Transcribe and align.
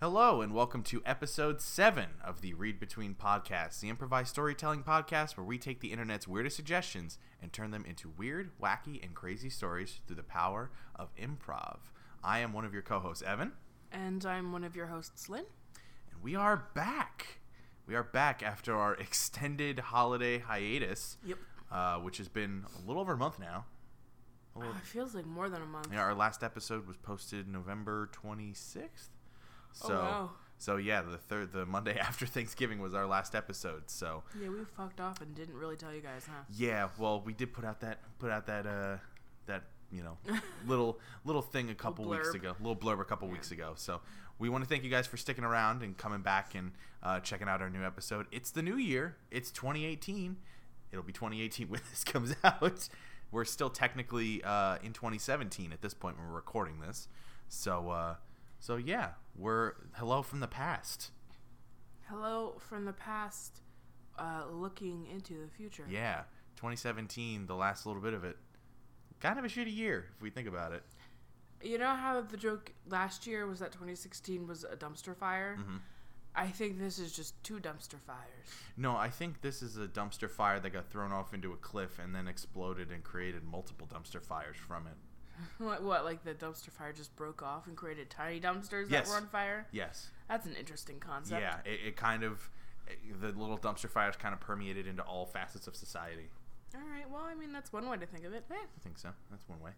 Hello, 0.00 0.42
and 0.42 0.54
welcome 0.54 0.82
to 0.84 1.02
episode 1.04 1.60
7 1.60 2.06
of 2.24 2.40
the 2.40 2.54
Read 2.54 2.78
Between 2.78 3.14
Podcast, 3.16 3.80
the 3.80 3.88
improvised 3.88 4.28
storytelling 4.28 4.84
podcast 4.84 5.36
where 5.36 5.44
we 5.44 5.58
take 5.58 5.80
the 5.80 5.90
internet's 5.90 6.28
weirdest 6.28 6.54
suggestions 6.54 7.18
and 7.42 7.52
turn 7.52 7.72
them 7.72 7.84
into 7.84 8.08
weird, 8.16 8.52
wacky, 8.62 9.02
and 9.04 9.14
crazy 9.16 9.50
stories 9.50 9.98
through 10.06 10.14
the 10.16 10.22
power 10.22 10.70
of 10.94 11.08
improv. 11.16 11.78
I 12.22 12.38
am 12.38 12.52
one 12.52 12.64
of 12.64 12.72
your 12.72 12.82
co 12.82 13.00
hosts, 13.00 13.24
Evan, 13.24 13.52
And 13.90 14.24
I'm 14.24 14.52
one 14.52 14.62
of 14.62 14.76
your 14.76 14.86
hosts, 14.86 15.28
Lynn. 15.28 15.46
and 16.12 16.22
we 16.22 16.36
are 16.36 16.68
back. 16.74 17.40
We 17.86 17.96
are 17.96 18.04
back 18.04 18.40
after 18.42 18.76
our 18.76 18.94
extended 19.00 19.80
holiday 19.80 20.38
hiatus, 20.38 21.16
Yep. 21.24 21.38
uh, 21.72 21.96
which 21.98 22.18
has 22.18 22.28
been 22.28 22.64
a 22.76 22.86
little 22.86 23.02
over 23.02 23.14
a 23.14 23.16
month 23.16 23.40
now. 23.40 23.64
A 24.54 24.60
little- 24.60 24.74
it 24.76 24.82
feels 24.82 25.12
like 25.16 25.26
more 25.26 25.48
than 25.48 25.60
a 25.62 25.66
month. 25.66 25.88
Yeah, 25.92 26.02
our 26.02 26.14
last 26.14 26.44
episode 26.44 26.86
was 26.86 26.96
posted 26.96 27.48
November 27.48 28.08
26th. 28.12 29.08
So, 29.86 29.94
oh, 29.94 29.96
wow. 29.96 30.30
so 30.58 30.76
yeah, 30.76 31.02
the 31.02 31.16
third, 31.18 31.52
the 31.52 31.64
Monday 31.66 31.98
after 32.00 32.26
Thanksgiving 32.26 32.80
was 32.80 32.94
our 32.94 33.06
last 33.06 33.34
episode. 33.34 33.84
So, 33.90 34.22
Yeah, 34.40 34.48
we 34.48 34.58
fucked 34.76 35.00
off 35.00 35.20
and 35.20 35.34
didn't 35.34 35.54
really 35.54 35.76
tell 35.76 35.92
you 35.94 36.00
guys, 36.00 36.24
huh? 36.26 36.42
yeah, 36.56 36.88
well, 36.98 37.20
we 37.20 37.32
did 37.32 37.52
put 37.52 37.64
out 37.64 37.80
that 37.80 38.00
put 38.18 38.30
out 38.30 38.46
that 38.46 38.66
uh 38.66 38.96
that 39.46 39.64
you 39.90 40.02
know 40.02 40.18
little 40.66 40.98
little 41.24 41.42
thing 41.42 41.70
a 41.70 41.74
couple 41.74 42.04
weeks 42.08 42.34
ago, 42.34 42.54
little 42.60 42.76
blurb 42.76 43.00
a 43.00 43.04
couple 43.04 43.28
Yeah. 43.28 43.32
weeks 43.34 43.50
ago. 43.52 43.72
So, 43.76 44.00
we 44.40 44.48
want 44.48 44.62
to 44.64 44.68
thank 44.68 44.84
you 44.84 44.90
guys 44.90 45.06
for 45.06 45.16
sticking 45.16 45.44
around 45.44 45.82
and 45.82 45.96
coming 45.96 46.20
back 46.22 46.54
and 46.54 46.72
uh, 47.02 47.20
checking 47.20 47.48
out 47.48 47.60
our 47.62 47.70
new 47.70 47.84
episode. 47.84 48.26
It's 48.32 48.50
the 48.50 48.62
new 48.62 48.76
year. 48.76 49.16
It's 49.30 49.50
2018. 49.50 50.36
It'll 50.92 51.02
be 51.04 51.12
2018 51.12 51.68
when 51.70 51.80
this 51.90 52.04
comes 52.04 52.34
out. 52.44 52.88
We're 53.30 53.44
still 53.44 53.68
technically 53.70 54.42
uh, 54.44 54.78
in 54.82 54.92
2017 54.92 55.72
at 55.72 55.82
this 55.82 55.92
point 55.92 56.16
when 56.18 56.28
we're 56.28 56.34
recording 56.34 56.80
this. 56.80 57.08
So, 57.48 57.90
uh, 57.90 58.14
so 58.58 58.76
yeah, 58.76 59.10
we're 59.36 59.72
hello 59.94 60.22
from 60.22 60.40
the 60.40 60.46
past. 60.48 61.10
Hello 62.08 62.56
from 62.58 62.84
the 62.84 62.92
past, 62.92 63.60
uh, 64.18 64.44
looking 64.50 65.06
into 65.06 65.34
the 65.44 65.48
future. 65.48 65.84
Yeah, 65.88 66.22
2017, 66.56 67.46
the 67.46 67.54
last 67.54 67.84
little 67.86 68.00
bit 68.02 68.14
of 68.14 68.24
it. 68.24 68.36
Kind 69.20 69.38
of 69.38 69.44
a 69.44 69.48
shitty 69.48 69.74
year 69.74 70.06
if 70.16 70.22
we 70.22 70.30
think 70.30 70.48
about 70.48 70.72
it. 70.72 70.82
You 71.62 71.76
know 71.78 71.94
how 71.94 72.20
the 72.20 72.36
joke 72.36 72.72
last 72.88 73.26
year 73.26 73.46
was 73.46 73.58
that 73.58 73.72
2016 73.72 74.46
was 74.46 74.64
a 74.64 74.76
dumpster 74.76 75.14
fire? 75.16 75.56
Mhm. 75.60 75.80
I 76.34 76.46
think 76.48 76.78
this 76.78 77.00
is 77.00 77.12
just 77.12 77.42
two 77.42 77.58
dumpster 77.58 77.98
fires. 77.98 78.46
No, 78.76 78.96
I 78.96 79.10
think 79.10 79.40
this 79.40 79.60
is 79.60 79.76
a 79.76 79.88
dumpster 79.88 80.30
fire 80.30 80.60
that 80.60 80.70
got 80.70 80.88
thrown 80.88 81.10
off 81.10 81.34
into 81.34 81.52
a 81.52 81.56
cliff 81.56 81.98
and 81.98 82.14
then 82.14 82.28
exploded 82.28 82.92
and 82.92 83.02
created 83.02 83.42
multiple 83.42 83.88
dumpster 83.88 84.22
fires 84.22 84.56
from 84.56 84.86
it. 84.86 84.94
what, 85.58 85.82
what, 85.82 86.04
like 86.04 86.24
the 86.24 86.34
dumpster 86.34 86.70
fire 86.70 86.92
just 86.92 87.14
broke 87.16 87.42
off 87.42 87.66
and 87.66 87.76
created 87.76 88.10
tiny 88.10 88.40
dumpsters 88.40 88.90
Yes. 88.90 89.06
that 89.06 89.12
were 89.12 89.16
on 89.16 89.26
fire? 89.28 89.66
Yes. 89.72 90.08
That's 90.28 90.46
an 90.46 90.54
interesting 90.58 90.98
concept. 90.98 91.40
Yeah, 91.40 91.56
it, 91.64 91.88
it 91.88 91.96
kind 91.96 92.22
of 92.22 92.50
the 93.20 93.28
little 93.28 93.58
dumpster 93.58 93.88
fires 93.88 94.16
kind 94.16 94.32
of 94.34 94.40
permeated 94.40 94.86
into 94.86 95.02
all 95.02 95.26
facets 95.26 95.66
of 95.66 95.76
society. 95.76 96.28
All 96.74 96.80
right. 96.90 97.08
Well, 97.10 97.22
I 97.22 97.34
mean, 97.34 97.52
that's 97.52 97.72
one 97.72 97.88
way 97.88 97.96
to 97.96 98.06
think 98.06 98.24
of 98.24 98.32
it. 98.32 98.44
I 98.50 98.56
think 98.82 98.98
so. 98.98 99.10
That's 99.30 99.48
one 99.48 99.60
way. 99.60 99.70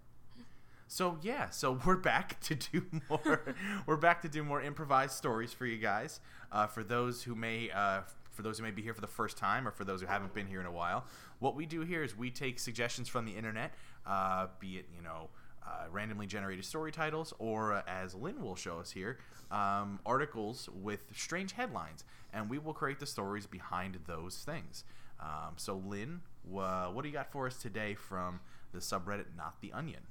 So 0.89 1.19
yeah, 1.23 1.51
so 1.51 1.79
we're 1.87 1.97
back 1.97 2.41
to 2.41 2.55
do 2.57 2.85
more. 3.09 3.43
we're 3.87 3.97
back 3.97 4.23
to 4.23 4.29
do 4.29 4.43
more 4.43 4.61
improvised 4.61 5.13
stories 5.15 5.53
for 5.53 5.67
you 5.67 5.79
guys. 5.79 6.21
Uh, 6.51 6.67
for 6.67 6.83
those 6.83 7.23
who 7.23 7.37
may, 7.37 7.71
uh, 7.71 8.01
for 8.33 8.43
those 8.43 8.59
who 8.59 8.65
may 8.65 8.73
be 8.73 8.83
here 8.83 8.93
for 8.93 9.01
the 9.01 9.07
first 9.07 9.37
time, 9.37 9.69
or 9.69 9.71
for 9.71 9.85
those 9.85 10.01
who 10.01 10.09
haven't 10.09 10.35
been 10.35 10.49
here 10.49 10.61
in 10.61 10.67
a 10.67 10.73
while, 10.73 11.05
what 11.39 11.55
we 11.55 11.65
do 11.65 11.83
here 11.83 12.03
is 12.03 12.17
we 12.17 12.29
take 12.31 12.59
suggestions 12.59 13.09
from 13.09 13.25
the 13.25 13.33
internet, 13.33 13.73
uh, 14.05 14.49
be 14.59 14.79
it 14.79 14.87
you 14.97 15.03
know. 15.03 15.29
Uh, 15.71 15.85
randomly 15.93 16.27
generated 16.27 16.65
story 16.65 16.91
titles, 16.91 17.33
or 17.39 17.73
uh, 17.75 17.83
as 17.87 18.13
Lynn 18.13 18.43
will 18.43 18.57
show 18.57 18.81
us 18.81 18.91
here, 18.91 19.19
um, 19.53 20.01
articles 20.05 20.69
with 20.75 21.05
strange 21.15 21.53
headlines, 21.53 22.03
and 22.33 22.51
we 22.51 22.59
will 22.59 22.75
create 22.75 22.99
the 22.99 23.07
stories 23.07 23.47
behind 23.47 23.97
those 24.07 24.39
things. 24.39 24.85
Um, 25.21 25.55
so, 25.57 25.81
Lynn, 25.87 26.23
wha 26.45 26.91
what 26.91 27.03
do 27.03 27.09
you 27.09 27.15
got 27.15 27.31
for 27.31 27.47
us 27.47 27.57
today 27.57 27.95
from 27.95 28.41
the 28.73 28.81
subreddit 28.81 29.27
Not 29.37 29.61
the 29.61 29.73
Onion? 29.73 30.03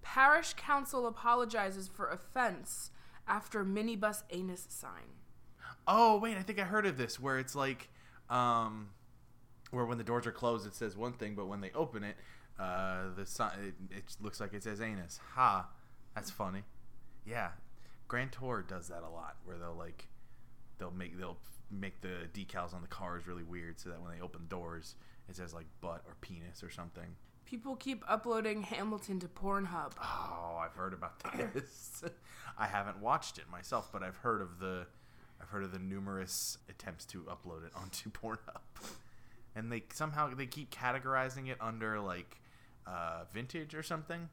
Parish 0.00 0.54
council 0.54 1.06
apologizes 1.06 1.86
for 1.86 2.08
offense 2.08 2.92
after 3.28 3.64
minibus 3.64 4.22
anus 4.30 4.66
sign. 4.70 5.18
Oh 5.86 6.16
wait, 6.18 6.38
I 6.38 6.42
think 6.42 6.58
I 6.58 6.64
heard 6.64 6.86
of 6.86 6.96
this 6.96 7.20
where 7.20 7.38
it's 7.38 7.54
like, 7.54 7.90
um, 8.30 8.88
where 9.70 9.84
when 9.84 9.98
the 9.98 10.04
doors 10.04 10.26
are 10.26 10.32
closed 10.32 10.66
it 10.66 10.74
says 10.74 10.96
one 10.96 11.12
thing, 11.12 11.34
but 11.34 11.46
when 11.46 11.60
they 11.60 11.70
open 11.74 12.02
it, 12.02 12.16
uh, 12.60 13.14
the 13.16 13.26
sign 13.26 13.52
it, 13.90 13.96
it 13.96 14.04
looks 14.20 14.40
like 14.40 14.52
it 14.52 14.62
says 14.62 14.80
anus. 14.80 15.20
Ha, 15.34 15.68
that's 16.14 16.30
funny. 16.30 16.62
Yeah, 17.24 17.50
Grand 18.08 18.32
Tour 18.32 18.64
does 18.66 18.88
that 18.88 19.02
a 19.02 19.08
lot, 19.08 19.36
where 19.44 19.56
they'll 19.58 19.76
like, 19.76 20.08
they'll 20.78 20.90
make 20.90 21.18
they'll 21.18 21.38
make 21.70 22.00
the 22.00 22.28
decals 22.34 22.74
on 22.74 22.82
the 22.82 22.88
cars 22.88 23.26
really 23.26 23.44
weird, 23.44 23.80
so 23.80 23.88
that 23.90 24.00
when 24.02 24.12
they 24.16 24.22
open 24.22 24.46
doors 24.48 24.96
it 25.30 25.36
says 25.36 25.54
like 25.54 25.66
butt 25.80 26.02
or 26.06 26.14
penis 26.20 26.62
or 26.62 26.70
something. 26.70 27.16
People 27.46 27.76
keep 27.76 28.04
uploading 28.08 28.62
Hamilton 28.62 29.18
to 29.20 29.28
Pornhub. 29.28 29.92
Oh, 30.02 30.60
I've 30.62 30.74
heard 30.74 30.92
about 30.92 31.22
this. 31.54 32.04
I 32.58 32.66
haven't 32.66 33.00
watched 33.00 33.38
it 33.38 33.44
myself, 33.50 33.90
but 33.92 34.02
I've 34.02 34.16
heard 34.16 34.42
of 34.42 34.58
the 34.58 34.86
I've 35.40 35.48
heard 35.48 35.64
of 35.64 35.72
the 35.72 35.78
numerous 35.78 36.58
attempts 36.68 37.06
to 37.06 37.22
upload 37.22 37.64
it 37.64 37.72
onto 37.74 38.10
Pornhub. 38.22 38.60
And 39.54 39.72
they 39.72 39.84
somehow 39.92 40.34
they 40.34 40.46
keep 40.46 40.70
categorizing 40.70 41.48
it 41.48 41.56
under 41.60 42.00
like 42.00 42.39
uh, 42.86 43.24
vintage 43.32 43.74
or 43.74 43.82
something. 43.82 44.28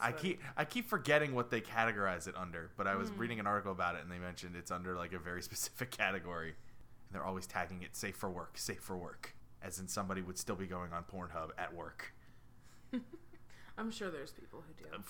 I 0.00 0.10
funny. 0.10 0.14
keep 0.20 0.42
I 0.56 0.64
keep 0.64 0.88
forgetting 0.88 1.34
what 1.34 1.50
they 1.50 1.60
categorize 1.60 2.26
it 2.26 2.34
under, 2.36 2.70
but 2.76 2.86
I 2.86 2.96
was 2.96 3.10
reading 3.12 3.38
an 3.38 3.46
article 3.46 3.72
about 3.72 3.96
it 3.96 4.02
and 4.02 4.10
they 4.10 4.18
mentioned 4.18 4.56
it's 4.56 4.70
under 4.70 4.96
like 4.96 5.12
a 5.12 5.18
very 5.18 5.42
specific 5.50 5.90
category. 5.90 6.48
And 6.48 7.12
they're 7.12 7.24
always 7.24 7.46
tagging 7.46 7.82
it 7.82 7.94
safe 7.94 8.16
for 8.16 8.30
work, 8.30 8.56
safe 8.56 8.80
for 8.80 8.96
work, 8.96 9.34
as 9.62 9.78
in 9.78 9.88
somebody 9.88 10.22
would 10.22 10.38
still 10.38 10.56
be 10.56 10.66
going 10.66 10.92
on 10.92 11.04
Pornhub 11.04 11.50
at 11.58 11.74
work. 11.74 12.14
I'm 13.78 13.90
sure 13.90 14.10
there's 14.10 14.32
people 14.32 14.62
who 14.66 14.84
do. 14.84 15.02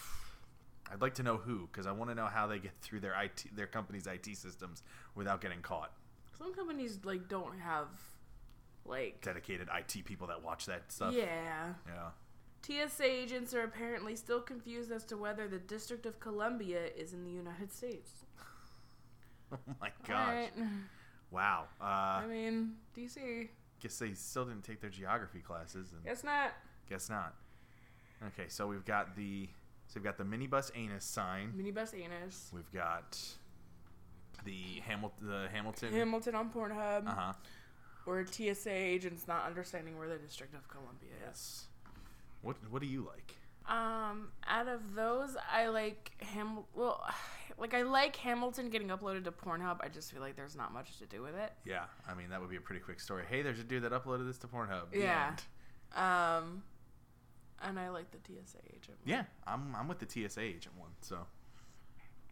I'd 0.91 1.01
like 1.01 1.15
to 1.15 1.23
know 1.23 1.37
who, 1.37 1.69
because 1.73 1.87
I 1.87 1.93
want 1.93 2.11
to 2.11 2.15
know 2.15 2.27
how 2.27 2.47
they 2.47 2.59
get 2.59 2.75
through 2.77 3.01
their 3.01 3.15
IT, 3.21 3.45
their 3.55 3.67
company's 3.67 4.07
IT 4.07 4.37
systems 4.37 4.83
without 5.15 5.41
getting 5.41 5.61
caught. 5.61 5.93
Some 6.39 6.55
companies 6.55 6.99
like 7.05 7.29
don't 7.29 7.59
have 7.59 7.89
like 8.87 9.21
Dedicated 9.23 9.69
IT 9.75 10.05
people 10.05 10.27
that 10.29 10.43
watch 10.43 10.67
that 10.67 10.91
stuff. 10.93 11.15
yeah. 11.15 11.75
Yeah. 11.87 12.09
TSA 12.87 13.05
agents 13.05 13.53
are 13.53 13.63
apparently 13.63 14.17
still 14.17 14.41
confused 14.41 14.91
as 14.91 15.05
to 15.05 15.17
whether 15.19 15.47
the 15.49 15.59
District 15.59 16.07
of 16.07 16.19
Columbia 16.19 16.87
is 16.97 17.13
in 17.13 17.23
the 17.25 17.31
United 17.31 17.73
States. 17.73 18.11
Oh 19.53 19.59
my 19.81 19.91
gosh. 20.09 20.17
Alright. 20.29 20.53
Wow. 21.31 21.65
Uh, 21.81 21.85
I 21.85 22.27
mean, 22.29 22.73
DC. 22.97 23.49
guess 23.81 23.99
they 23.99 24.13
still 24.15 24.45
didn't 24.47 24.65
take 24.65 24.81
their 24.81 24.91
geography 24.91 25.41
classes, 25.41 25.93
and 25.93 26.03
Guess 26.05 26.25
not. 26.25 26.53
guess 26.89 27.09
not. 27.11 27.35
Okay, 28.29 28.49
so 28.49 28.67
we've 28.67 28.85
got 28.85 29.15
the 29.15 29.49
so 29.87 29.93
we've 29.97 30.05
got 30.05 30.17
the 30.19 30.25
minibus 30.25 30.71
anus 30.75 31.05
sign. 31.05 31.53
Minibus 31.57 31.95
anus. 31.95 32.51
We've 32.53 32.73
got 32.73 33.17
the 34.45 34.81
Hamilton, 34.87 35.27
the 35.29 35.49
Hamilton. 35.53 35.93
Hamilton 35.93 36.35
on 36.35 36.51
Pornhub. 36.51 37.07
Uh 37.07 37.15
huh. 37.15 37.33
Or 38.07 38.25
TSA 38.27 38.71
agents 38.71 39.27
not 39.27 39.47
understanding 39.47 39.99
where 39.99 40.09
the 40.09 40.17
District 40.17 40.55
of 40.55 40.69
Columbia 40.69 41.11
is. 41.31 41.67
What 42.43 42.57
What 42.71 42.83
do 42.83 42.89
you 42.89 43.07
like? 43.07 43.35
Um, 43.67 44.29
out 44.47 44.69
of 44.69 44.95
those, 44.95 45.37
I 45.51 45.69
like 45.69 46.13
Ham. 46.19 46.59
Well, 46.75 47.03
like 47.59 47.73
I 47.73 47.83
like 47.83 48.17
Hamilton 48.17 48.69
getting 48.69 48.89
uploaded 48.89 49.25
to 49.25 49.33
Pornhub. 49.33 49.79
I 49.81 49.89
just 49.89 50.13
feel 50.13 50.21
like 50.21 50.37
there's 50.37 50.57
not 50.57 50.73
much 50.73 50.99
to 50.99 51.07
do 51.07 51.23
with 51.23 51.35
it. 51.35 51.53
Yeah, 51.65 51.85
I 52.09 52.15
mean 52.15 52.29
that 52.31 52.41
would 52.41 52.51
be 52.51 52.57
a 52.57 52.61
pretty 52.61 52.81
quick 52.81 53.01
story. 53.01 53.25
Hey, 53.29 53.43
there's 53.43 53.61
a 53.61 53.65
dude 53.65 53.83
that 53.85 53.93
uploaded 53.93 54.27
this 54.27 54.39
to 54.39 54.47
Pornhub. 54.47 54.87
Yeah. 54.93 55.35
Um, 55.97 56.63
and 57.63 57.79
I 57.79 57.89
like 57.89 58.11
the 58.11 58.19
TSA 58.19 58.59
agent. 58.69 58.99
Yeah, 59.07 59.25
I'm 59.47 59.75
I'm 59.75 59.89
with 59.89 59.99
the 59.99 60.07
TSA 60.29 60.43
agent 60.43 60.77
one. 60.77 60.91
So, 61.01 61.19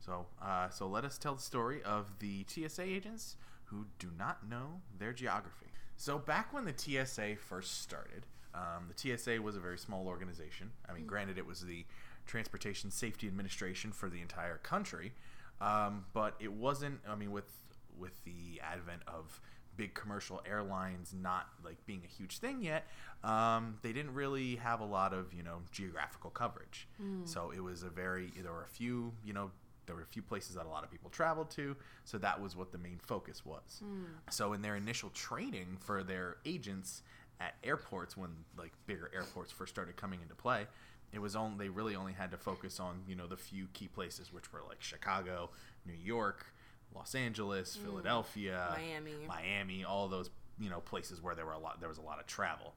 so 0.04 0.26
uh, 0.42 0.68
so 0.68 0.86
let 0.86 1.04
us 1.04 1.16
tell 1.16 1.34
the 1.34 1.42
story 1.42 1.82
of 1.82 2.18
the 2.18 2.44
TSA 2.46 2.82
agents 2.82 3.36
who 3.72 3.86
do 3.98 4.10
not 4.16 4.48
know 4.48 4.80
their 4.98 5.12
geography. 5.12 5.66
So 5.96 6.18
back 6.18 6.52
when 6.52 6.64
the 6.64 6.74
TSA 6.76 7.36
first 7.36 7.80
started, 7.82 8.26
um, 8.54 8.88
the 8.94 9.16
TSA 9.16 9.40
was 9.40 9.56
a 9.56 9.60
very 9.60 9.78
small 9.78 10.06
organization. 10.06 10.70
I 10.88 10.92
mean, 10.92 11.06
granted, 11.06 11.38
it 11.38 11.46
was 11.46 11.62
the 11.62 11.86
Transportation 12.26 12.90
Safety 12.90 13.26
Administration 13.26 13.92
for 13.92 14.08
the 14.10 14.20
entire 14.20 14.58
country, 14.58 15.12
um, 15.60 16.04
but 16.12 16.36
it 16.38 16.52
wasn't. 16.52 17.00
I 17.08 17.14
mean, 17.14 17.32
with 17.32 17.50
with 17.98 18.22
the 18.24 18.60
advent 18.62 19.02
of 19.06 19.40
big 19.74 19.94
commercial 19.94 20.42
airlines 20.46 21.14
not 21.18 21.48
like 21.64 21.84
being 21.86 22.02
a 22.04 22.06
huge 22.06 22.38
thing 22.38 22.62
yet, 22.62 22.86
um, 23.24 23.78
they 23.82 23.92
didn't 23.92 24.12
really 24.12 24.56
have 24.56 24.80
a 24.80 24.84
lot 24.84 25.14
of 25.14 25.32
you 25.32 25.42
know 25.42 25.62
geographical 25.72 26.30
coverage. 26.30 26.88
So 27.24 27.52
it 27.56 27.60
was 27.60 27.82
a 27.82 27.88
very 27.88 28.32
there 28.42 28.52
were 28.52 28.64
a 28.64 28.68
few 28.68 29.12
you 29.24 29.32
know 29.32 29.50
there 29.86 29.94
were 29.94 30.02
a 30.02 30.06
few 30.06 30.22
places 30.22 30.54
that 30.54 30.66
a 30.66 30.68
lot 30.68 30.84
of 30.84 30.90
people 30.90 31.10
traveled 31.10 31.50
to. 31.50 31.76
So 32.04 32.18
that 32.18 32.40
was 32.40 32.56
what 32.56 32.72
the 32.72 32.78
main 32.78 32.98
focus 33.02 33.44
was. 33.44 33.82
Hmm. 33.82 34.04
So 34.30 34.52
in 34.52 34.62
their 34.62 34.76
initial 34.76 35.10
training 35.10 35.78
for 35.80 36.02
their 36.02 36.36
agents 36.44 37.02
at 37.40 37.54
airports 37.64 38.16
when 38.16 38.30
like 38.56 38.72
bigger 38.86 39.10
airports 39.14 39.50
first 39.50 39.72
started 39.72 39.96
coming 39.96 40.20
into 40.22 40.34
play 40.34 40.66
it 41.12 41.20
was 41.20 41.36
only 41.36 41.66
they 41.66 41.68
really 41.68 41.94
only 41.94 42.12
had 42.12 42.30
to 42.30 42.36
focus 42.36 42.80
on 42.80 43.02
you 43.06 43.14
know 43.14 43.26
the 43.26 43.36
few 43.36 43.66
key 43.72 43.88
places, 43.88 44.32
which 44.32 44.52
were 44.52 44.60
like 44.66 44.80
Chicago, 44.80 45.50
New 45.86 45.92
York, 45.92 46.46
Los 46.94 47.14
Angeles, 47.14 47.76
hmm. 47.76 47.84
Philadelphia, 47.84 48.74
Miami. 48.76 49.12
Miami, 49.26 49.84
all 49.84 50.08
those 50.08 50.30
you 50.58 50.70
know 50.70 50.80
places 50.80 51.22
where 51.22 51.34
there 51.34 51.46
were 51.46 51.52
a 51.52 51.58
lot 51.58 51.80
there 51.80 51.88
was 51.88 51.98
a 51.98 52.02
lot 52.02 52.20
of 52.20 52.26
travel, 52.26 52.74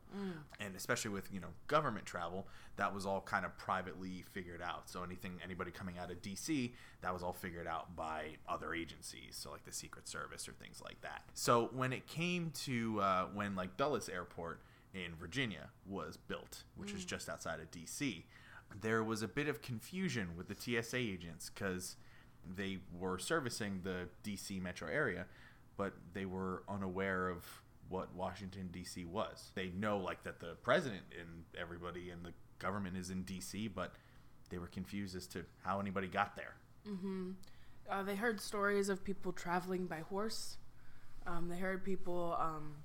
and 0.60 0.76
especially 0.76 1.12
with 1.12 1.32
you 1.34 1.40
know 1.40 1.50
government 1.68 2.06
travel, 2.06 2.48
that 2.78 2.94
was 2.94 3.06
all 3.06 3.22
kind 3.22 3.46
of 3.46 3.58
privately 3.58 4.24
figured 4.32 4.62
out. 4.62 4.90
So 4.90 5.04
anything 5.04 5.40
anybody 5.44 5.72
coming 5.72 5.98
out 5.98 6.12
of 6.12 6.22
D.C. 6.22 6.74
that 7.02 7.14
was 7.14 7.24
all 7.24 7.34
figured 7.34 7.68
out 7.68 7.96
by 7.96 8.38
other 8.48 8.74
agencies, 8.74 9.36
so 9.36 9.52
like 9.52 9.66
the 9.66 9.74
Secret 9.74 10.08
Service 10.08 10.48
or 10.48 10.54
things 10.54 10.82
like 10.84 11.00
that. 11.02 11.24
So 11.34 11.70
when 11.74 11.94
it 11.94 12.08
came 12.08 12.52
to 12.66 13.02
uh, 13.02 13.26
when 13.34 13.56
like 13.56 13.78
Dulles 13.78 14.10
Airport 14.10 14.62
in 14.94 15.14
Virginia 15.20 15.70
was 15.86 16.18
built, 16.18 16.64
which 16.76 16.92
is 16.94 17.04
just 17.06 17.28
outside 17.30 17.60
of 17.60 17.70
D.C., 17.72 18.26
there 18.82 19.04
was 19.04 19.22
a 19.22 19.28
bit 19.28 19.48
of 19.48 19.62
confusion 19.62 20.30
with 20.38 20.48
the 20.48 20.56
TSA 20.56 20.98
agents 20.98 21.52
because 21.54 21.98
they 22.56 22.78
were 22.98 23.18
servicing 23.18 23.82
the 23.84 24.08
DC 24.24 24.62
metro 24.62 24.88
area, 24.90 25.26
but 25.78 25.94
they 26.14 26.26
were 26.26 26.64
unaware 26.68 27.30
of 27.30 27.44
what 27.90 28.14
Washington 28.16 28.70
D.C. 28.72 29.06
was. 29.06 29.52
They 29.56 29.72
know 29.78 29.98
like 29.98 30.24
that 30.24 30.40
the 30.40 30.56
president 30.64 31.04
and 31.20 31.44
everybody 31.60 32.10
in 32.10 32.24
the 32.24 32.34
government 32.60 32.98
is 32.98 33.10
in 33.10 33.24
D.C., 33.24 33.68
but 33.70 33.94
they 34.50 34.58
were 34.58 34.68
confused 34.68 35.16
as 35.16 35.28
to 35.28 35.46
how 35.64 35.80
anybody 35.80 36.08
got 36.08 36.36
there. 36.36 36.56
Uh, 37.90 38.04
they 38.04 38.16
heard 38.16 38.42
stories 38.42 38.90
of 38.90 39.04
people 39.04 39.32
traveling 39.32 39.86
by 39.86 40.00
horse. 40.00 40.58
Um, 41.28 41.50
they 41.50 41.58
heard 41.58 41.84
people 41.84 42.36
um, 42.40 42.76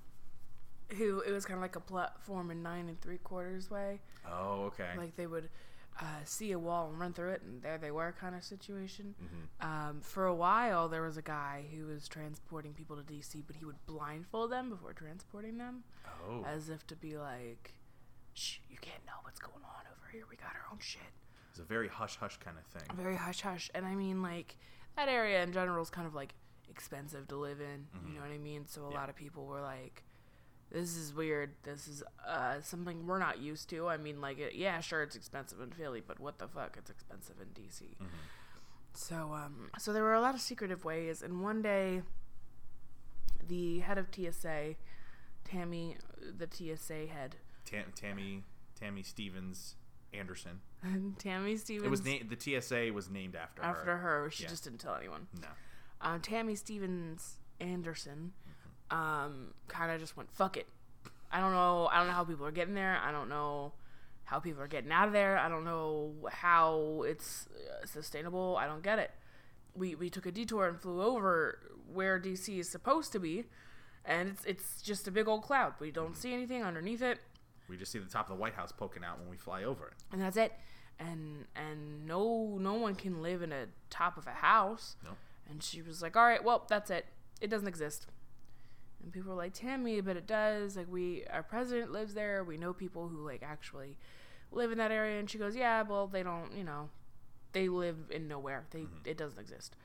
who 0.97 1.21
it 1.21 1.31
was 1.31 1.45
kind 1.45 1.57
of 1.57 1.61
like 1.61 1.75
a 1.75 1.79
platform 1.79 2.51
in 2.51 2.61
nine 2.63 2.87
and 2.87 2.99
three 3.01 3.17
quarters 3.17 3.69
way. 3.69 3.99
Oh, 4.29 4.65
okay. 4.65 4.89
Like 4.97 5.15
they 5.15 5.27
would 5.27 5.49
uh, 6.01 6.05
see 6.25 6.51
a 6.51 6.57
wall 6.59 6.89
and 6.89 6.99
run 6.99 7.13
through 7.13 7.29
it, 7.29 7.41
and 7.43 7.61
there 7.61 7.77
they 7.77 7.91
were, 7.91 8.13
kind 8.19 8.35
of 8.35 8.43
situation. 8.43 9.13
Um, 9.61 10.01
for 10.01 10.25
a 10.25 10.33
while, 10.35 10.89
there 10.89 11.03
was 11.03 11.15
a 11.17 11.21
guy 11.21 11.65
who 11.73 11.85
was 11.85 12.07
transporting 12.07 12.73
people 12.73 12.95
to 12.97 13.03
DC, 13.03 13.43
but 13.45 13.55
he 13.55 13.65
would 13.65 13.85
blindfold 13.85 14.51
them 14.51 14.69
before 14.69 14.93
transporting 14.93 15.57
them, 15.57 15.83
oh, 16.27 16.43
as 16.45 16.69
if 16.69 16.85
to 16.87 16.95
be 16.95 17.17
like, 17.17 17.75
"Shh, 18.33 18.57
you 18.69 18.77
can't 18.81 19.05
know 19.05 19.13
what's 19.21 19.39
going 19.39 19.63
on 19.63 19.85
over 19.91 20.09
here. 20.11 20.23
We 20.29 20.35
got 20.37 20.55
our 20.55 20.65
own 20.71 20.79
shit." 20.79 21.01
it's 21.51 21.59
a 21.59 21.63
very 21.63 21.89
hush 21.89 22.15
hush 22.15 22.37
kind 22.37 22.57
of 22.57 22.65
thing. 22.81 22.95
very 22.97 23.17
hush 23.17 23.41
hush. 23.41 23.69
And 23.75 23.85
I 23.85 23.93
mean, 23.93 24.21
like, 24.23 24.55
that 24.95 25.09
area 25.09 25.43
in 25.43 25.51
general 25.51 25.83
is 25.83 25.89
kind 25.89 26.07
of 26.07 26.15
like 26.15 26.33
expensive 26.69 27.27
to 27.27 27.35
live 27.35 27.59
in. 27.59 27.87
You 28.07 28.15
know 28.15 28.21
what 28.21 28.31
I 28.31 28.37
mean? 28.37 28.65
So 28.67 28.81
a 28.81 28.83
Mm-hmm. 28.85 28.93
Yeah. 28.93 28.99
lot 28.99 29.09
of 29.09 29.15
people 29.17 29.45
were 29.45 29.59
like, 29.61 30.03
this 30.71 30.95
is 30.95 31.13
weird. 31.13 31.51
This 31.63 31.87
is 31.87 32.03
uh, 32.27 32.61
something 32.61 33.05
we're 33.05 33.19
not 33.19 33.39
used 33.39 33.69
to. 33.71 33.87
I 33.87 33.97
mean, 33.97 34.21
like, 34.21 34.39
it, 34.39 34.55
yeah, 34.55 34.79
sure, 34.79 35.03
it's 35.03 35.15
expensive 35.15 35.59
in 35.61 35.71
Philly, 35.71 36.01
but 36.05 36.19
what 36.19 36.39
the 36.39 36.47
fuck? 36.47 36.75
It's 36.77 36.89
expensive 36.89 37.35
in 37.41 37.47
DC. 37.47 37.81
Mm-hmm. 37.83 38.05
So, 38.93 39.33
um, 39.33 39.69
so 39.79 39.93
there 39.93 40.03
were 40.03 40.13
a 40.13 40.21
lot 40.21 40.35
of 40.35 40.41
secretive 40.41 40.83
ways. 40.85 41.21
And 41.21 41.41
one 41.41 41.61
day, 41.61 42.01
the 43.47 43.79
head 43.79 43.97
of 43.97 44.07
TSA, 44.13 44.75
Tammy, 45.45 45.97
the 46.37 46.47
TSA 46.49 47.07
head, 47.07 47.35
Tam- 47.65 47.91
Tammy 47.95 48.43
Tammy 48.79 49.03
Stevens 49.03 49.75
Anderson. 50.13 50.59
Tammy 51.19 51.55
Stevens. 51.57 51.85
It 51.85 51.89
was 51.89 52.03
na- 52.05 52.27
the 52.27 52.37
TSA 52.61 52.91
was 52.93 53.09
named 53.09 53.35
after, 53.35 53.61
after 53.61 53.85
her. 53.85 53.91
After 53.93 53.97
her. 53.97 54.29
She 54.31 54.43
Yeah. 54.43 54.49
just 54.49 54.63
didn't 54.63 54.79
tell 54.79 54.95
anyone. 54.95 55.27
No. 55.41 55.47
um, 56.01 56.19
Tammy 56.21 56.55
Stevens 56.55 57.37
Anderson 57.59 58.33
um, 58.91 59.53
kind 59.67 59.91
of 59.91 59.99
just 59.99 60.15
went 60.15 60.31
fuck 60.31 60.57
it. 60.57 60.67
I 61.31 61.39
don't 61.39 61.53
know. 61.53 61.87
I 61.91 61.97
don't 61.97 62.07
know 62.07 62.13
how 62.13 62.23
people 62.25 62.45
are 62.45 62.51
getting 62.51 62.73
there. 62.75 62.99
I 63.03 63.11
don't 63.11 63.29
know 63.29 63.73
how 64.25 64.39
people 64.39 64.61
are 64.61 64.67
getting 64.67 64.91
out 64.91 65.07
of 65.07 65.13
there. 65.13 65.37
I 65.37 65.49
don't 65.49 65.63
know 65.63 66.13
how 66.29 67.03
it's 67.07 67.47
uh, 67.81 67.85
sustainable. 67.85 68.57
I 68.59 68.67
don't 68.67 68.83
get 68.83 68.99
it. 68.99 69.11
We 69.73 69.95
we 69.95 70.09
took 70.09 70.25
a 70.25 70.31
detour 70.31 70.67
and 70.67 70.79
flew 70.79 71.01
over 71.01 71.59
where 71.93 72.19
DC 72.19 72.59
is 72.59 72.69
supposed 72.69 73.11
to 73.13 73.19
be, 73.19 73.45
and 74.05 74.29
it's 74.29 74.43
it's 74.45 74.81
just 74.81 75.07
a 75.07 75.11
big 75.11 75.27
old 75.27 75.43
cloud. 75.43 75.73
We 75.79 75.91
don't 75.91 76.15
see 76.17 76.33
anything 76.33 76.63
underneath 76.63 77.01
it 77.01 77.19
We 77.69 77.77
just 77.77 77.91
see 77.93 77.99
the 77.99 78.09
top 78.09 78.29
of 78.29 78.35
the 78.35 78.41
White 78.41 78.53
House 78.55 78.71
poking 78.73 79.03
out 79.05 79.19
when 79.19 79.29
we 79.29 79.37
fly 79.37 79.63
over 79.63 79.87
it. 79.87 79.93
and 80.11 80.21
that's 80.21 80.35
it. 80.37 80.51
And 80.99 81.45
and 81.55 82.05
no 82.05 82.57
no 82.59 82.73
one 82.73 82.95
can 82.95 83.21
live 83.21 83.41
in 83.41 83.53
a 83.53 83.67
top 83.89 84.17
of 84.17 84.27
a 84.27 84.31
house. 84.31 84.97
Nope. 85.03 85.17
And 85.49 85.63
she 85.63 85.81
was 85.81 86.01
like, 86.01 86.15
"All 86.17 86.23
right, 86.25 86.43
well, 86.43 86.65
that's 86.69 86.89
it. 86.91 87.05
It 87.39 87.49
doesn't 87.49 87.67
exist." 87.67 88.07
And 89.03 89.11
people 89.11 89.31
were 89.31 89.37
like, 89.37 89.53
"Tammy, 89.53 90.01
but 90.01 90.17
it 90.17 90.27
does. 90.27 90.77
Like 90.77 90.87
we 90.89 91.23
our 91.31 91.43
president 91.43 91.91
lives 91.91 92.13
there. 92.13 92.43
We 92.43 92.57
know 92.57 92.73
people 92.73 93.07
who 93.07 93.25
like 93.25 93.43
actually 93.43 93.97
live 94.51 94.71
in 94.71 94.77
that 94.77 94.91
area." 94.91 95.19
And 95.19 95.29
she 95.29 95.37
goes, 95.37 95.55
"Yeah, 95.55 95.83
well, 95.83 96.07
they 96.07 96.23
don't, 96.23 96.55
you 96.55 96.63
know, 96.63 96.89
they 97.53 97.69
live 97.69 97.97
in 98.09 98.27
nowhere. 98.27 98.65
They 98.71 98.85
it 99.05 99.17
doesn't 99.17 99.39
exist." 99.39 99.75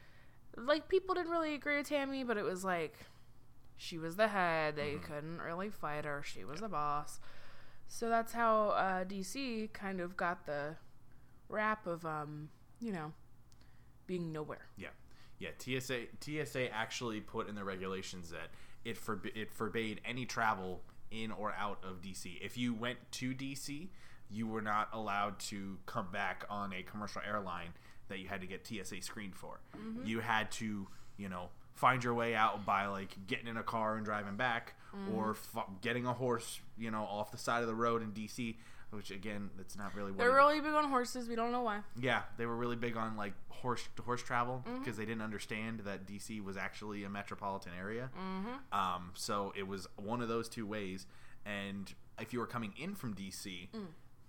Like 0.57 0.89
people 0.89 1.15
didn't 1.15 1.31
really 1.31 1.55
agree 1.55 1.77
with 1.77 1.89
Tammy, 1.89 2.25
but 2.25 2.37
it 2.37 2.45
was 2.45 2.65
like 2.65 2.95
she 3.77 3.99
was 3.99 4.17
the 4.17 4.29
head. 4.29 4.77
They 4.77 4.95
couldn't 4.95 5.41
really 5.41 5.71
fight 5.71 6.05
her. 6.05 6.23
She 6.25 6.45
was 6.45 6.61
the 6.61 6.69
boss. 6.69 7.21
So 7.89 8.09
that's 8.09 8.33
how 8.33 8.71
uh, 8.71 9.05
DC 9.05 9.73
kind 9.73 10.01
of 10.01 10.17
got 10.17 10.47
the 10.47 10.77
rap 11.49 11.87
of 11.87 12.05
um, 12.05 12.49
you 12.81 12.93
know, 12.93 13.13
being 14.07 14.33
nowhere. 14.33 14.67
Yeah, 14.77 14.89
yeah. 15.39 15.51
TSA 15.59 16.07
TSA 16.21 16.73
actually 16.73 17.21
put 17.21 17.49
in 17.49 17.55
the 17.55 17.65
regulations 17.65 18.31
that 18.31 18.51
it 18.87 18.97
forb- 18.97 19.35
it 19.35 19.51
forbade 19.51 20.01
any 20.05 20.25
travel 20.25 20.81
in 21.11 21.33
or 21.33 21.53
out 21.59 21.79
of 21.83 22.01
DC. 22.01 22.41
If 22.41 22.57
you 22.57 22.73
went 22.73 22.99
to 23.13 23.35
DC, 23.35 23.89
you 24.31 24.47
were 24.47 24.63
not 24.63 24.89
allowed 24.93 25.39
to 25.39 25.79
come 25.87 26.09
back 26.13 26.45
on 26.49 26.73
a 26.73 26.83
commercial 26.83 27.23
airline 27.27 27.71
that 28.09 28.21
you 28.21 28.29
had 28.29 28.41
to 28.41 28.47
get 28.47 28.67
TSA 28.67 29.03
screened 29.03 29.35
for. 29.35 29.59
Mm-hmm. 29.77 30.07
You 30.07 30.21
had 30.21 30.51
to, 30.53 30.87
you 31.17 31.29
know, 31.29 31.49
find 31.75 32.03
your 32.03 32.15
way 32.15 32.35
out 32.35 32.65
by 32.65 32.87
like 32.87 33.17
getting 33.27 33.49
in 33.49 33.57
a 33.57 33.63
car 33.63 33.97
and 33.97 34.05
driving 34.05 34.37
back, 34.37 34.75
mm-hmm. 34.95 35.17
or 35.17 35.31
f- 35.31 35.65
getting 35.83 36.07
a 36.07 36.13
horse, 36.13 36.61
you 36.79 36.91
know, 36.91 37.03
off 37.03 37.33
the 37.33 37.39
side 37.39 37.63
of 37.63 37.69
the 37.69 37.75
road 37.75 38.03
in 38.03 38.13
DC. 38.13 38.55
Which 38.97 39.11
again, 39.11 39.51
it's 39.61 39.77
not 39.77 39.95
really 39.95 40.11
what. 40.11 40.19
They're 40.19 40.35
really 40.35 40.61
big 40.61 40.73
on 40.73 40.89
horses. 40.89 41.29
We 41.29 41.37
don't 41.37 41.53
know 41.53 41.63
why. 41.63 41.81
yeah, 42.01 42.23
they 42.39 42.47
were 42.47 42.57
really 42.57 42.77
big 42.77 42.97
on 42.97 43.17
like 43.17 43.35
horse 43.49 43.87
to 43.97 44.03
horse 44.03 44.23
travel 44.23 44.65
Mm-hmm. 44.67 44.79
because 44.81 44.97
they 44.97 45.05
didn't 45.05 45.23
understand 45.23 45.81
that 45.81 46.07
DC 46.07 46.43
was 46.43 46.57
actually 46.57 47.05
a 47.05 47.09
metropolitan 47.11 47.73
area. 47.79 48.11
Mm-hmm. 48.19 48.79
Um, 48.79 49.11
so 49.15 49.53
it 49.57 49.67
was 49.69 49.87
one 49.97 50.21
of 50.23 50.29
those 50.29 50.49
two 50.49 50.67
ways. 50.67 51.07
And 51.45 51.93
if 52.19 52.33
you 52.33 52.39
were 52.41 52.47
coming 52.47 52.73
in 52.77 52.95
from 52.95 53.15
DC, 53.15 53.69
Mm. 53.75 53.87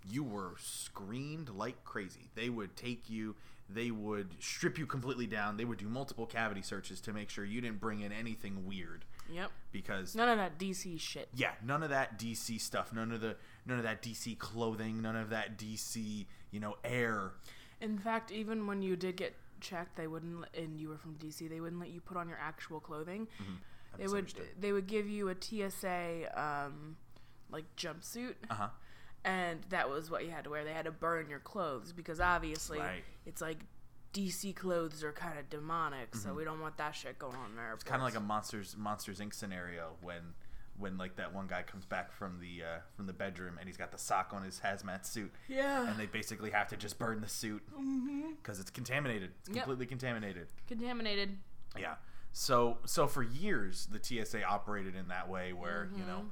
you 0.10 0.24
were 0.24 0.54
screened 0.58 1.50
like 1.50 1.84
crazy. 1.84 2.30
They 2.36 2.50
would 2.50 2.76
take 2.76 3.10
you. 3.10 3.36
They 3.70 3.92
would 3.92 4.30
strip 4.40 4.78
you 4.78 4.86
completely 4.86 5.28
down. 5.28 5.58
They 5.58 5.66
would 5.66 5.78
do 5.78 5.90
multiple 5.90 6.26
cavity 6.26 6.62
searches 6.62 7.02
to 7.02 7.12
make 7.14 7.30
sure 7.30 7.44
you 7.44 7.60
didn't 7.60 7.82
bring 7.82 8.00
in 8.00 8.14
anything 8.14 8.66
weird 8.66 9.04
Yep. 9.30 9.52
because 9.74 10.16
None 10.16 10.30
of 10.30 10.38
that 10.38 10.58
DC 10.58 10.98
shit. 11.02 11.28
yeah, 11.36 11.52
none 11.62 11.84
of 11.84 11.90
that 11.90 12.18
DC 12.18 12.62
stuff, 12.62 12.94
none 12.94 13.12
of 13.12 13.20
the 13.20 13.36
none 13.68 13.78
of 13.78 13.84
that 13.84 14.02
DC 14.02 14.38
clothing, 14.40 15.02
none 15.02 15.16
of 15.16 15.30
that 15.30 15.58
DC, 15.58 16.26
you 16.52 16.60
know, 16.60 16.76
air. 16.84 17.34
In 17.82 17.98
fact, 17.98 18.32
even 18.32 18.66
when 18.68 18.82
you 18.82 18.96
did 18.96 19.18
get 19.18 19.36
checked, 19.62 19.96
they 19.98 20.08
wouldn't, 20.08 20.46
and 20.56 20.80
you 20.80 20.90
were 20.90 20.98
from 20.98 21.16
DC, 21.16 21.48
they 21.50 21.60
wouldn't 21.60 21.80
let 21.82 21.90
you 21.90 22.02
put 22.02 22.18
on 22.18 22.28
your 22.28 22.38
actual 22.42 22.80
clothing. 22.80 23.28
I 23.94 23.98
They 23.98 24.08
would, 24.08 24.34
they 24.60 24.72
would 24.72 24.88
give 24.88 25.08
you 25.10 25.30
a 25.30 25.36
TSA, 25.40 26.30
um, 26.40 26.98
like 27.52 27.66
jumpsuit, 27.76 28.36
Uh-huh. 28.50 28.70
and 29.24 29.62
that 29.70 29.90
was 29.90 30.10
what 30.10 30.24
you 30.26 30.32
had 30.32 30.44
to 30.46 30.50
wear. 30.50 30.64
They 30.64 30.74
had 30.74 30.86
to 30.86 30.92
burn 30.92 31.30
your 31.30 31.40
clothes 31.40 31.92
because 31.94 32.20
obviously 32.20 32.80
Right. 32.80 33.04
it's 33.26 33.42
like 33.42 33.60
DC 34.14 34.56
clothes 34.56 35.04
are 35.04 35.12
kind 35.12 35.38
of 35.38 35.50
demonic, 35.50 36.16
so 36.16 36.34
we 36.34 36.44
don't 36.44 36.60
want 36.60 36.78
that 36.78 36.96
shit 36.96 37.20
going 37.20 37.36
on 37.36 37.56
there. 37.56 37.74
It's 37.74 37.84
kind 37.84 38.02
of 38.02 38.06
like 38.06 38.16
a 38.16 38.20
monsters 38.20 38.76
Monsters 38.78 39.20
Inc. 39.20 39.34
scenario 39.34 39.96
when 40.02 40.34
when 40.80 40.98
like 40.98 41.16
that 41.16 41.34
one 41.34 41.48
guy 41.48 41.64
comes 41.64 41.86
back 41.86 42.12
from 42.12 42.40
the 42.40 42.64
uh, 42.64 42.80
from 42.96 43.08
the 43.08 43.14
bedroom 43.14 43.58
and 43.60 43.68
he's 43.68 43.78
got 43.78 43.92
the 43.92 43.98
sock 43.98 44.32
on 44.34 44.44
his 44.44 44.62
hazmat 44.64 45.06
suit 45.06 45.32
yeah, 45.48 45.90
and 45.90 46.00
they 46.00 46.06
basically 46.06 46.52
have 46.52 46.68
to 46.68 46.78
just 46.78 46.98
burn 47.00 47.22
the 47.22 47.28
suit 47.28 47.64
because 48.42 48.60
it's 48.60 48.70
contaminated. 48.70 49.32
It's 49.40 49.50
Mm-hmm. 49.50 49.56
Yep. 49.56 49.64
completely 49.66 49.86
contaminated. 49.88 50.48
contaminated. 50.68 51.38
Yeah. 51.80 51.96
So 52.32 52.78
so 52.86 53.08
for 53.08 53.24
years 53.24 53.88
the 53.92 54.00
TSA 54.02 54.44
operated 54.44 54.96
in 54.96 55.08
that 55.08 55.28
way 55.30 55.54
where 55.54 55.90
you 55.98 56.06
know 56.06 56.26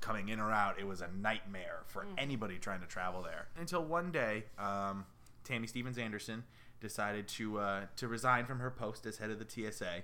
coming 0.00 0.28
in 0.28 0.38
or 0.40 0.50
out 0.52 0.78
it 0.78 0.86
was 0.86 1.00
a 1.00 1.08
nightmare 1.20 1.80
for 1.86 2.06
anybody 2.18 2.58
trying 2.58 2.80
to 2.80 2.86
travel 2.86 3.22
there 3.22 3.48
until 3.58 3.82
one 3.84 4.10
day 4.12 4.44
um, 4.58 5.04
Tammy 5.44 5.66
Stevens 5.66 5.98
Anderson 5.98 6.44
decided 6.80 7.26
to 7.28 7.58
uh, 7.58 7.80
to 7.96 8.08
resign 8.08 8.44
from 8.46 8.58
her 8.60 8.70
post 8.70 9.06
as 9.06 9.18
head 9.18 9.30
of 9.30 9.38
the 9.38 9.46
TSA, 9.48 10.02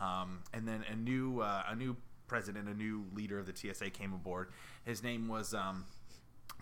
um, 0.00 0.40
and 0.52 0.66
then 0.68 0.84
a 0.90 0.94
new 0.94 1.40
uh, 1.40 1.62
a 1.68 1.74
new 1.74 1.96
president, 2.28 2.68
a 2.68 2.74
new 2.74 3.06
leader 3.14 3.38
of 3.38 3.46
the 3.46 3.54
TSA 3.56 3.90
came 3.90 4.12
aboard. 4.12 4.50
His 4.84 5.02
name 5.02 5.26
was 5.28 5.54
um, 5.54 5.86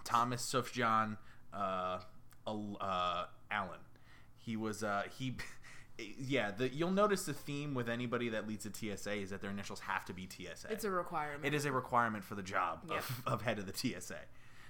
Thomas 0.04 0.42
Sufjan 0.42 1.16
uh, 1.52 1.98
uh, 2.46 3.24
Allen. 3.50 3.80
He 4.38 4.56
was 4.56 4.82
uh, 4.82 5.04
he. 5.18 5.34
Yeah, 6.18 6.50
the, 6.50 6.68
you'll 6.68 6.90
notice 6.90 7.24
the 7.24 7.32
theme 7.32 7.72
with 7.72 7.88
anybody 7.88 8.28
that 8.28 8.46
leads 8.46 8.66
a 8.66 8.70
TSA 8.70 9.14
is 9.14 9.30
that 9.30 9.40
their 9.40 9.50
initials 9.50 9.80
have 9.80 10.04
to 10.04 10.12
be 10.12 10.28
TSA. 10.30 10.66
It's 10.68 10.84
a 10.84 10.90
requirement. 10.90 11.46
It 11.46 11.54
is 11.54 11.64
a 11.64 11.72
requirement 11.72 12.22
for 12.22 12.34
the 12.34 12.42
job 12.42 12.80
Yeah. 12.90 12.98
of, 12.98 13.22
of 13.26 13.40
head 13.40 13.58
of 13.58 13.64
the 13.64 13.72
TSA. 13.74 14.18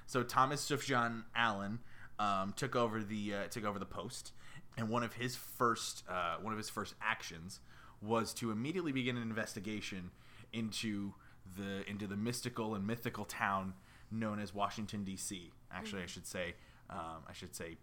So 0.07 0.23
Thomas 0.23 0.65
Sufjan 0.65 1.25
Allen 1.35 1.81
um, 2.21 2.53
took 2.57 2.77
over 2.77 3.03
the 3.03 3.35
uh, 3.35 3.47
took 3.49 3.65
over 3.65 3.81
the 3.81 3.85
post, 3.87 4.31
and 4.79 4.89
one 4.89 5.03
of 5.03 5.15
his 5.15 5.35
first 5.35 6.05
uh, 6.09 6.37
one 6.41 6.53
of 6.53 6.59
his 6.59 6.71
first 6.71 6.95
actions 7.03 7.59
was 8.01 8.33
to 8.35 8.53
immediately 8.53 8.93
begin 8.93 9.17
an 9.17 9.23
investigation 9.25 10.13
into 10.53 11.15
the 11.57 11.89
into 11.89 12.07
the 12.07 12.17
mystical 12.17 12.75
and 12.75 12.87
mythical 12.87 13.25
town 13.25 13.75
known 14.11 14.39
as 14.41 14.55
Washington 14.55 15.05
D.C. 15.05 15.53
Actually, 15.73 16.03
I 16.03 16.07
should 16.07 16.27
say 16.27 16.55
um, 16.91 17.23
I 17.29 17.33
should 17.33 17.55
say 17.55 17.77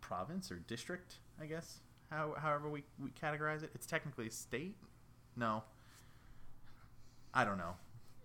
province 0.00 0.50
or 0.50 0.56
district. 0.56 1.16
I 1.40 1.46
guess 1.46 1.78
how 2.10 2.34
however 2.38 2.68
we, 2.68 2.84
we 3.02 3.10
categorize 3.10 3.62
it. 3.62 3.70
It's 3.74 3.86
technically 3.86 4.26
a 4.26 4.30
state. 4.30 4.76
No, 5.36 5.62
I 7.32 7.44
don't 7.44 7.58
know. 7.58 7.74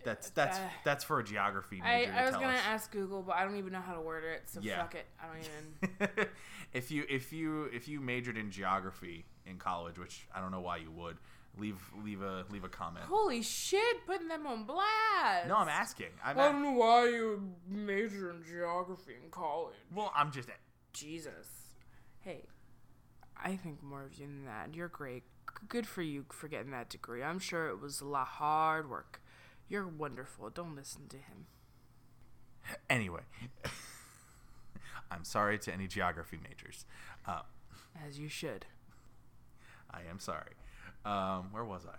That's 0.04 0.30
that's 0.32 0.60
Uh, 0.60 0.70
that's 0.84 1.04
for 1.04 1.20
a 1.20 1.24
geography 1.24 1.82
I, 1.84 1.98
major 2.00 2.12
to 2.12 2.18
I 2.18 2.26
was 2.26 2.36
gonna 2.36 2.48
us. 2.50 2.62
ask 2.68 2.92
Google, 2.92 3.24
but 3.24 3.36
I 3.36 3.44
don't 3.44 3.56
even 3.58 3.72
know 3.74 3.82
how 3.82 3.94
to 3.94 4.02
word 4.02 4.24
it, 4.24 4.44
so 4.48 4.60
Yeah. 4.62 4.82
fuck 4.82 4.96
it. 4.96 5.06
I 5.22 5.28
don't 5.28 6.00
even. 6.10 6.28
if 6.74 6.92
you 6.92 7.06
if 7.10 7.34
you 7.34 7.66
if 7.74 7.88
you 7.88 8.00
majored 8.02 8.38
in 8.38 8.52
geography 8.52 9.26
in 9.48 9.58
college, 9.58 9.98
which 9.98 10.28
I 10.34 10.42
don't 10.42 10.52
know 10.52 10.62
why 10.62 10.78
you 10.78 10.92
would, 10.92 11.18
leave 11.58 11.82
leave 12.04 12.22
a 12.22 12.46
leave 12.50 12.64
a 12.64 12.70
comment. 12.70 13.06
Holy 13.06 13.42
shit, 13.42 14.06
putting 14.06 14.28
them 14.28 14.46
on 14.48 14.64
blast. 14.66 15.48
No, 15.48 15.58
I'm 15.58 15.70
asking. 15.70 16.08
I'm 16.24 16.38
I 16.38 16.52
don't 16.52 16.62
know 16.62 16.72
why 16.72 17.06
you 17.06 17.54
major 17.68 18.32
in 18.32 18.44
geography 18.44 19.14
in 19.24 19.30
college. 19.32 19.76
well, 19.94 20.12
I'm 20.16 20.32
just 20.32 20.50
Jesus. 20.94 21.48
Hey, 22.22 22.44
I 23.42 23.56
think 23.56 23.84
more 23.84 24.04
of 24.04 24.16
you 24.16 24.26
than 24.26 24.46
that. 24.46 24.74
You're 24.74 24.88
great. 24.88 25.24
Good 25.70 25.88
for 25.88 26.02
you 26.02 26.26
for 26.32 26.48
getting 26.48 26.72
that 26.72 26.90
degree. 26.90 27.24
I'm 27.24 27.40
sure 27.40 27.68
it 27.70 27.80
was 27.80 28.02
a 28.02 28.06
lot 28.06 28.28
hard 28.28 28.90
work. 28.90 29.22
You're 29.70 29.88
wonderful. 29.88 30.50
Don't 30.50 30.76
listen 30.76 31.08
to 31.10 31.18
him. 31.18 31.46
anyway. 32.90 33.22
I'm 35.12 35.24
sorry 35.24 35.58
to 35.60 35.74
any 35.74 35.88
geography 35.88 36.40
majors. 36.42 36.86
Uh, 37.28 37.42
As 38.08 38.20
you 38.20 38.28
should. 38.28 38.66
I 39.92 40.02
am 40.10 40.20
sorry. 40.20 40.54
Um, 41.06 41.50
where 41.52 41.64
was 41.64 41.86
I? 41.86 41.98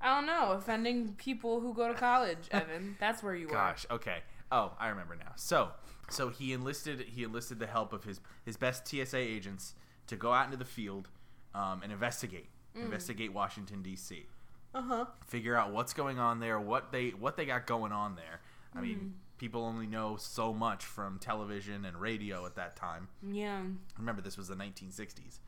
I 0.00 0.14
don't 0.14 0.26
know. 0.26 0.52
Offending 0.52 1.14
people 1.18 1.60
who 1.60 1.74
go 1.74 1.88
to 1.88 1.94
college, 1.94 2.38
Evan. 2.50 2.96
That's 3.00 3.22
where 3.22 3.34
you 3.34 3.48
are. 3.48 3.52
Gosh. 3.52 3.86
Okay. 3.90 4.18
Oh, 4.50 4.72
I 4.78 4.88
remember 4.88 5.16
now. 5.16 5.32
So, 5.36 5.70
so 6.08 6.28
he 6.30 6.52
enlisted 6.52 7.00
he 7.00 7.24
enlisted 7.24 7.58
the 7.58 7.66
help 7.66 7.92
of 7.92 8.04
his 8.04 8.20
his 8.44 8.56
best 8.56 8.86
TSA 8.86 9.18
agents 9.18 9.74
to 10.06 10.16
go 10.16 10.32
out 10.32 10.46
into 10.46 10.56
the 10.56 10.64
field 10.64 11.08
um, 11.54 11.82
and 11.82 11.92
investigate 11.92 12.48
investigate 12.74 13.32
Washington 13.32 13.82
D.C. 13.82 14.26
Uh 14.74 14.82
huh. 14.82 15.04
Figure 15.26 15.56
out 15.56 15.72
what's 15.72 15.92
going 15.92 16.18
on 16.18 16.40
there, 16.40 16.60
what 16.60 16.92
they 16.92 17.10
what 17.10 17.36
they 17.36 17.44
got 17.46 17.66
going 17.66 17.92
on 17.92 18.14
there. 18.14 18.40
I 18.74 18.80
mean, 18.80 19.14
people 19.38 19.64
only 19.64 19.86
know 19.86 20.16
so 20.16 20.52
much 20.52 20.84
from 20.84 21.18
television 21.18 21.84
and 21.84 22.00
radio 22.00 22.46
at 22.46 22.54
that 22.56 22.76
time. 22.76 23.08
Yeah. 23.26 23.62
Remember, 23.98 24.22
this 24.22 24.36
was 24.36 24.48
the 24.48 24.54
1960s. 24.54 25.38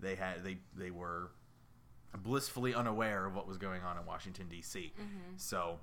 They 0.00 0.14
had 0.14 0.42
they 0.42 0.58
they 0.76 0.90
were 0.90 1.30
blissfully 2.18 2.74
unaware 2.74 3.26
of 3.26 3.34
what 3.34 3.46
was 3.46 3.56
going 3.58 3.82
on 3.82 3.96
in 3.98 4.04
Washington 4.06 4.46
D.C. 4.48 4.92
So, 5.36 5.78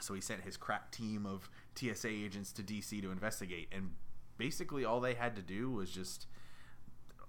so 0.00 0.14
he 0.14 0.20
sent 0.20 0.42
his 0.42 0.56
crack 0.56 0.90
team 0.90 1.24
of 1.26 1.48
TSA 1.74 2.08
agents 2.08 2.52
to 2.52 2.62
D.C. 2.62 3.00
to 3.00 3.10
investigate, 3.10 3.68
and 3.72 3.92
basically 4.38 4.84
all 4.84 5.00
they 5.00 5.14
had 5.14 5.36
to 5.36 5.42
do 5.42 5.70
was 5.70 5.90
just. 5.90 6.26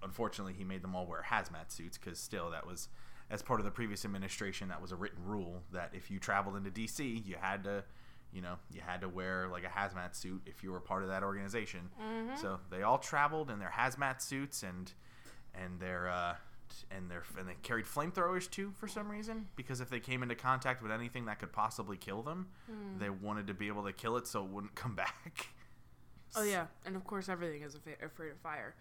Unfortunately, 0.03 0.53
he 0.53 0.63
made 0.63 0.83
them 0.83 0.95
all 0.95 1.07
wear 1.07 1.25
hazmat 1.27 1.71
suits 1.71 1.97
because 1.97 2.19
still 2.19 2.51
that 2.51 2.67
was, 2.67 2.87
as 3.31 3.41
part 3.41 3.59
of 3.59 3.65
the 3.65 3.71
previous 3.71 4.05
administration, 4.05 4.67
that 4.69 4.79
was 4.79 4.91
a 4.91 4.95
written 4.95 5.23
rule 5.25 5.63
that 5.73 5.89
if 5.93 6.11
you 6.11 6.19
traveled 6.19 6.55
into 6.55 6.69
D.C., 6.69 7.23
you 7.25 7.35
had 7.41 7.63
to, 7.63 7.83
you 8.31 8.39
know, 8.43 8.57
you 8.71 8.79
had 8.79 9.01
to 9.01 9.09
wear 9.09 9.47
like 9.51 9.63
a 9.63 9.67
hazmat 9.67 10.15
suit 10.15 10.43
if 10.45 10.63
you 10.63 10.71
were 10.71 10.79
part 10.79 11.01
of 11.01 11.09
that 11.09 11.23
organization. 11.23 11.89
So 12.39 12.59
they 12.69 12.83
all 12.83 12.99
traveled 12.99 13.49
in 13.49 13.57
their 13.57 13.73
hazmat 13.75 14.21
suits 14.21 14.61
and 14.61 14.93
and 15.55 15.79
their 15.79 16.09
uh, 16.09 16.35
and 16.91 17.09
their 17.09 17.23
and 17.37 17.47
they 17.47 17.53
carried 17.63 17.85
flamethrowers 17.85 18.49
too 18.49 18.71
for 18.77 18.87
some 18.87 19.09
reason 19.09 19.47
because 19.55 19.81
if 19.81 19.89
they 19.89 19.99
came 19.99 20.23
into 20.23 20.35
contact 20.35 20.81
with 20.81 20.91
anything 20.91 21.25
that 21.25 21.39
could 21.39 21.51
possibly 21.51 21.97
kill 21.97 22.21
them, 22.21 22.47
they 22.99 23.09
wanted 23.09 23.47
to 23.47 23.53
be 23.53 23.67
able 23.67 23.83
to 23.83 23.93
kill 23.93 24.17
it 24.17 24.27
so 24.27 24.43
it 24.43 24.49
wouldn't 24.49 24.75
come 24.83 24.95
back. 24.95 25.47
Oh 26.35 26.43
yeah, 26.43 26.67
and 26.85 26.95
of 26.95 27.03
course 27.05 27.29
everything 27.29 27.61
is 27.63 27.75
afraid 27.75 28.31
of 28.31 28.37
fire. 28.41 28.75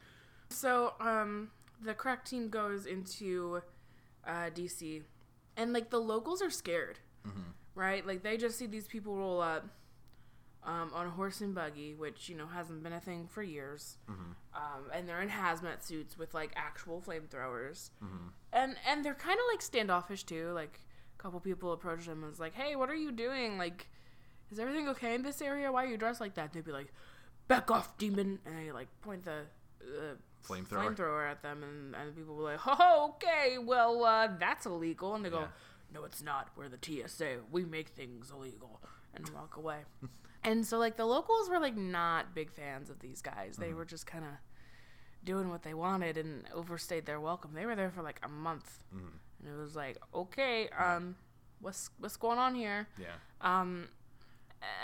So 0.50 0.94
um, 1.00 1.50
the 1.82 1.94
crack 1.94 2.24
team 2.24 2.48
goes 2.48 2.86
into 2.86 3.62
uh, 4.26 4.50
DC, 4.54 5.02
and 5.56 5.72
like 5.72 5.90
the 5.90 6.00
locals 6.00 6.42
are 6.42 6.50
scared, 6.50 6.98
right? 7.74 8.06
Like 8.06 8.22
they 8.22 8.36
just 8.36 8.58
see 8.58 8.66
these 8.66 8.86
people 8.86 9.16
roll 9.16 9.40
up 9.40 9.66
um, 10.66 10.90
on 10.92 11.06
a 11.06 11.10
horse 11.10 11.40
and 11.40 11.54
buggy, 11.54 11.94
which 11.94 12.28
you 12.28 12.36
know 12.36 12.46
hasn't 12.48 12.82
been 12.82 12.92
a 12.92 13.00
thing 13.00 13.26
for 13.30 13.42
years, 13.42 13.96
um, 14.08 14.90
and 14.92 15.08
they're 15.08 15.22
in 15.22 15.28
hazmat 15.30 15.82
suits 15.82 16.18
with 16.18 16.34
like 16.34 16.50
actual 16.56 17.00
flamethrowers, 17.00 17.90
and 18.52 18.76
and 18.86 19.04
they're 19.04 19.14
kind 19.14 19.38
of 19.38 19.44
like 19.52 19.62
standoffish 19.62 20.24
too. 20.24 20.50
Like 20.52 20.80
a 21.18 21.22
couple 21.22 21.40
people 21.40 21.72
approach 21.72 22.04
them 22.06 22.22
and 22.22 22.30
was 22.30 22.40
like, 22.40 22.54
"Hey, 22.54 22.76
what 22.76 22.90
are 22.90 22.94
you 22.96 23.12
doing? 23.12 23.56
Like." 23.58 23.86
Is 24.52 24.60
everything 24.60 24.88
okay 24.90 25.16
in 25.16 25.22
this 25.22 25.42
area? 25.42 25.72
Why 25.72 25.82
are 25.82 25.88
you 25.88 25.96
dressed 25.96 26.20
like 26.20 26.34
that? 26.34 26.52
They'd 26.52 26.64
be 26.64 26.70
like, 26.70 26.92
back 27.48 27.68
off, 27.68 27.98
demon, 27.98 28.38
and 28.46 28.56
I 28.56 28.70
like 28.70 28.86
point 29.00 29.24
the 29.24 29.40
uh, 29.82 30.14
Flamethrower? 30.46 30.94
flamethrower 30.94 31.28
at 31.28 31.42
them, 31.42 31.64
and, 31.64 31.96
and 31.96 32.14
people 32.16 32.36
were 32.36 32.44
like, 32.44 32.60
oh, 32.64 33.14
okay, 33.16 33.58
well, 33.58 34.04
uh, 34.04 34.28
that's 34.38 34.64
illegal, 34.64 35.16
and 35.16 35.24
they 35.24 35.30
go, 35.30 35.40
Yeah. 35.40 35.46
no, 35.94 36.04
it's 36.04 36.22
not. 36.22 36.50
We're 36.56 36.68
the 36.68 36.78
TSA. 36.80 37.38
We 37.50 37.64
make 37.64 37.88
things 37.88 38.30
illegal, 38.30 38.80
and 39.14 39.28
walk 39.30 39.56
away. 39.56 39.78
and 40.46 40.64
so 40.66 40.78
like 40.78 40.96
the 40.96 41.04
locals 41.04 41.50
were 41.50 41.58
like 41.58 41.76
not 41.76 42.34
big 42.34 42.50
fans 42.50 42.88
of 42.90 43.00
these 43.00 43.20
guys. 43.20 43.56
They 43.58 43.72
were 43.74 43.84
just 43.84 44.06
kind 44.06 44.24
of 44.24 44.30
doing 45.24 45.50
what 45.50 45.62
they 45.62 45.74
wanted 45.74 46.16
and 46.16 46.44
overstayed 46.54 47.04
their 47.04 47.20
welcome. 47.20 47.52
They 47.52 47.66
were 47.66 47.74
there 47.76 47.90
for 47.90 48.02
like 48.02 48.20
a 48.22 48.28
month, 48.28 48.78
and 48.92 49.10
it 49.48 49.58
was 49.58 49.74
like, 49.76 49.98
okay, 50.14 50.68
um, 50.70 51.16
what's 51.60 51.90
what's 51.98 52.16
going 52.16 52.38
on 52.38 52.54
here? 52.54 52.88
Yeah. 52.98 53.06
Um, 53.40 53.88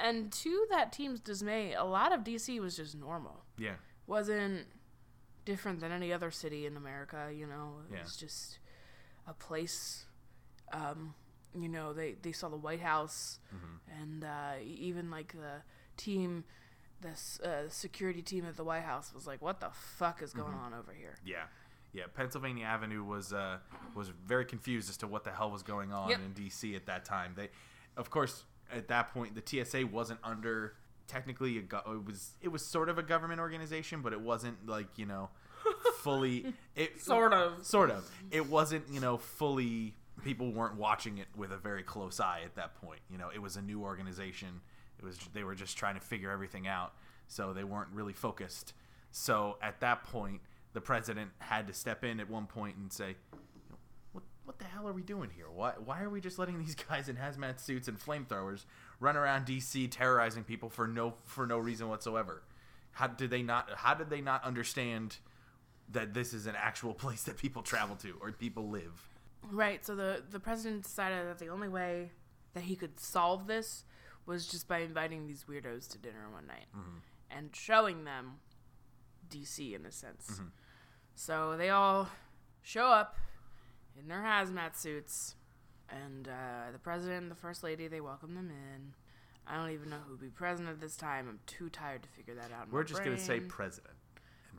and 0.05 0.31
to 0.33 0.67
that 0.71 0.93
team's 0.93 1.21
dismay, 1.21 1.73
a 1.75 1.85
lot 1.85 2.13
of 2.13 2.21
DC 2.25 2.61
was 2.61 2.77
just 2.77 2.95
normal. 2.95 3.45
Yeah. 3.59 3.75
Wasn't 4.07 4.67
different 5.45 5.81
than 5.81 5.91
any 5.91 6.13
other 6.13 6.31
city 6.31 6.67
in 6.67 6.77
America. 6.77 7.31
You 7.35 7.47
know, 7.47 7.77
it 7.89 7.95
Yeah. 7.95 8.03
was 8.03 8.17
just 8.17 8.59
a 9.27 9.33
place. 9.33 10.05
Um, 10.73 11.15
you 11.59 11.69
know, 11.69 11.93
they 11.93 12.15
they 12.23 12.33
saw 12.33 12.49
the 12.49 12.57
White 12.57 12.81
House, 12.81 13.39
Mm-hmm. 13.55 14.03
and 14.03 14.25
uh, 14.25 14.53
even 14.65 15.11
like 15.11 15.33
the 15.33 15.63
team, 15.97 16.45
this 17.01 17.41
uh, 17.41 17.69
security 17.69 18.23
team 18.23 18.45
at 18.47 18.57
the 18.57 18.65
White 18.65 18.83
House 18.85 19.13
was 19.15 19.27
like, 19.27 19.43
"What 19.43 19.61
the 19.61 19.71
fuck 19.71 20.23
is 20.23 20.33
going 20.33 20.53
Mm-hmm. 20.53 20.65
on 20.65 20.75
over 20.75 20.93
here?" 20.93 21.17
Yeah. 21.25 21.45
Yeah, 21.95 22.05
Pennsylvania 22.15 22.65
Avenue 22.65 23.05
was 23.05 23.35
uh, 23.35 23.59
was 23.95 24.09
very 24.27 24.47
confused 24.47 24.89
as 24.89 24.97
to 24.99 25.07
what 25.07 25.25
the 25.25 25.31
hell 25.31 25.51
was 25.51 25.63
going 25.63 25.93
on 25.93 26.09
Yep. 26.09 26.21
in 26.21 26.33
DC 26.45 26.75
at 26.75 26.87
that 26.87 27.05
time. 27.05 27.35
They, 27.37 27.51
of 27.99 28.09
course, 28.09 28.45
at 28.73 28.89
that 28.89 29.13
point, 29.13 29.35
the 29.35 29.43
TSA 29.45 29.87
wasn't 29.89 30.19
under 30.25 30.75
technically 31.07 31.59
a 31.59 31.61
go- 31.61 31.83
it 31.87 32.07
was 32.07 32.33
it 32.41 32.49
was 32.49 32.65
sort 32.65 32.89
of 32.89 32.97
a 32.97 33.03
government 33.03 33.41
organization, 33.41 34.01
but 34.01 34.15
it 34.15 34.21
wasn't 34.23 34.67
like 34.67 34.87
you 34.97 35.05
know 35.05 35.29
fully 36.01 36.55
it 36.75 37.01
Sort 37.03 37.33
of. 37.35 37.65
sort 37.67 37.91
of 37.91 38.11
it 38.31 38.47
wasn't 38.49 38.89
you 38.89 39.01
know 39.01 39.19
fully 39.19 39.95
people 40.23 40.53
weren't 40.53 40.77
watching 40.77 41.19
it 41.19 41.29
with 41.37 41.53
a 41.53 41.57
very 41.57 41.83
close 41.83 42.21
eye 42.21 42.43
at 42.45 42.55
that 42.57 42.75
point. 42.75 43.01
You 43.11 43.19
know, 43.19 43.29
it 43.35 43.41
was 43.41 43.57
a 43.57 43.63
new 43.63 43.83
organization. 43.83 44.61
It 44.99 45.05
was 45.05 45.19
they 45.33 45.45
were 45.45 45.55
just 45.55 45.77
trying 45.77 45.95
to 45.95 46.01
figure 46.01 46.31
everything 46.31 46.67
out, 46.67 46.93
so 47.29 47.53
they 47.53 47.65
weren't 47.65 47.89
really 47.93 48.13
focused. 48.13 48.75
So 49.11 49.59
at 49.63 49.81
that 49.81 50.05
point, 50.05 50.41
the 50.73 50.81
president 50.81 51.31
had 51.39 51.67
to 51.67 51.73
step 51.73 52.05
in 52.05 52.21
at 52.21 52.31
one 52.31 52.47
point 52.47 52.77
and 52.77 52.93
say, 52.93 53.17
"What 54.13 54.25
what 54.45 54.59
the 54.59 54.65
hell 54.65 54.87
are 54.87 54.93
we 54.93 55.03
doing 55.03 55.31
here? 55.35 55.51
Why 55.53 55.73
why 55.85 56.03
are 56.03 56.11
we 56.11 56.21
just 56.21 56.39
letting 56.39 56.59
these 56.59 56.75
guys 56.89 57.09
in 57.09 57.17
hazmat 57.17 57.59
suits 57.59 57.89
and 57.89 57.99
flamethrowers 57.99 58.65
run 59.01 59.17
around 59.17 59.47
DC 59.47 59.91
terrorizing 59.91 60.45
people 60.45 60.69
for 60.69 60.87
no 60.87 61.15
for 61.25 61.47
no 61.47 61.59
reason 61.59 61.89
whatsoever? 61.89 62.43
How 62.93 63.07
did 63.09 63.31
they 63.31 63.43
not 63.43 63.71
how 63.77 63.95
did 63.95 64.11
they 64.11 64.21
not 64.21 64.45
understand 64.45 65.17
that 65.91 66.15
this 66.15 66.33
is 66.33 66.47
an 66.47 66.55
actual 66.57 66.95
place 67.03 67.25
that 67.25 67.39
people 67.39 67.63
travel 67.63 67.97
to 67.97 68.17
or 68.21 68.31
people 68.31 68.69
live?" 68.69 69.09
Right. 69.51 69.85
So 69.85 69.95
the 69.95 70.23
the 70.31 70.41
president 70.41 70.85
decided 70.85 71.27
that 71.29 71.39
the 71.39 71.49
only 71.49 71.69
way 71.69 72.11
that 72.55 72.65
he 72.65 72.77
could 72.77 72.99
solve 73.01 73.47
this 73.47 73.85
was 74.27 74.47
just 74.47 74.69
by 74.69 74.79
inviting 74.79 75.27
these 75.27 75.45
weirdos 75.49 75.89
to 75.91 75.99
dinner 75.99 76.29
one 76.33 76.47
night 76.47 76.67
and 77.31 77.55
showing 77.55 78.05
them 78.05 78.35
DC 79.31 79.75
in 79.75 79.85
a 79.87 79.91
sense. 79.93 80.41
So 81.15 81.57
they 81.57 81.71
all 81.71 82.09
show 82.63 82.87
up 82.87 83.17
in 83.99 84.09
their 84.09 84.23
hazmat 84.23 84.77
suits, 84.77 85.35
and 85.91 86.29
uh, 86.29 86.71
the 86.73 86.79
president 86.79 87.23
and 87.23 87.31
the 87.31 87.35
first 87.37 87.63
lady 87.63 87.89
they 87.89 88.01
welcome 88.01 88.35
them 88.35 88.51
in. 88.51 88.93
I 89.47 89.57
don't 89.57 89.71
even 89.71 89.91
know 89.91 89.99
who'd 90.07 90.21
be 90.21 90.29
president 90.29 90.71
at 90.71 90.81
this 90.81 90.97
time. 90.97 91.27
I'm 91.29 91.41
too 91.47 91.69
tired 91.69 92.03
to 92.05 92.09
figure 92.11 92.35
that 92.35 92.53
out. 92.53 92.71
We're 92.71 92.85
just 92.85 93.03
gonna 93.03 93.19
say 93.19 93.41
president 93.41 93.95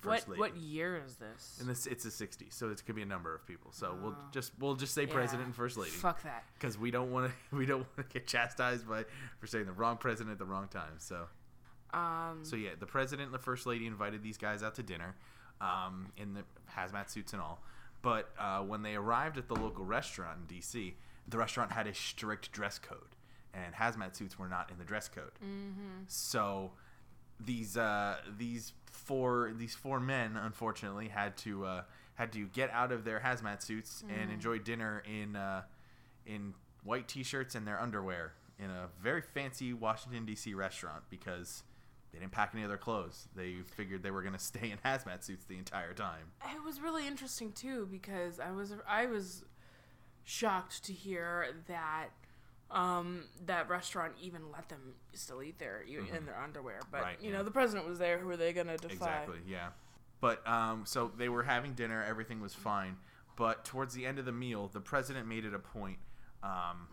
and 0.04 0.12
what 0.12 0.28
lady. 0.30 0.40
what 0.40 0.56
year 0.58 1.02
is 1.06 1.16
this? 1.16 1.58
And 1.60 1.70
this 1.70 1.86
it's 1.88 2.06
a 2.06 2.10
60s, 2.10 2.54
so 2.54 2.70
it 2.70 2.86
could 2.86 2.96
be 2.96 3.02
a 3.02 3.06
number 3.06 3.34
of 3.34 3.46
people. 3.46 3.72
So 3.72 3.98
we'll 4.02 4.12
Oh. 4.18 4.30
just 4.32 4.52
we'll 4.60 4.76
just 4.76 4.94
say 4.94 5.06
Yeah. 5.06 5.14
president 5.14 5.46
and 5.48 5.56
first 5.56 5.78
lady 5.78 5.92
Fuck 5.92 6.22
that. 6.24 6.44
because 6.58 6.78
we 6.78 6.92
don't 6.92 7.12
want 7.12 7.32
to 7.32 7.56
we 7.56 7.66
don't 7.66 7.80
want 7.98 7.98
to 8.10 8.14
get 8.14 8.28
chastised 8.28 8.88
by 8.88 9.06
for 9.40 9.48
saying 9.48 9.66
the 9.66 9.72
wrong 9.74 9.98
president 9.98 10.32
at 10.34 10.40
the 10.40 10.46
wrong 10.46 10.68
time. 10.68 11.00
So 11.00 11.28
Um, 11.94 12.44
So 12.44 12.56
yeah, 12.56 12.72
the 12.80 12.88
president 12.88 13.28
and 13.28 13.34
the 13.34 13.40
first 13.44 13.66
lady 13.66 13.86
invited 13.86 14.24
these 14.24 14.38
guys 14.38 14.64
out 14.64 14.76
to 14.76 14.84
dinner, 14.84 15.16
um, 15.62 16.12
in 16.18 16.34
the 16.34 16.44
hazmat 16.76 17.10
suits 17.10 17.34
and 17.34 17.42
all. 17.42 17.62
But 18.02 18.34
uh, 18.38 18.62
when 18.64 18.82
they 18.82 18.96
arrived 18.96 19.38
at 19.38 19.48
the 19.48 19.56
local 19.56 19.86
restaurant 19.86 20.40
in 20.42 20.46
D.C., 20.48 20.96
the 21.28 21.38
restaurant 21.38 21.72
had 21.72 21.88
a 21.88 21.94
strict 21.94 22.52
dress 22.52 22.80
code, 22.80 23.16
and 23.54 23.74
hazmat 23.76 24.16
suits 24.16 24.38
were 24.40 24.50
not 24.50 24.70
in 24.72 24.78
the 24.80 24.84
dress 24.84 25.08
code. 25.08 25.32
mhm. 25.42 26.04
So 26.08 26.74
these 27.40 27.78
uh, 27.78 28.18
these 28.38 28.74
four 28.86 29.52
these 29.58 29.76
four 29.76 30.00
men 30.00 30.38
unfortunately 30.38 31.08
had 31.08 31.36
to 31.38 31.66
uh, 31.66 31.82
had 32.16 32.32
to 32.34 32.46
get 32.48 32.70
out 32.72 32.92
of 32.92 33.04
their 33.04 33.20
hazmat 33.20 33.62
suits 33.62 34.04
and 34.10 34.32
enjoy 34.32 34.60
dinner 34.60 35.04
in 35.06 35.36
uh, 35.36 35.62
in 36.26 36.54
white 36.84 37.08
t-shirts 37.08 37.56
and 37.56 37.68
their 37.68 37.80
underwear 37.80 38.34
in 38.60 38.70
a 38.70 38.88
very 39.02 39.22
fancy 39.22 39.74
Washington 39.74 40.26
D.C. 40.26 40.54
restaurant 40.54 41.04
because 41.10 41.64
they 42.12 42.20
didn't 42.20 42.32
pack 42.32 42.52
any 42.54 42.64
other 42.64 42.78
clothes. 42.78 43.28
They 43.36 43.56
figured 43.76 44.04
they 44.04 44.12
were 44.12 44.22
going 44.22 44.34
to 44.38 44.40
stay 44.40 44.72
in 44.72 44.78
hazmat 44.86 45.24
suits 45.24 45.46
the 45.46 45.58
entire 45.58 45.94
time. 45.94 46.32
It 46.46 46.64
was 46.64 46.80
really 46.80 47.08
interesting 47.08 47.52
too 47.52 47.88
because 47.92 48.40
I 48.40 48.52
was 48.52 48.74
I 48.88 49.08
was 49.08 49.44
shocked 50.24 50.84
to 50.86 50.94
hear 50.94 51.48
that 51.68 52.10
um, 52.72 53.26
that 53.46 53.70
restaurant 53.70 54.14
even 54.22 54.52
let 54.52 54.70
them 54.70 54.96
still 55.14 55.44
eat 55.44 55.60
there 55.60 55.84
you 55.88 56.06
in 56.16 56.26
their 56.26 56.40
underwear. 56.40 56.80
But 56.92 56.98
Mm-hmm. 56.98 57.06
Right, 57.06 57.18
you 57.22 57.32
yeah. 57.32 57.38
know, 57.38 57.44
the 57.44 57.52
president 57.52 57.88
was 57.88 58.00
there. 58.00 58.18
Who 58.18 58.30
are 58.30 58.38
they 58.38 58.54
gonna 58.54 58.78
defy? 58.78 58.94
Exactly. 58.94 59.38
Yeah. 59.48 59.70
But 60.22 60.48
um, 60.48 60.84
so 60.86 61.12
they 61.18 61.30
were 61.30 61.44
having 61.44 61.74
dinner. 61.74 62.04
Everything 62.08 62.42
was 62.42 62.54
fine. 62.54 62.98
But 63.36 63.66
towards 63.66 63.94
the 63.94 64.06
end 64.06 64.20
of 64.20 64.26
the 64.26 64.32
meal, 64.32 64.70
the 64.72 64.80
president 64.80 65.28
made 65.28 65.44
it 65.44 65.54
a 65.54 65.60
point 65.60 65.98
um, 66.44 66.88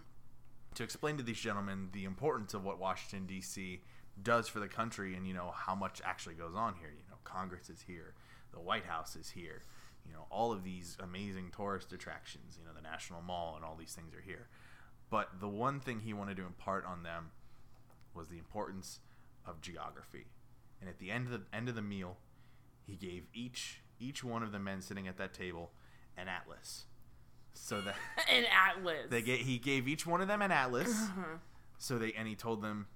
to 0.74 0.82
explain 0.82 1.16
to 1.18 1.22
these 1.22 1.38
gentlemen 1.38 1.90
the 1.92 2.04
importance 2.04 2.54
of 2.54 2.64
what 2.64 2.78
Washington 2.78 3.26
D.C. 3.26 3.80
does 4.22 4.48
for 4.48 4.58
the 4.58 4.68
country, 4.68 5.14
and 5.14 5.26
you 5.26 5.34
know 5.34 5.52
how 5.54 5.74
much 5.74 6.00
actually 6.04 6.34
goes 6.34 6.54
on 6.54 6.74
here. 6.80 6.90
You 6.90 7.04
know, 7.10 7.16
Congress 7.24 7.68
is 7.68 7.82
here, 7.86 8.14
the 8.52 8.60
White 8.60 8.84
House 8.86 9.16
is 9.16 9.30
here. 9.30 9.62
You 10.06 10.14
know, 10.14 10.24
all 10.30 10.50
of 10.50 10.64
these 10.64 10.96
amazing 11.00 11.52
tourist 11.54 11.92
attractions. 11.92 12.56
You 12.58 12.64
know, 12.64 12.72
the 12.74 12.82
National 12.82 13.20
Mall 13.22 13.54
and 13.56 13.64
all 13.64 13.76
these 13.78 13.92
things 13.92 14.14
are 14.14 14.22
here. 14.22 14.48
But 15.10 15.40
the 15.40 15.48
one 15.48 15.80
thing 15.80 16.00
he 16.00 16.12
wanted 16.12 16.36
to 16.36 16.44
impart 16.46 16.84
on 16.86 17.02
them 17.02 17.32
was 18.14 18.28
the 18.28 18.38
importance 18.38 19.00
of 19.46 19.60
geography. 19.60 20.26
And 20.80 20.88
at 20.88 20.98
the 20.98 21.10
end 21.10 21.26
of 21.26 21.32
the 21.32 21.42
end 21.52 21.68
of 21.68 21.74
the 21.74 21.82
meal, 21.82 22.16
he 22.86 22.96
gave 22.96 23.24
each 23.34 23.80
each 23.98 24.24
one 24.24 24.42
of 24.42 24.52
the 24.52 24.58
men 24.58 24.80
sitting 24.80 25.06
at 25.06 25.18
that 25.18 25.34
table 25.34 25.72
an 26.16 26.28
atlas. 26.28 26.84
So 27.52 27.80
that 27.80 27.96
An 28.32 28.44
atlas. 28.50 29.06
they 29.10 29.20
get 29.22 29.40
he 29.40 29.58
gave 29.58 29.88
each 29.88 30.06
one 30.06 30.20
of 30.20 30.28
them 30.28 30.42
an 30.42 30.52
atlas. 30.52 30.88
Uh-huh. 30.88 31.36
So 31.78 31.98
they 31.98 32.12
and 32.12 32.26
he 32.26 32.34
told 32.34 32.62
them 32.62 32.86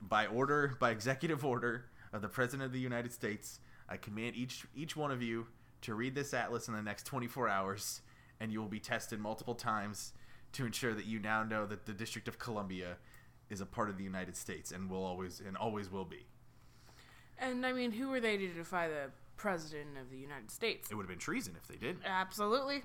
by 0.00 0.26
order 0.26 0.76
by 0.80 0.90
executive 0.90 1.44
order 1.44 1.84
of 2.12 2.22
the 2.22 2.28
president 2.28 2.66
of 2.66 2.72
the 2.72 2.80
United 2.80 3.12
States, 3.12 3.60
I 3.88 3.96
command 3.96 4.34
each 4.34 4.66
each 4.74 4.96
one 4.96 5.10
of 5.10 5.22
you 5.22 5.46
to 5.82 5.94
read 5.94 6.14
this 6.14 6.34
atlas 6.34 6.68
in 6.68 6.74
the 6.74 6.82
next 6.82 7.04
24 7.04 7.48
hours 7.48 8.02
and 8.38 8.52
you 8.52 8.60
will 8.60 8.68
be 8.68 8.80
tested 8.80 9.18
multiple 9.20 9.54
times 9.54 10.12
to 10.52 10.66
ensure 10.66 10.94
that 10.94 11.06
you 11.06 11.18
now 11.18 11.42
know 11.42 11.66
that 11.66 11.86
the 11.86 11.92
District 11.92 12.28
of 12.28 12.38
Columbia 12.38 12.96
is 13.48 13.60
a 13.60 13.66
part 13.66 13.90
of 13.90 13.98
the 13.98 14.04
United 14.04 14.36
States 14.36 14.70
and 14.72 14.90
will 14.90 15.04
always 15.04 15.40
and 15.46 15.56
always 15.56 15.90
will 15.90 16.04
be. 16.04 16.26
And 17.38 17.64
I 17.64 17.72
mean, 17.72 17.92
who 17.92 18.08
were 18.08 18.20
they 18.20 18.36
to 18.36 18.48
defy 18.48 18.88
the 18.88 19.10
president 19.36 19.96
of 20.00 20.10
the 20.10 20.18
United 20.18 20.50
States? 20.50 20.90
It 20.90 20.94
would 20.94 21.04
have 21.04 21.08
been 21.08 21.18
treason 21.18 21.54
if 21.60 21.66
they 21.66 21.76
did. 21.76 21.98
Absolutely. 22.04 22.82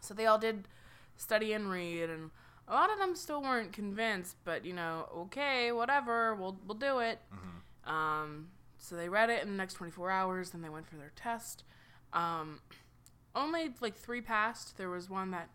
So 0.00 0.14
they 0.14 0.26
all 0.26 0.38
did 0.38 0.68
study 1.16 1.52
and 1.52 1.70
read, 1.70 2.10
and 2.10 2.30
a 2.68 2.74
lot 2.74 2.92
of 2.92 2.98
them 2.98 3.16
still 3.16 3.42
weren't 3.42 3.72
convinced. 3.72 4.36
But 4.44 4.64
you 4.64 4.74
know, 4.74 5.08
okay, 5.16 5.72
whatever, 5.72 6.34
we'll 6.34 6.58
we'll 6.66 6.78
do 6.78 6.98
it. 6.98 7.18
Um, 7.84 8.48
so 8.78 8.96
they 8.96 9.08
read 9.08 9.30
it 9.30 9.42
in 9.42 9.48
the 9.48 9.56
next 9.56 9.74
24 9.74 10.10
hours. 10.10 10.50
Then 10.50 10.62
they 10.62 10.68
went 10.68 10.86
for 10.86 10.96
their 10.96 11.12
test. 11.16 11.64
Um, 12.12 12.60
only 13.34 13.70
like 13.80 13.96
three 13.96 14.20
passed. 14.20 14.76
There 14.76 14.90
was 14.90 15.08
one 15.08 15.30
that 15.30 15.48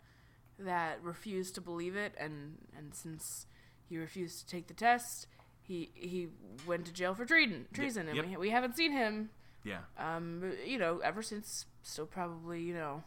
that 0.65 1.03
refused 1.03 1.55
to 1.55 1.61
believe 1.61 1.95
it, 1.95 2.13
and 2.17 2.57
and 2.77 2.93
since 2.93 3.45
he 3.87 3.97
refused 3.97 4.39
to 4.39 4.45
take 4.47 4.67
the 4.67 4.73
test, 4.73 5.27
he 5.61 5.91
he 5.93 6.27
went 6.65 6.85
to 6.85 6.93
jail 6.93 7.13
for 7.13 7.25
treason. 7.25 7.67
Treason, 7.73 8.07
and 8.07 8.15
yep. 8.15 8.25
we, 8.27 8.37
we 8.37 8.49
haven't 8.49 8.77
seen 8.77 8.91
him. 8.91 9.29
Yeah. 9.63 9.79
Um, 9.97 10.53
you 10.65 10.77
know, 10.77 10.99
ever 10.99 11.21
since. 11.21 11.65
Still 11.83 12.05
probably, 12.05 12.61
you 12.61 12.75
know, 12.75 13.03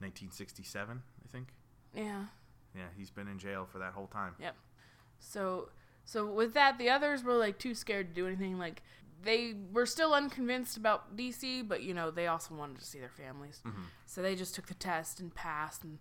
1967, 0.00 1.02
I 1.22 1.28
think. 1.30 1.48
yeah. 1.94 2.24
Yeah, 2.74 2.84
he's 2.96 3.10
been 3.10 3.28
in 3.28 3.38
jail 3.38 3.66
for 3.70 3.78
that 3.78 3.92
whole 3.92 4.06
time. 4.06 4.34
Yep. 4.40 4.54
So 5.18 5.68
so 6.04 6.24
with 6.24 6.54
that, 6.54 6.78
the 6.78 6.88
others 6.88 7.22
were 7.22 7.34
like 7.34 7.58
too 7.58 7.74
scared 7.74 8.08
to 8.08 8.14
do 8.14 8.26
anything. 8.26 8.58
Like 8.58 8.82
they 9.22 9.54
were 9.72 9.84
still 9.84 10.14
unconvinced 10.14 10.76
about 10.76 11.16
DC, 11.16 11.68
but 11.68 11.82
you 11.82 11.92
know 11.92 12.10
they 12.10 12.26
also 12.26 12.54
wanted 12.54 12.78
to 12.78 12.84
see 12.84 12.98
their 12.98 13.10
families. 13.10 13.62
So 14.06 14.22
they 14.22 14.34
just 14.34 14.54
took 14.54 14.66
the 14.66 14.74
test 14.74 15.20
and 15.20 15.34
passed. 15.34 15.84
And 15.84 15.98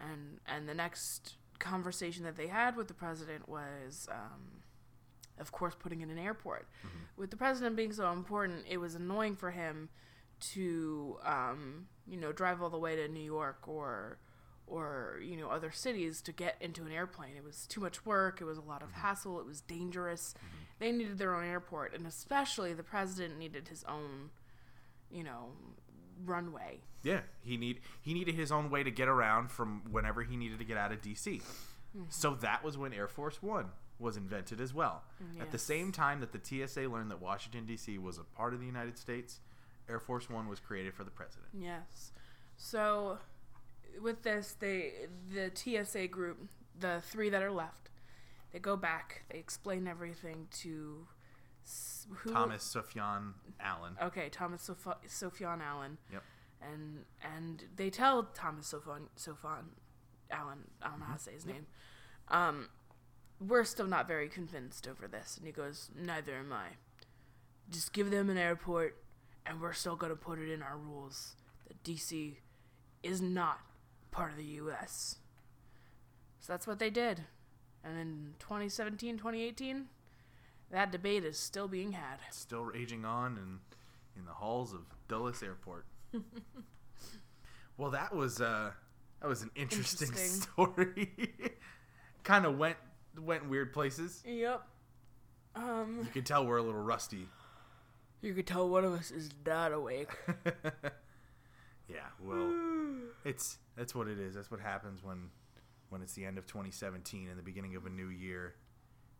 and 0.00 0.40
and 0.46 0.68
the 0.68 0.74
next 0.74 1.36
conversation 1.58 2.24
that 2.24 2.36
they 2.36 2.48
had 2.48 2.76
with 2.76 2.88
the 2.88 2.94
president 2.94 3.48
was, 3.48 4.08
um, 4.10 4.62
of 5.38 5.52
course, 5.52 5.74
putting 5.78 6.00
in 6.02 6.10
an 6.10 6.18
airport. 6.18 6.68
With 7.16 7.30
the 7.30 7.36
president 7.36 7.76
being 7.76 7.92
so 7.92 8.12
important, 8.12 8.64
it 8.68 8.76
was 8.78 8.94
annoying 8.94 9.36
for 9.36 9.50
him 9.50 9.88
to 10.38 11.16
um, 11.24 11.86
you 12.06 12.16
know 12.16 12.32
drive 12.32 12.62
all 12.62 12.70
the 12.70 12.78
way 12.78 12.96
to 12.96 13.08
New 13.08 13.22
York 13.22 13.66
or 13.66 14.18
or 14.66 15.20
you 15.22 15.36
know 15.36 15.48
other 15.48 15.70
cities 15.70 16.20
to 16.22 16.32
get 16.32 16.56
into 16.60 16.84
an 16.84 16.92
airplane. 16.92 17.36
It 17.36 17.44
was 17.44 17.66
too 17.66 17.80
much 17.80 18.04
work. 18.04 18.40
It 18.40 18.44
was 18.44 18.58
a 18.58 18.62
lot 18.62 18.82
of 18.82 18.92
hassle. 18.92 19.40
It 19.40 19.46
was 19.46 19.60
dangerous. 19.60 20.34
They 20.78 20.92
needed 20.92 21.18
their 21.18 21.34
own 21.34 21.44
airport, 21.44 21.94
and 21.94 22.06
especially 22.06 22.74
the 22.74 22.82
president 22.82 23.38
needed 23.38 23.68
his 23.68 23.82
own, 23.84 24.30
you 25.10 25.24
know, 25.24 25.52
runway. 26.24 26.80
Yeah, 27.02 27.20
he 27.42 27.56
need 27.56 27.80
he 28.00 28.14
needed 28.14 28.34
his 28.34 28.50
own 28.50 28.70
way 28.70 28.82
to 28.82 28.90
get 28.90 29.08
around 29.08 29.50
from 29.50 29.82
whenever 29.90 30.22
he 30.22 30.36
needed 30.36 30.58
to 30.58 30.64
get 30.64 30.76
out 30.76 30.92
of 30.92 31.00
DC. 31.00 31.40
Mm-hmm. 31.96 32.02
So 32.08 32.34
that 32.36 32.64
was 32.64 32.76
when 32.76 32.92
Air 32.92 33.08
Force 33.08 33.42
One 33.42 33.66
was 33.98 34.16
invented 34.16 34.60
as 34.60 34.74
well. 34.74 35.04
Mm, 35.22 35.40
At 35.40 35.52
the 35.52 35.58
same 35.58 35.90
time 35.92 36.20
that 36.20 36.32
the 36.32 36.40
TSA 36.42 36.82
learned 36.82 37.10
that 37.10 37.22
Washington 37.22 37.64
D.C. 37.64 37.96
was 37.96 38.18
a 38.18 38.24
part 38.24 38.52
of 38.52 38.60
the 38.60 38.66
United 38.66 38.98
States, 38.98 39.40
Air 39.88 40.00
Force 40.00 40.28
One 40.28 40.48
was 40.48 40.60
created 40.60 40.94
for 40.94 41.04
the 41.04 41.10
president. 41.10 41.48
Yes. 41.58 42.12
So 42.56 43.18
with 44.02 44.22
this, 44.22 44.56
they 44.58 44.92
the 45.32 45.50
TSA 45.54 46.08
group, 46.08 46.48
the 46.78 47.00
three 47.08 47.30
that 47.30 47.42
are 47.42 47.52
left, 47.52 47.90
they 48.52 48.58
go 48.58 48.76
back. 48.76 49.22
They 49.30 49.38
explain 49.38 49.86
everything 49.86 50.48
to 50.60 51.06
s- 51.66 52.06
who? 52.10 52.32
Thomas 52.32 52.64
Sufjan 52.74 53.32
Allen. 53.60 53.96
Okay, 54.02 54.28
Thomas 54.28 54.62
Soph- 54.62 55.02
Sophion 55.06 55.60
Allen. 55.60 55.98
Yep. 56.12 56.22
And 56.62 57.04
and 57.22 57.64
they 57.76 57.90
tell 57.90 58.24
Thomas 58.24 58.72
Sophion 58.72 59.08
Sophion 59.16 59.64
Allen. 60.30 60.70
I 60.82 60.88
don't 60.88 61.00
know 61.00 61.06
how 61.06 61.14
to 61.14 61.20
say 61.22 61.32
his 61.32 61.44
name. 61.46 61.66
Um, 62.28 62.68
we're 63.40 63.64
still 63.64 63.86
not 63.86 64.08
very 64.08 64.28
convinced 64.28 64.88
over 64.88 65.06
this, 65.06 65.36
and 65.36 65.46
he 65.46 65.52
goes, 65.52 65.90
"Neither 65.94 66.34
am 66.36 66.52
I. 66.52 66.76
Just 67.70 67.92
give 67.92 68.10
them 68.10 68.30
an 68.30 68.38
airport, 68.38 68.96
and 69.44 69.60
we're 69.60 69.72
still 69.74 69.96
gonna 69.96 70.16
put 70.16 70.38
it 70.38 70.50
in 70.50 70.62
our 70.62 70.76
rules 70.78 71.34
that 71.68 71.82
DC 71.84 72.38
is 73.02 73.20
not 73.20 73.60
part 74.10 74.30
of 74.30 74.36
the 74.38 74.44
U.S." 74.44 75.16
So 76.40 76.52
that's 76.52 76.66
what 76.66 76.78
they 76.78 76.90
did. 76.90 77.24
And 77.84 77.98
in 77.98 78.34
2017, 78.38 79.18
2018, 79.18 79.88
that 80.70 80.90
debate 80.92 81.24
is 81.24 81.38
still 81.38 81.68
being 81.68 81.92
had. 81.92 82.18
Still 82.30 82.64
raging 82.64 83.04
on 83.04 83.36
and 83.38 83.58
in 84.16 84.24
the 84.24 84.32
halls 84.32 84.72
of 84.72 84.80
Dulles 85.08 85.42
Airport. 85.42 85.86
well, 87.76 87.90
that 87.90 88.14
was 88.14 88.40
uh, 88.40 88.70
that 89.20 89.28
was 89.28 89.42
an 89.42 89.50
interesting, 89.54 90.08
Interesting. 90.08 90.40
story. 90.52 91.10
kind 92.24 92.44
of 92.46 92.58
went 92.58 92.76
went 93.20 93.48
weird 93.48 93.72
places. 93.72 94.22
Yep. 94.26 94.62
Um, 95.54 96.00
You 96.04 96.10
can 96.12 96.24
tell 96.24 96.46
we're 96.46 96.58
a 96.58 96.62
little 96.62 96.80
rusty. 96.82 97.28
you 98.20 98.34
could 98.34 98.46
tell 98.46 98.68
one 98.68 98.84
of 98.84 98.92
us 98.92 99.10
is 99.10 99.30
not 99.46 99.72
awake. 99.72 100.10
yeah, 101.88 102.08
well, 102.22 102.52
it's 103.24 103.58
that's 103.76 103.94
what 103.94 104.08
it 104.08 104.18
is. 104.18 104.34
That's 104.34 104.50
what 104.50 104.60
happens 104.60 105.02
when 105.02 105.30
when 105.88 106.02
it's 106.02 106.14
the 106.14 106.24
end 106.24 106.36
of 106.36 106.46
2017 106.46 107.28
and 107.28 107.38
the 107.38 107.42
beginning 107.42 107.76
of 107.76 107.86
a 107.86 107.90
new 107.90 108.08
year. 108.08 108.54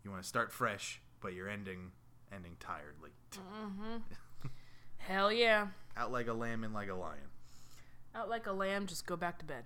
You 0.05 0.11
want 0.11 0.23
to 0.23 0.29
start 0.29 0.53
fresh, 0.53 1.01
but 1.21 1.35
you're 1.35 1.49
ending 1.49 1.93
ending 2.33 2.57
tiredly. 2.61 3.11
Mm-hmm. 3.33 3.97
Hell 4.99 5.33
yeah. 5.33 5.69
Out 5.97 6.13
like 6.13 6.27
a 6.27 6.33
lamb 6.33 6.65
in 6.65 6.73
like 6.73 6.89
a 6.89 6.95
lion. 6.95 7.31
Out 8.15 8.29
like 8.29 8.47
a 8.47 8.53
lamb, 8.53 8.87
just 8.87 9.07
go 9.07 9.17
back 9.17 9.39
to 9.39 9.45
bed. 9.45 9.65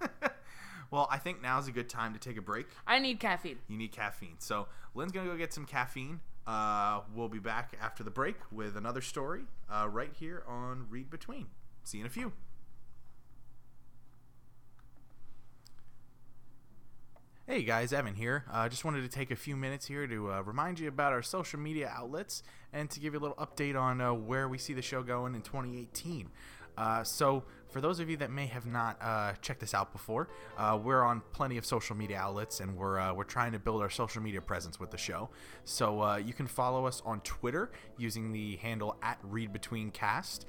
well, 0.90 1.08
I 1.10 1.18
think 1.18 1.42
now's 1.42 1.68
a 1.68 1.72
good 1.72 1.88
time 1.88 2.12
to 2.12 2.18
take 2.18 2.36
a 2.36 2.42
break. 2.42 2.66
I 2.86 2.98
need 2.98 3.20
caffeine. 3.20 3.58
You 3.68 3.76
need 3.76 3.92
caffeine. 3.92 4.36
So 4.38 4.68
Lynn's 4.94 5.12
gonna 5.12 5.30
go 5.30 5.36
get 5.36 5.52
some 5.52 5.64
caffeine. 5.64 6.20
Uh, 6.46 7.00
we'll 7.14 7.28
be 7.28 7.38
back 7.38 7.74
after 7.80 8.04
the 8.04 8.10
break 8.10 8.36
with 8.52 8.76
another 8.76 9.00
story 9.00 9.42
uh, 9.70 9.88
right 9.90 10.12
here 10.18 10.44
on 10.46 10.86
Read 10.90 11.10
Between. 11.10 11.46
See 11.84 11.98
you 11.98 12.04
in 12.04 12.06
a 12.06 12.10
few. 12.10 12.32
Hey 17.46 17.62
guys, 17.62 17.92
Evan 17.92 18.14
here. 18.14 18.46
I 18.50 18.64
uh, 18.64 18.68
just 18.70 18.86
wanted 18.86 19.02
to 19.02 19.08
take 19.08 19.30
a 19.30 19.36
few 19.36 19.54
minutes 19.54 19.84
here 19.84 20.06
to 20.06 20.32
uh, 20.32 20.40
remind 20.40 20.78
you 20.78 20.88
about 20.88 21.12
our 21.12 21.20
social 21.20 21.60
media 21.60 21.92
outlets 21.94 22.42
and 22.72 22.88
to 22.88 22.98
give 22.98 23.12
you 23.12 23.18
a 23.18 23.20
little 23.20 23.36
update 23.36 23.78
on 23.78 24.00
uh, 24.00 24.14
where 24.14 24.48
we 24.48 24.56
see 24.56 24.72
the 24.72 24.80
show 24.80 25.02
going 25.02 25.34
in 25.34 25.42
2018. 25.42 26.30
Uh, 26.78 27.04
so, 27.04 27.44
for 27.68 27.82
those 27.82 28.00
of 28.00 28.08
you 28.08 28.16
that 28.16 28.30
may 28.30 28.46
have 28.46 28.64
not 28.64 28.96
uh, 29.02 29.34
checked 29.42 29.60
this 29.60 29.74
out 29.74 29.92
before, 29.92 30.30
uh, 30.56 30.80
we're 30.82 31.02
on 31.02 31.20
plenty 31.34 31.58
of 31.58 31.66
social 31.66 31.94
media 31.94 32.16
outlets, 32.16 32.60
and 32.60 32.74
we're 32.74 33.12
we're 33.12 33.24
trying 33.24 33.52
to 33.52 33.58
build 33.58 33.82
our 33.82 33.90
social 33.90 34.22
media 34.22 34.40
presence 34.40 34.80
with 34.80 34.90
the 34.90 34.96
show. 34.96 35.28
So 35.64 36.16
you 36.16 36.32
can 36.32 36.46
follow 36.46 36.86
us 36.86 37.02
on 37.04 37.20
Twitter 37.20 37.72
using 37.98 38.32
the 38.32 38.56
handle 38.56 38.96
at 39.02 39.22
ReadBetweenCast. 39.22 40.46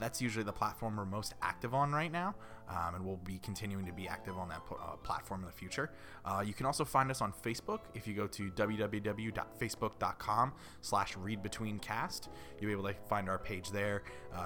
That's 0.00 0.22
usually 0.22 0.44
the 0.44 0.52
platform 0.52 0.96
we're 0.96 1.04
most 1.04 1.34
active 1.42 1.74
on 1.74 1.92
right 1.92 2.10
now, 2.10 2.34
um, 2.68 2.94
and 2.94 3.04
we'll 3.04 3.16
be 3.16 3.38
continuing 3.38 3.84
to 3.86 3.92
be 3.92 4.08
active 4.08 4.38
on 4.38 4.48
that 4.48 4.62
uh, 4.70 4.96
platform 4.96 5.40
in 5.40 5.46
the 5.46 5.52
future. 5.52 5.90
you 6.44 6.54
can 6.54 6.66
also 6.66 6.84
find 6.84 7.10
us 7.10 7.20
on 7.20 7.32
Facebook. 7.32 7.80
If 7.94 8.06
you 8.06 8.14
go 8.14 8.26
to 8.26 8.50
www.facebook.com 8.50 10.52
slash 10.80 11.14
ReadBetweenCast, 11.14 12.28
you'll 12.60 12.68
be 12.68 12.72
able 12.72 12.84
to 12.84 12.94
find 13.08 13.28
our 13.28 13.38
page 13.38 13.70
there. 13.70 14.02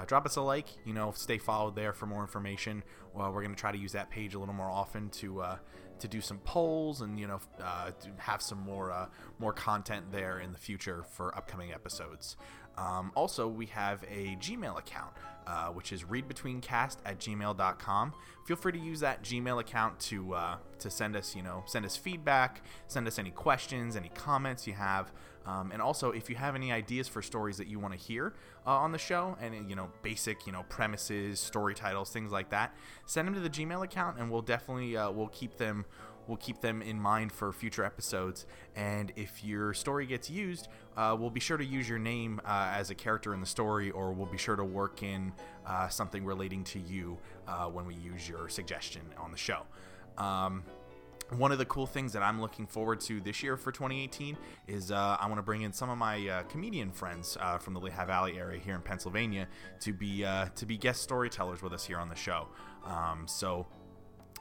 drop 0.06 0.26
us 0.26 0.36
a 0.36 0.42
like. 0.42 0.68
You 0.84 0.94
know, 0.94 1.12
stay 1.12 1.38
followed 1.38 1.76
there 1.76 1.92
for 1.92 2.06
more 2.06 2.22
information. 2.22 2.82
Well, 3.14 3.32
we're 3.32 3.42
going 3.42 3.54
to 3.54 3.60
try 3.60 3.72
to 3.72 3.78
use 3.78 3.92
that 3.92 4.10
page 4.10 4.34
a 4.34 4.38
little 4.38 4.54
more 4.54 4.70
often 4.70 5.10
to 5.10 5.42
uh, 5.42 5.56
to 5.98 6.08
do 6.08 6.20
some 6.20 6.38
polls 6.38 7.00
and 7.00 7.18
you 7.18 7.26
know 7.26 7.40
uh, 7.62 7.90
have 8.16 8.42
some 8.42 8.58
more 8.58 8.90
uh, 8.90 9.06
more 9.38 9.52
content 9.52 10.10
there 10.10 10.40
in 10.40 10.52
the 10.52 10.58
future 10.58 11.04
for 11.08 11.36
upcoming 11.36 11.72
episodes. 11.72 12.36
Um, 12.78 13.12
also, 13.14 13.48
we 13.48 13.66
have 13.66 14.02
a 14.04 14.36
Gmail 14.40 14.78
account, 14.78 15.12
uh, 15.46 15.66
which 15.68 15.92
is 15.92 16.04
readbetweencast 16.04 16.96
at 17.04 17.18
gmail.com. 17.18 18.12
Feel 18.46 18.56
free 18.56 18.72
to 18.72 18.78
use 18.78 19.00
that 19.00 19.22
Gmail 19.22 19.60
account 19.60 19.98
to 20.00 20.34
uh, 20.34 20.56
to 20.78 20.90
send 20.90 21.14
us, 21.14 21.36
you 21.36 21.42
know, 21.42 21.62
send 21.66 21.84
us 21.84 21.96
feedback, 21.96 22.62
send 22.88 23.06
us 23.06 23.18
any 23.18 23.30
questions, 23.30 23.96
any 23.96 24.10
comments 24.10 24.66
you 24.66 24.72
have. 24.72 25.12
Um, 25.44 25.72
and 25.72 25.82
also, 25.82 26.12
if 26.12 26.30
you 26.30 26.36
have 26.36 26.54
any 26.54 26.70
ideas 26.70 27.08
for 27.08 27.20
stories 27.20 27.56
that 27.56 27.66
you 27.66 27.78
want 27.80 27.94
to 27.94 27.98
hear 27.98 28.32
uh, 28.66 28.70
on 28.70 28.92
the 28.92 28.98
show, 28.98 29.36
and 29.40 29.68
you 29.68 29.74
know, 29.74 29.90
basic, 30.02 30.46
you 30.46 30.52
know, 30.52 30.64
premises, 30.68 31.40
story 31.40 31.74
titles, 31.74 32.10
things 32.10 32.30
like 32.30 32.50
that, 32.50 32.74
send 33.06 33.26
them 33.26 33.34
to 33.34 33.40
the 33.40 33.50
Gmail 33.50 33.82
account, 33.84 34.18
and 34.18 34.30
we'll 34.30 34.42
definitely 34.42 34.96
uh, 34.96 35.10
we'll 35.10 35.28
keep 35.28 35.56
them 35.56 35.84
we'll 36.26 36.36
keep 36.36 36.60
them 36.60 36.82
in 36.82 36.98
mind 36.98 37.32
for 37.32 37.52
future 37.52 37.84
episodes. 37.84 38.46
And 38.76 39.12
if 39.16 39.44
your 39.44 39.74
story 39.74 40.06
gets 40.06 40.30
used, 40.30 40.68
uh, 40.96 41.16
we'll 41.18 41.30
be 41.30 41.40
sure 41.40 41.56
to 41.56 41.64
use 41.64 41.88
your 41.88 41.98
name 41.98 42.40
uh, 42.44 42.72
as 42.74 42.90
a 42.90 42.94
character 42.94 43.34
in 43.34 43.40
the 43.40 43.46
story, 43.46 43.90
or 43.90 44.12
we'll 44.12 44.26
be 44.26 44.38
sure 44.38 44.56
to 44.56 44.64
work 44.64 45.02
in 45.02 45.32
uh, 45.66 45.88
something 45.88 46.24
relating 46.24 46.64
to 46.64 46.78
you 46.78 47.18
uh, 47.48 47.66
when 47.66 47.86
we 47.86 47.94
use 47.94 48.28
your 48.28 48.48
suggestion 48.48 49.02
on 49.18 49.30
the 49.30 49.38
show. 49.38 49.62
Um, 50.18 50.64
one 51.38 51.50
of 51.50 51.56
the 51.56 51.64
cool 51.64 51.86
things 51.86 52.12
that 52.12 52.22
I'm 52.22 52.42
looking 52.42 52.66
forward 52.66 53.00
to 53.02 53.18
this 53.18 53.42
year 53.42 53.56
for 53.56 53.72
2018 53.72 54.36
is 54.68 54.92
uh, 54.92 55.16
I 55.18 55.26
want 55.28 55.38
to 55.38 55.42
bring 55.42 55.62
in 55.62 55.72
some 55.72 55.88
of 55.88 55.96
my 55.96 56.28
uh, 56.28 56.42
comedian 56.42 56.92
friends 56.92 57.38
from 57.60 57.72
the 57.72 57.80
Lehigh 57.80 58.04
Valley 58.04 58.38
area 58.38 58.60
here 58.60 58.74
in 58.74 58.82
Pennsylvania 58.82 59.48
to 59.80 59.94
be 59.94 60.26
to 60.56 60.66
be 60.66 60.76
guest 60.76 61.02
storytellers 61.02 61.62
with 61.62 61.72
us 61.72 61.86
here 61.86 61.98
on 61.98 62.10
the 62.10 62.14
show. 62.14 62.48
Um, 62.84 63.26
so 63.26 63.66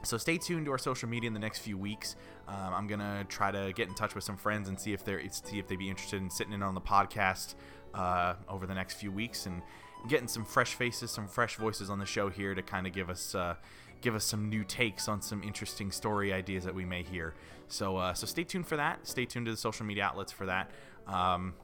so 0.02 0.16
stay 0.18 0.38
tuned 0.38 0.66
to 0.66 0.72
our 0.72 0.78
social 0.78 1.08
media 1.08 1.28
in 1.28 1.34
the 1.34 1.40
next 1.40 1.60
few 1.60 1.78
weeks. 1.78 2.16
Um, 2.48 2.74
I'm 2.74 2.86
gonna 2.86 3.24
try 3.28 3.50
to 3.50 3.72
get 3.74 3.88
in 3.88 3.94
touch 3.94 4.14
with 4.14 4.24
some 4.24 4.36
friends 4.36 4.68
and 4.68 4.78
see 4.78 4.92
if 4.92 5.04
they're 5.04 5.22
see 5.30 5.58
if 5.58 5.68
they'd 5.68 5.78
be 5.78 5.88
interested 5.88 6.20
in 6.20 6.30
sitting 6.30 6.52
in 6.52 6.62
on 6.62 6.74
the 6.74 6.80
podcast 6.80 7.54
uh, 7.94 8.34
over 8.48 8.66
the 8.66 8.74
next 8.74 8.94
few 8.94 9.12
weeks 9.12 9.46
and 9.46 9.62
getting 10.08 10.28
some 10.28 10.44
fresh 10.44 10.74
faces, 10.74 11.10
some 11.10 11.28
fresh 11.28 11.56
voices 11.56 11.90
on 11.90 11.98
the 11.98 12.06
show 12.06 12.28
here 12.28 12.54
to 12.54 12.62
kind 12.62 12.86
of 12.86 12.92
give 12.92 13.08
us 13.10 13.34
uh, 13.34 13.54
give 14.00 14.14
us 14.14 14.24
some 14.24 14.48
new 14.48 14.64
takes 14.64 15.08
on 15.08 15.22
some 15.22 15.42
interesting 15.42 15.90
story 15.90 16.32
ideas 16.32 16.64
that 16.64 16.74
we 16.74 16.84
may 16.84 17.02
hear. 17.02 17.34
So, 17.68 17.96
uh, 17.96 18.12
so 18.12 18.26
stay 18.26 18.44
tuned 18.44 18.66
for 18.66 18.76
that. 18.76 19.06
Stay 19.06 19.24
tuned 19.24 19.46
to 19.46 19.52
the 19.52 19.56
social 19.56 19.86
media 19.86 20.04
outlets 20.04 20.32
for 20.32 20.46
that. 20.46 20.70
Um, 21.06 21.54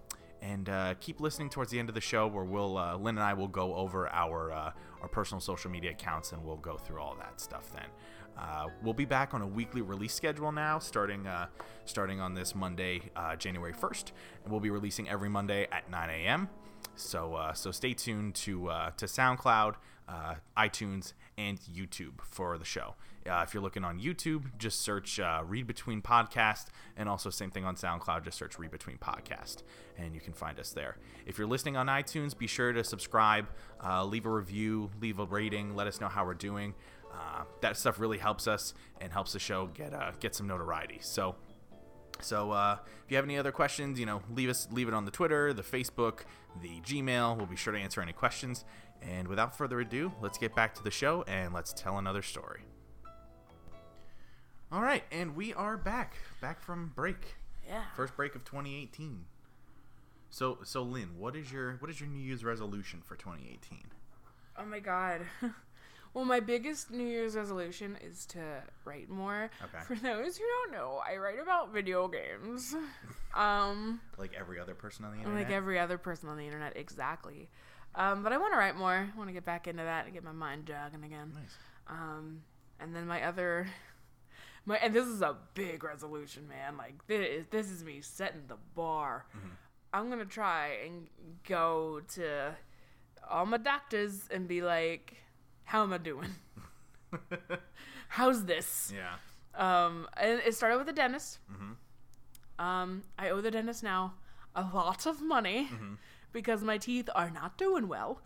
and 0.40 0.68
uh, 0.68 0.94
keep 1.00 1.20
listening 1.20 1.50
towards 1.50 1.70
the 1.72 1.80
end 1.80 1.88
of 1.88 1.96
the 1.96 2.00
show 2.00 2.28
where 2.28 2.44
we'll 2.44 2.78
uh, 2.78 2.96
Lynn 2.96 3.16
and 3.16 3.24
I 3.24 3.34
will 3.34 3.48
go 3.48 3.74
over 3.74 4.08
our 4.08 4.52
uh, 4.52 4.72
our 5.02 5.08
personal 5.08 5.40
social 5.40 5.70
media 5.70 5.90
accounts 5.90 6.32
and 6.32 6.44
we'll 6.44 6.56
go 6.56 6.76
through 6.76 7.00
all 7.00 7.16
that 7.18 7.40
stuff 7.40 7.70
then. 7.74 7.86
Uh, 8.38 8.68
we'll 8.82 8.94
be 8.94 9.04
back 9.04 9.34
on 9.34 9.42
a 9.42 9.46
weekly 9.46 9.82
release 9.82 10.14
schedule 10.14 10.52
now, 10.52 10.78
starting 10.78 11.26
uh, 11.26 11.46
starting 11.84 12.20
on 12.20 12.34
this 12.34 12.54
Monday, 12.54 13.02
uh, 13.16 13.34
January 13.36 13.72
1st, 13.72 14.12
and 14.44 14.52
we'll 14.52 14.60
be 14.60 14.70
releasing 14.70 15.08
every 15.08 15.28
Monday 15.28 15.66
at 15.72 15.90
9 15.90 16.10
a.m. 16.10 16.48
So 16.94 17.34
uh, 17.34 17.52
so 17.52 17.70
stay 17.70 17.94
tuned 17.94 18.34
to 18.36 18.68
uh, 18.68 18.90
to 18.96 19.06
SoundCloud, 19.06 19.74
uh, 20.08 20.34
iTunes, 20.56 21.14
and 21.36 21.58
YouTube 21.60 22.20
for 22.22 22.58
the 22.58 22.64
show. 22.64 22.94
If 23.30 23.52
you're 23.52 23.62
looking 23.62 23.84
on 23.84 24.00
YouTube, 24.00 24.56
just 24.56 24.80
search 24.80 25.20
Read 25.44 25.66
Between 25.66 26.00
Podcast, 26.00 26.68
and 26.96 27.10
also 27.10 27.28
same 27.28 27.50
thing 27.50 27.66
on 27.66 27.76
SoundCloud. 27.76 28.24
Just 28.24 28.38
search 28.38 28.58
Read 28.58 28.70
Between 28.70 28.96
Podcast, 28.96 29.64
and 29.98 30.14
you 30.14 30.20
can 30.20 30.32
find 30.32 30.58
us 30.58 30.70
there. 30.70 30.96
If 31.26 31.36
you're 31.36 31.46
listening 31.46 31.76
on 31.76 31.88
iTunes, 31.88 32.36
be 32.36 32.46
sure 32.46 32.72
to 32.72 32.82
subscribe, 32.82 33.48
leave 34.06 34.24
a 34.24 34.30
review, 34.30 34.88
leave 35.02 35.18
a 35.18 35.26
rating, 35.26 35.76
let 35.76 35.86
us 35.86 36.00
know 36.00 36.08
how 36.08 36.24
we're 36.24 36.32
doing. 36.32 36.72
That 37.60 37.76
stuff 37.76 37.98
really 37.98 38.18
helps 38.18 38.46
us 38.46 38.74
and 39.00 39.12
helps 39.12 39.32
the 39.32 39.38
show 39.38 39.66
get 39.66 39.92
get 40.20 40.34
some 40.34 40.46
notoriety. 40.46 40.98
So. 41.00 41.36
So 42.20 42.50
uh, 42.50 42.78
if 43.04 43.12
you 43.12 43.16
have 43.16 43.24
any 43.24 43.38
other 43.38 43.52
questions, 43.52 44.00
you 44.00 44.04
know, 44.04 44.22
leave 44.34 44.48
us 44.48 44.66
leave 44.72 44.88
it 44.88 44.94
on 44.94 45.04
the 45.04 45.10
Twitter, 45.12 45.52
the 45.52 45.62
Facebook, 45.62 46.22
the 46.60 46.80
Gmail. 46.80 47.36
We'll 47.36 47.46
be 47.46 47.54
sure 47.54 47.72
to 47.72 47.78
answer 47.78 48.00
any 48.00 48.12
questions. 48.12 48.64
And 49.02 49.28
without 49.28 49.56
further 49.56 49.78
ado, 49.78 50.12
let's 50.20 50.36
get 50.36 50.54
back 50.54 50.74
to 50.74 50.82
the 50.82 50.90
show 50.90 51.22
and 51.28 51.54
let's 51.54 51.72
tell 51.72 51.98
another 51.98 52.22
story. 52.22 52.62
All 54.70 54.82
right, 54.82 55.04
and 55.10 55.34
we 55.34 55.54
are 55.54 55.78
back, 55.78 56.16
back 56.42 56.60
from 56.60 56.92
break. 56.94 57.36
Yeah. 57.66 57.84
First 57.96 58.16
break 58.16 58.34
of 58.34 58.44
2018. 58.44 59.24
So, 60.28 60.58
so 60.62 60.82
Lynn, 60.82 61.10
what 61.16 61.36
is 61.36 61.50
your 61.50 61.76
what 61.76 61.90
is 61.90 62.00
your 62.00 62.08
New 62.08 62.20
Year's 62.20 62.44
resolution 62.44 63.00
for 63.02 63.16
2018? 63.16 63.84
Oh 64.58 64.64
my 64.66 64.80
god. 64.80 65.22
well, 66.14 66.24
my 66.24 66.40
biggest 66.40 66.90
New 66.90 67.06
Year's 67.06 67.36
resolution 67.36 67.96
is 68.04 68.26
to 68.26 68.40
write 68.84 69.08
more. 69.08 69.50
Okay. 69.62 69.84
For 69.84 69.94
those 69.94 70.36
who 70.36 70.44
don't 70.44 70.72
know, 70.72 71.00
I 71.06 71.16
write 71.16 71.38
about 71.40 71.72
video 71.72 72.08
games. 72.08 72.74
um, 73.34 74.00
like 74.16 74.34
every 74.38 74.58
other 74.58 74.74
person 74.74 75.04
on 75.04 75.12
the 75.12 75.18
internet. 75.18 75.44
like 75.44 75.52
every 75.52 75.78
other 75.78 75.98
person 75.98 76.28
on 76.28 76.36
the 76.36 76.44
internet, 76.44 76.76
exactly. 76.76 77.48
Um, 77.94 78.22
but 78.22 78.32
I 78.32 78.38
want 78.38 78.52
to 78.52 78.58
write 78.58 78.76
more. 78.76 79.08
I 79.12 79.18
want 79.18 79.28
to 79.28 79.34
get 79.34 79.44
back 79.44 79.66
into 79.66 79.82
that 79.82 80.04
and 80.04 80.14
get 80.14 80.22
my 80.24 80.32
mind 80.32 80.66
jogging 80.66 81.04
again. 81.04 81.32
Nice. 81.34 81.56
Um, 81.88 82.42
and 82.80 82.94
then 82.94 83.06
my 83.06 83.22
other, 83.24 83.66
my 84.64 84.76
and 84.76 84.94
this 84.94 85.06
is 85.06 85.22
a 85.22 85.36
big 85.54 85.82
resolution, 85.82 86.48
man. 86.48 86.76
Like 86.76 87.06
this, 87.06 87.46
this 87.50 87.70
is 87.70 87.82
me 87.84 88.00
setting 88.00 88.42
the 88.46 88.58
bar. 88.74 89.26
Mm-hmm. 89.36 89.48
I'm 89.92 90.10
gonna 90.10 90.26
try 90.26 90.78
and 90.84 91.08
go 91.46 92.00
to 92.14 92.54
all 93.28 93.46
my 93.46 93.56
doctors 93.56 94.28
and 94.30 94.46
be 94.46 94.62
like, 94.62 95.16
"How 95.68 95.82
am 95.84 95.92
I 95.92 95.98
doing? 95.98 96.30
How's 98.08 98.44
this?" 98.44 98.92
Yeah. 98.94 99.14
Um, 99.54 100.06
and 100.16 100.40
it 100.44 100.54
started 100.54 100.78
with 100.78 100.86
the 100.86 100.92
dentist. 100.92 101.38
Mhm. 101.50 101.76
Um, 102.64 103.04
I 103.18 103.30
owe 103.30 103.40
the 103.40 103.50
dentist 103.50 103.82
now 103.82 104.14
a 104.54 104.62
lot 104.62 105.06
of 105.06 105.20
money 105.22 105.68
Mm-hmm. 105.72 105.94
because 106.32 106.62
my 106.64 106.78
teeth 106.78 107.08
are 107.14 107.30
not 107.30 107.56
doing 107.58 107.88
well, 107.88 108.20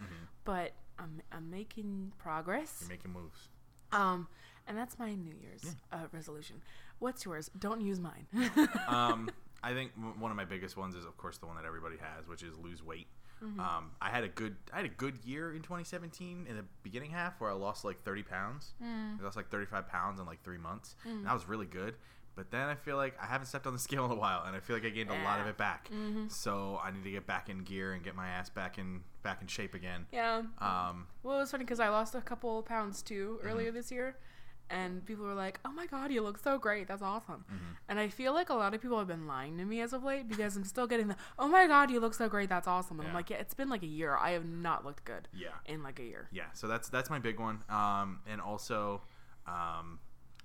but 0.44 0.72
I'm 0.98 1.20
I'm 1.30 1.50
making 1.50 2.12
progress. 2.18 2.78
You're 2.80 2.90
making 2.90 3.12
moves. 3.12 3.48
Um, 3.92 4.28
and 4.66 4.76
that's 4.78 4.98
my 4.98 5.14
New 5.14 5.34
Year's 5.34 5.76
uh, 5.92 6.06
resolution. 6.12 6.62
What's 6.98 7.24
yours? 7.24 7.50
Don't 7.58 7.80
use 7.82 8.00
mine. 8.00 8.26
um, 8.88 9.28
I 9.62 9.72
think 9.74 9.92
one 10.18 10.30
of 10.30 10.36
my 10.36 10.44
biggest 10.44 10.76
ones 10.76 10.94
is, 10.94 11.04
of 11.04 11.16
course, 11.18 11.38
the 11.38 11.46
one 11.46 11.56
that 11.56 11.64
everybody 11.66 11.96
has, 11.96 12.26
which 12.28 12.42
is 12.42 12.56
lose 12.56 12.82
weight. 12.82 13.06
Mm-hmm. 13.42 13.60
Um, 13.60 13.90
I 14.00 14.10
had 14.10 14.24
a 14.24 14.28
good, 14.28 14.56
I 14.72 14.76
had 14.76 14.84
a 14.86 14.88
good 14.90 15.18
year 15.24 15.52
in 15.54 15.62
2017 15.62 16.46
in 16.48 16.56
the 16.56 16.64
beginning 16.82 17.10
half 17.10 17.40
where 17.40 17.50
I 17.50 17.54
lost 17.54 17.84
like 17.84 18.02
30 18.04 18.22
pounds. 18.22 18.74
Mm. 18.82 19.20
I 19.20 19.24
lost 19.24 19.36
like 19.36 19.50
35 19.50 19.88
pounds 19.88 20.20
in 20.20 20.26
like 20.26 20.42
three 20.42 20.58
months. 20.58 20.94
And 21.04 21.26
that 21.26 21.32
was 21.34 21.48
really 21.48 21.66
good. 21.66 21.94
But 22.34 22.50
then 22.50 22.68
I 22.68 22.74
feel 22.76 22.96
like 22.96 23.14
I 23.22 23.26
haven't 23.26 23.46
stepped 23.48 23.66
on 23.66 23.74
the 23.74 23.78
scale 23.88 24.06
in 24.06 24.10
a 24.10 24.14
while, 24.14 24.44
and 24.46 24.56
I 24.56 24.60
feel 24.60 24.74
like 24.74 24.86
I 24.86 24.88
gained 24.88 25.10
a 25.10 25.22
lot 25.24 25.38
of 25.40 25.46
it 25.48 25.58
back. 25.58 25.90
Mm-hmm. 25.92 26.28
So 26.28 26.80
I 26.82 26.90
need 26.90 27.04
to 27.04 27.10
get 27.10 27.26
back 27.26 27.50
in 27.50 27.58
gear 27.64 27.92
and 27.92 28.02
get 28.02 28.14
my 28.16 28.26
ass 28.28 28.48
back 28.48 28.78
in 28.78 29.00
back 29.22 29.42
in 29.42 29.46
shape 29.48 29.74
again. 29.74 30.06
yeah. 30.12 30.42
Um, 30.58 31.06
Well, 31.22 31.40
it's 31.40 31.50
funny 31.50 31.64
because 31.64 31.78
I 31.78 31.88
lost 31.90 32.14
a 32.14 32.22
couple 32.22 32.62
pounds 32.62 33.02
too 33.02 33.38
Mm-hmm. 33.40 33.48
earlier 33.48 33.70
this 33.70 33.92
year, 33.92 34.16
and 34.70 35.04
people 35.04 35.24
were 35.24 35.34
like, 35.34 35.60
"Oh 35.64 35.72
my 35.72 35.86
god, 35.86 36.10
you 36.10 36.22
look 36.22 36.38
so 36.38 36.58
great! 36.58 36.88
That's 36.88 37.02
awesome." 37.02 37.44
Mm-hmm. 37.46 37.72
And 37.88 37.98
I 37.98 38.08
feel 38.08 38.32
like 38.32 38.50
a 38.50 38.54
lot 38.54 38.74
of 38.74 38.82
people 38.82 38.98
have 38.98 39.08
been 39.08 39.26
lying 39.26 39.58
to 39.58 39.64
me 39.64 39.80
as 39.80 39.92
of 39.92 40.02
late 40.02 40.28
because 40.28 40.56
I'm 40.56 40.64
still 40.64 40.86
getting 40.86 41.08
the, 41.08 41.16
"Oh 41.38 41.48
my 41.48 41.66
god, 41.66 41.90
you 41.90 42.00
look 42.00 42.14
so 42.14 42.28
great! 42.28 42.48
That's 42.48 42.66
awesome!" 42.66 42.98
And 42.98 43.08
I'm 43.08 43.14
like, 43.14 43.30
"Yeah, 43.30 43.36
it's 43.36 43.54
been 43.54 43.68
like 43.68 43.82
a 43.82 43.86
year. 43.86 44.16
I 44.16 44.30
have 44.30 44.44
not 44.44 44.84
looked 44.84 45.04
good 45.04 45.28
yeah. 45.32 45.48
in 45.66 45.82
like 45.82 46.00
a 46.00 46.04
year." 46.04 46.28
yeah 46.32 46.44
so 46.54 46.66
that's 46.66 46.88
that's 46.88 47.10
my 47.10 47.18
big 47.18 47.38
one 47.38 47.62
um 47.68 48.18
and 48.26 48.40
also 48.40 49.00
um 49.46 49.98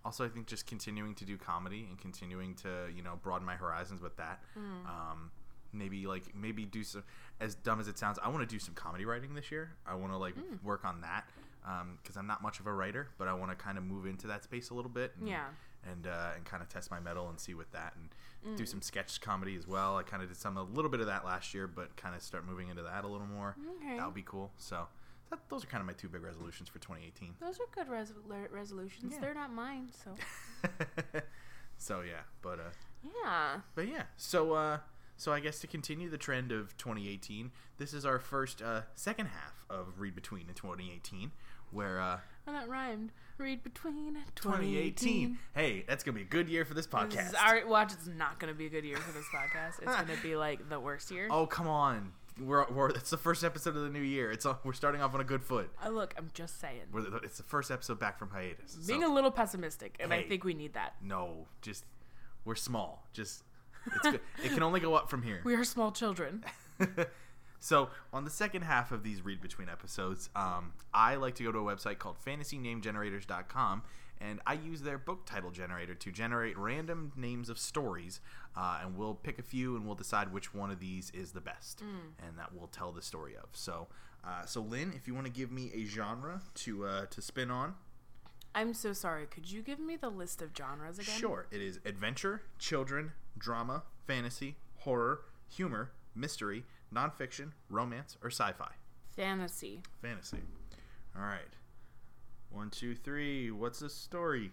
also 0.05 0.25
i 0.25 0.29
think 0.29 0.45
just 0.45 0.67
continuing 0.67 1.15
to 1.15 1.25
do 1.25 1.37
comedy 1.37 1.85
and 1.89 1.97
continuing 1.99 2.53
to 2.53 2.69
you 2.95 3.01
know 3.01 3.17
broaden 3.23 3.45
my 3.45 3.55
horizons 3.55 4.01
with 4.01 4.15
that 4.17 4.41
um 4.55 5.31
maybe 5.73 6.07
like 6.07 6.23
maybe 6.35 6.65
do 6.65 6.83
some 6.83 7.03
as 7.39 7.55
dumb 7.55 7.79
as 7.79 7.87
it 7.87 7.97
sounds 7.97 8.19
i 8.23 8.27
want 8.27 8.47
to 8.47 8.53
do 8.53 8.59
some 8.59 8.73
comedy 8.73 9.05
writing 9.05 9.33
this 9.33 9.51
year 9.51 9.71
i 9.85 9.93
want 9.93 10.11
to 10.11 10.17
like 10.17 10.35
work 10.63 10.85
on 10.85 11.01
that 11.01 11.29
um 11.67 11.97
because 12.01 12.15
i'm 12.17 12.25
not 12.27 12.41
much 12.41 12.59
of 12.59 12.65
a 12.67 12.73
writer 12.73 13.09
but 13.17 13.27
i 13.27 13.33
want 13.33 13.51
to 13.51 13.55
kind 13.55 13.77
of 13.77 13.83
move 13.83 14.05
into 14.05 14.25
that 14.27 14.43
space 14.43 14.69
a 14.69 14.73
little 14.73 14.89
bit 14.91 15.11
and, 15.19 15.27
Yeah. 15.27 15.45
and 15.91 16.07
uh, 16.07 16.29
and 16.35 16.45
kind 16.45 16.63
of 16.63 16.69
test 16.69 16.89
my 16.91 16.99
mettle 16.99 17.29
and 17.29 17.39
see 17.39 17.53
with 17.53 17.71
that 17.73 17.93
and 17.95 18.09
do 18.57 18.65
some 18.65 18.81
sketch 18.81 19.19
comedy 19.19 19.55
as 19.57 19.67
well. 19.67 19.97
I 19.97 20.03
kind 20.03 20.23
of 20.23 20.29
did 20.29 20.37
some 20.37 20.55
a 20.55 20.63
little 20.63 20.89
bit 20.89 21.01
of 21.01 21.07
that 21.07 21.25
last 21.25 21.53
year, 21.53 21.67
but 21.67 21.97
kind 21.97 22.15
of 22.15 22.21
start 22.21 22.45
moving 22.47 22.69
into 22.69 22.81
that 22.83 23.03
a 23.03 23.07
little 23.07 23.27
more. 23.27 23.57
Okay. 23.83 23.97
That 23.97 24.05
would 24.05 24.15
be 24.15 24.21
cool. 24.21 24.53
So 24.57 24.87
that, 25.29 25.39
those 25.49 25.65
are 25.65 25.67
kind 25.67 25.81
of 25.81 25.87
my 25.87 25.91
two 25.93 26.07
big 26.07 26.23
resolutions 26.23 26.69
for 26.69 26.79
2018. 26.79 27.33
Those 27.41 27.59
are 27.59 27.65
good 27.75 27.89
res- 27.89 28.13
resolutions. 28.51 29.11
Yeah. 29.13 29.19
They're 29.19 29.33
not 29.33 29.51
mine, 29.51 29.89
so 29.91 30.11
so 31.77 32.01
yeah, 32.01 32.21
but 32.41 32.59
uh, 32.59 32.71
yeah. 33.23 33.57
but 33.75 33.87
yeah, 33.87 34.03
so 34.15 34.53
uh, 34.53 34.77
so 35.17 35.31
I 35.33 35.39
guess 35.39 35.59
to 35.59 35.67
continue 35.67 36.09
the 36.09 36.17
trend 36.17 36.51
of 36.51 36.75
2018, 36.77 37.51
this 37.77 37.93
is 37.93 38.05
our 38.05 38.19
first 38.19 38.61
uh, 38.61 38.81
second 38.95 39.27
half 39.27 39.65
of 39.69 39.99
Read 39.99 40.15
Between 40.15 40.47
in 40.47 40.53
2018, 40.53 41.31
where 41.71 41.99
uh, 41.99 42.19
And 42.45 42.55
that 42.55 42.67
rhymed. 42.69 43.11
Read 43.37 43.61
between 43.63 44.15
2018. 44.35 44.95
2018. 44.95 45.37
Hey, 45.53 45.85
that's 45.87 46.03
gonna 46.03 46.15
be 46.15 46.21
a 46.23 46.25
good 46.25 46.49
year 46.49 46.65
for 46.65 46.73
this 46.73 46.87
This 46.87 46.93
podcast. 46.95 47.27
is- 47.29 47.33
our- 47.35 47.67
watch, 47.67 47.93
it's 47.93 48.07
not 48.07 48.39
to 48.41 48.53
be 48.53 48.65
a 48.65 48.69
good 48.69 48.83
year 48.83 48.97
for 48.97 49.11
this 49.11 49.25
podcast. 49.27 49.81
It's 49.81 50.11
to 50.15 50.21
be 50.23 50.35
like 50.35 50.67
the 50.69 50.79
worst 50.79 51.11
year. 51.11 51.27
oh 51.29 51.45
come 51.45 51.67
on, 51.67 52.13
we're, 52.39 52.65
we're 52.71 52.89
it's 52.89 53.09
the 53.11 53.17
first 53.17 53.43
episode 53.43 53.75
of 53.75 53.83
the 53.83 53.89
new 53.89 54.01
year. 54.01 54.31
It's 54.31 54.45
we're 54.63 54.73
starting 54.73 55.01
off 55.01 55.13
on 55.13 55.21
a 55.21 55.23
good 55.23 55.43
foot. 55.43 55.69
Uh, 55.85 55.89
look, 55.89 56.15
I'm 56.17 56.29
just 56.33 56.59
saying. 56.59 56.81
We're, 56.91 57.01
the- 57.01 57.17
it's 57.17 57.37
the 57.37 57.43
first 57.43 57.69
episode 57.69 57.99
back 57.99 58.17
from 58.17 58.29
hiatus. 58.31 58.73
Being 58.87 59.01
so- 59.01 59.11
a 59.11 59.13
little 59.13 59.31
pessimistic, 59.31 59.95
and 59.99 60.11
I 60.13 60.23
think 60.23 60.43
we 60.43 60.53
need 60.55 60.73
that. 60.73 60.95
no, 61.03 61.45
just 61.61 61.85
we're 62.43 62.55
small. 62.55 63.05
Just 63.13 63.43
it's 63.95 64.09
good. 64.11 64.19
it 64.43 64.49
can 64.51 64.63
only 64.63 64.79
go 64.79 64.95
up 64.95 65.09
from 65.11 65.21
here. 65.21 65.41
We 65.43 65.53
are 65.55 65.63
small 65.63 65.91
children. 65.91 66.43
so 67.59 67.89
on 68.13 68.23
the 68.23 68.29
second 68.29 68.61
half 68.63 68.91
of 68.91 69.03
these 69.03 69.23
read 69.23 69.41
between 69.41 69.69
episodes 69.69 70.29
um, 70.35 70.73
i 70.93 71.15
like 71.15 71.35
to 71.35 71.43
go 71.43 71.51
to 71.51 71.59
a 71.59 71.75
website 71.75 71.97
called 71.97 72.15
fantasynamegenerators.com 72.25 73.81
and 74.19 74.39
i 74.45 74.53
use 74.53 74.81
their 74.81 74.97
book 74.97 75.25
title 75.25 75.51
generator 75.51 75.93
to 75.95 76.11
generate 76.11 76.57
random 76.57 77.11
names 77.15 77.49
of 77.49 77.57
stories 77.57 78.19
uh, 78.55 78.79
and 78.83 78.97
we'll 78.97 79.15
pick 79.15 79.37
a 79.39 79.43
few 79.43 79.75
and 79.75 79.85
we'll 79.85 79.95
decide 79.95 80.31
which 80.33 80.53
one 80.53 80.71
of 80.71 80.79
these 80.79 81.11
is 81.11 81.31
the 81.31 81.41
best 81.41 81.81
and 81.81 82.37
that 82.37 82.53
we'll 82.53 82.67
tell 82.67 82.91
the 82.91 83.01
story 83.01 83.35
of 83.35 83.49
so 83.53 83.87
uh, 84.23 84.43
so 84.45 84.61
lynn 84.61 84.91
if 84.95 85.07
you 85.07 85.13
want 85.13 85.25
to 85.25 85.31
give 85.31 85.51
me 85.51 85.71
a 85.73 85.83
genre 85.85 86.41
to 86.53 86.85
uh, 86.85 87.05
to 87.07 87.21
spin 87.21 87.49
on 87.51 87.75
I'm 88.55 88.73
so 88.73 88.91
sorry. 88.91 89.27
Could 89.27 89.51
you 89.51 89.61
give 89.61 89.79
me 89.79 89.97
the 89.97 90.09
list 90.09 90.41
of 90.41 90.49
genres 90.57 90.97
again? 90.97 91.19
sure 91.19 91.45
it 91.51 91.61
is 91.61 91.79
adventure 91.85 92.41
children 92.57 93.11
drama 93.37 93.83
fantasy 94.07 94.55
horror 94.77 95.21
humor 95.47 95.91
mystery 96.15 96.63
nonfiction 96.93 97.51
romance 97.69 98.17
or 98.23 98.29
sci-fi 98.29 98.71
Fantasy. 99.17 99.81
Fantasy. 100.03 100.37
All 101.15 101.23
right. 101.23 101.39
One, 102.51 102.69
two, 102.69 102.93
three. 102.93 103.49
What's 103.49 103.79
the 103.79 103.89
story? 103.89 104.51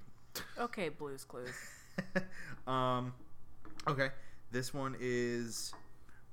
Okay, 0.59 0.89
Blue's 0.89 1.25
Clues. 1.25 1.51
um, 2.67 3.13
okay. 3.87 4.09
This 4.51 4.73
one 4.73 4.97
is 4.99 5.75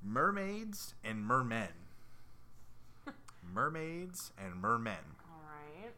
mermaids 0.02 0.94
and 1.04 1.22
mermen. 1.22 1.68
mermaids 3.54 4.32
and 4.42 4.56
mermen. 4.56 4.96
All 5.30 5.42
right. 5.44 5.92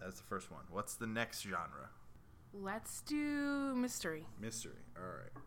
That's 0.00 0.20
the 0.20 0.26
first 0.26 0.52
one. 0.52 0.62
What's 0.70 0.94
the 0.94 1.08
next 1.08 1.42
genre? 1.42 1.90
Let's 2.54 3.00
do 3.00 3.74
mystery. 3.74 4.26
Mystery. 4.40 4.84
All 4.96 5.02
right. 5.02 5.42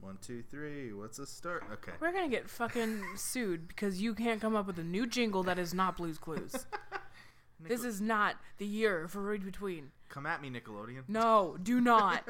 One, 0.00 0.18
two, 0.22 0.42
three. 0.50 0.92
What's 0.92 1.18
the 1.18 1.26
start? 1.26 1.64
Okay. 1.72 1.92
We're 2.00 2.12
gonna 2.12 2.28
get 2.28 2.48
fucking 2.48 3.02
sued 3.16 3.68
because 3.68 4.00
you 4.00 4.14
can't 4.14 4.40
come 4.40 4.56
up 4.56 4.66
with 4.66 4.78
a 4.78 4.84
new 4.84 5.06
jingle 5.06 5.42
that 5.42 5.58
is 5.58 5.74
not 5.74 5.96
Blue's 5.96 6.16
Clues. 6.16 6.66
this 7.60 7.84
is 7.84 8.00
not 8.00 8.36
the 8.58 8.66
year 8.66 9.06
for 9.08 9.20
Read 9.20 9.44
Between. 9.44 9.90
Come 10.08 10.24
at 10.24 10.40
me, 10.40 10.50
Nickelodeon. 10.50 11.02
No, 11.06 11.56
do 11.62 11.80
not. 11.80 12.26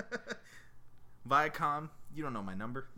Viacom, 1.29 1.91
you 2.15 2.23
don't 2.23 2.33
know 2.33 2.43
my 2.43 2.55
number. 2.55 2.89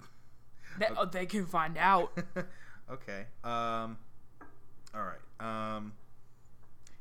They, 0.78 0.86
oh, 0.96 1.04
they 1.04 1.26
can 1.26 1.44
find 1.44 1.76
out. 1.76 2.16
okay. 2.90 3.26
Um. 3.44 3.98
All 4.94 5.04
right. 5.04 5.76
Um. 5.76 5.92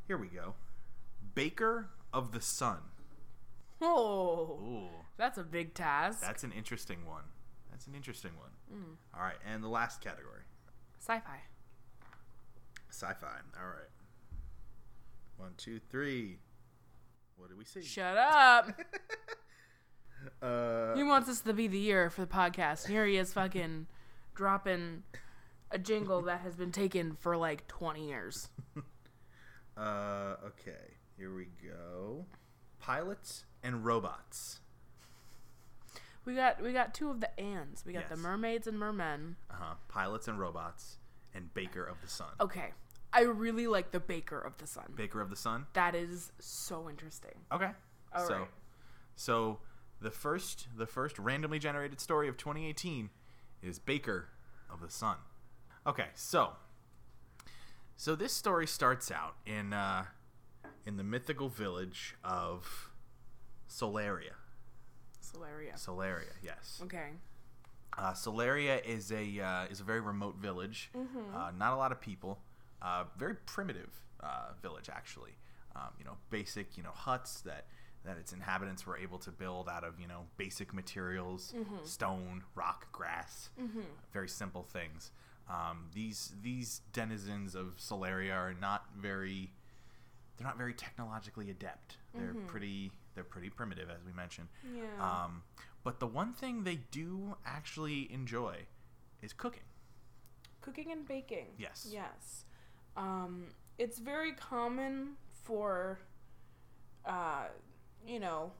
Here 0.08 0.18
we 0.18 0.28
go. 0.28 0.56
Baker 1.34 1.88
of 2.14 2.34
the 2.34 2.42
Sun. 2.42 2.80
Oh, 3.82 4.60
Ooh, 4.62 4.90
that's 5.18 5.38
a 5.38 5.44
big 5.44 5.74
task. 5.74 6.22
that's 6.22 6.44
an 6.44 6.52
interesting 6.52 7.06
one. 7.06 7.24
That's 7.82 7.88
an 7.88 7.96
interesting 7.96 8.34
one. 8.38 8.52
Mm. 8.72 8.96
All 9.18 9.24
right, 9.24 9.38
and 9.44 9.64
the 9.64 9.68
last 9.68 10.02
category, 10.02 10.42
Sci-fi. 11.00 11.40
sci-fi. 12.92 13.40
All 13.60 13.66
right. 13.66 13.90
One, 15.38 15.54
two, 15.58 15.80
three. 15.90 16.38
What 17.38 17.50
do 17.50 17.58
we 17.58 17.66
see? 17.66 17.82
Shut 17.82 18.18
up. 18.18 18.80
uh, 20.44 20.96
He 20.96 21.02
wants 21.02 21.28
us 21.28 21.42
to 21.42 21.54
be 21.54 21.66
the 21.66 21.80
year 21.80 22.12
for 22.12 22.22
the 22.22 22.28
podcast. 22.28 22.86
Here 22.86 23.08
he 23.08 23.18
is, 23.18 23.34
fucking 23.34 23.88
dropping 24.36 25.02
a 25.72 25.80
jingle 25.80 26.22
that 26.22 26.42
has 26.42 26.56
been 26.56 26.72
taken 26.72 27.16
for 27.16 27.36
like 27.36 27.68
20 27.68 28.08
years. 28.08 28.50
uh, 29.76 30.36
okay. 30.46 30.98
Here 31.18 31.34
we 31.34 31.48
go. 31.68 32.28
Pilots 32.78 33.46
and 33.64 33.84
robots. 33.84 34.60
We 36.26 36.36
got 36.36 36.62
we 36.62 36.74
got 36.74 36.94
two 36.94 37.10
of 37.10 37.20
the 37.20 37.40
ands. 37.40 37.84
We 37.86 37.94
got 37.94 38.10
the 38.10 38.18
mermaids 38.18 38.68
and 38.68 38.78
mermen. 38.78 39.38
Uh 39.50 39.56
huh. 39.58 39.74
Pilots 39.88 40.28
and 40.28 40.40
robots, 40.40 40.98
and 41.34 41.54
Baker 41.54 41.84
of 41.84 42.00
the 42.02 42.08
Sun. 42.08 42.30
Okay, 42.40 42.74
I 43.12 43.22
really 43.22 43.68
like 43.68 43.92
the 43.92 44.00
Baker 44.00 44.40
of 44.40 44.58
the 44.58 44.68
Sun. 44.68 44.94
Baker 44.96 45.22
of 45.22 45.30
the 45.30 45.36
Sun. 45.36 45.66
That 45.74 45.96
is 45.96 46.32
so 46.40 46.90
interesting. 46.90 47.34
Okay. 47.52 47.72
All 48.14 48.28
so, 48.28 48.34
right. 48.34 48.48
so 49.16 49.60
the 50.00 50.12
first 50.12 50.68
the 50.78 50.86
first 50.86 51.18
randomly 51.18 51.60
generated 51.60 52.00
story 52.00 52.28
of 52.28 52.38
2018 52.38 53.10
is 53.62 53.80
Baker 53.80 54.30
of 54.72 54.82
the 54.82 54.90
Sun. 54.90 55.18
Okay, 55.88 56.08
so 56.14 56.54
so 57.96 58.16
this 58.16 58.34
story 58.34 58.68
starts 58.68 59.12
out 59.12 59.36
in 59.46 59.74
uh, 59.74 60.06
in 60.86 60.98
the 60.98 61.04
mythical 61.04 61.50
village 61.50 62.16
of 62.24 62.90
Solaria. 63.70 64.41
Solaria. 65.34 65.74
Solaria, 65.76 66.34
yes. 66.44 66.80
Okay. 66.84 67.10
Uh, 67.98 68.14
Solaria 68.14 68.84
is 68.86 69.12
a 69.12 69.40
uh, 69.40 69.66
is 69.70 69.80
a 69.80 69.84
very 69.84 70.00
remote 70.02 70.38
village. 70.38 70.90
Uh, 71.36 71.52
not 71.58 71.74
a 71.74 71.76
lot 71.76 71.92
of 71.92 72.00
people. 72.00 72.40
Uh, 72.82 73.04
very 73.18 73.36
primitive 73.46 73.90
uh, 74.22 74.50
village, 74.62 74.90
actually. 74.92 75.32
Um, 75.76 75.90
you 76.00 76.06
know, 76.06 76.18
basic 76.30 76.78
you 76.78 76.84
know 76.84 76.92
huts 76.94 77.42
that 77.42 77.66
that 78.06 78.18
its 78.18 78.34
inhabitants 78.34 78.88
were 78.88 78.98
able 78.98 79.20
to 79.20 79.32
build 79.32 79.70
out 79.70 79.84
of 79.84 80.00
you 80.00 80.08
know 80.08 80.26
basic 80.38 80.74
materials, 80.74 81.54
stone, 81.84 82.44
rock, 82.56 82.92
grass. 82.92 83.50
Very 84.14 84.30
simple 84.30 84.64
things. 84.64 85.12
Um, 85.50 85.88
these 85.94 86.34
these 86.42 86.82
denizens 86.94 87.56
of 87.56 87.76
Solaria 87.78 88.34
are 88.34 88.54
not 88.60 88.86
very 88.98 89.52
they're 90.38 90.48
not 90.48 90.58
very 90.58 90.74
technologically 90.74 91.50
adept. 91.52 91.98
They're 92.16 92.34
pretty 92.48 92.92
they're 93.16 93.24
pretty 93.24 93.50
primitive, 93.50 93.90
as 93.90 94.04
we 94.06 94.14
mentioned. 94.14 94.48
Yeah. 94.76 94.84
Um, 95.00 95.44
but 95.84 96.00
the 96.00 96.08
one 96.08 96.34
thing 96.34 96.64
they 96.64 96.80
do 96.92 97.36
actually 97.46 98.12
enjoy 98.12 98.58
is 99.22 99.34
cooking. 99.34 99.64
Cooking 100.62 100.92
and 100.92 101.08
baking. 101.08 101.48
Yes. 101.58 101.88
Yes. 101.92 102.46
Um, 102.96 103.48
it's 103.78 104.00
very 104.00 104.34
common 104.34 105.14
for, 105.44 106.00
uh, 107.06 107.46
you 108.06 108.20
know, 108.20 108.52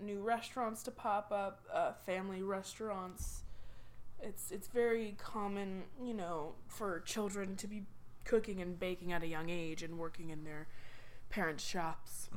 new 0.00 0.20
restaurants 0.20 0.82
to 0.84 0.90
pop 0.90 1.30
up, 1.30 1.66
uh, 1.72 1.92
family 2.06 2.42
restaurants. 2.42 3.42
It's 4.20 4.50
it's 4.50 4.68
very 4.68 5.16
common, 5.18 5.82
you 6.02 6.14
know, 6.14 6.54
for 6.68 7.00
children 7.00 7.56
to 7.56 7.66
be 7.66 7.82
cooking 8.24 8.60
and 8.60 8.78
baking 8.78 9.12
at 9.12 9.22
a 9.22 9.26
young 9.26 9.50
age 9.50 9.82
and 9.82 9.98
working 9.98 10.30
in 10.30 10.44
their 10.44 10.68
parents' 11.28 11.64
shops. 11.64 12.30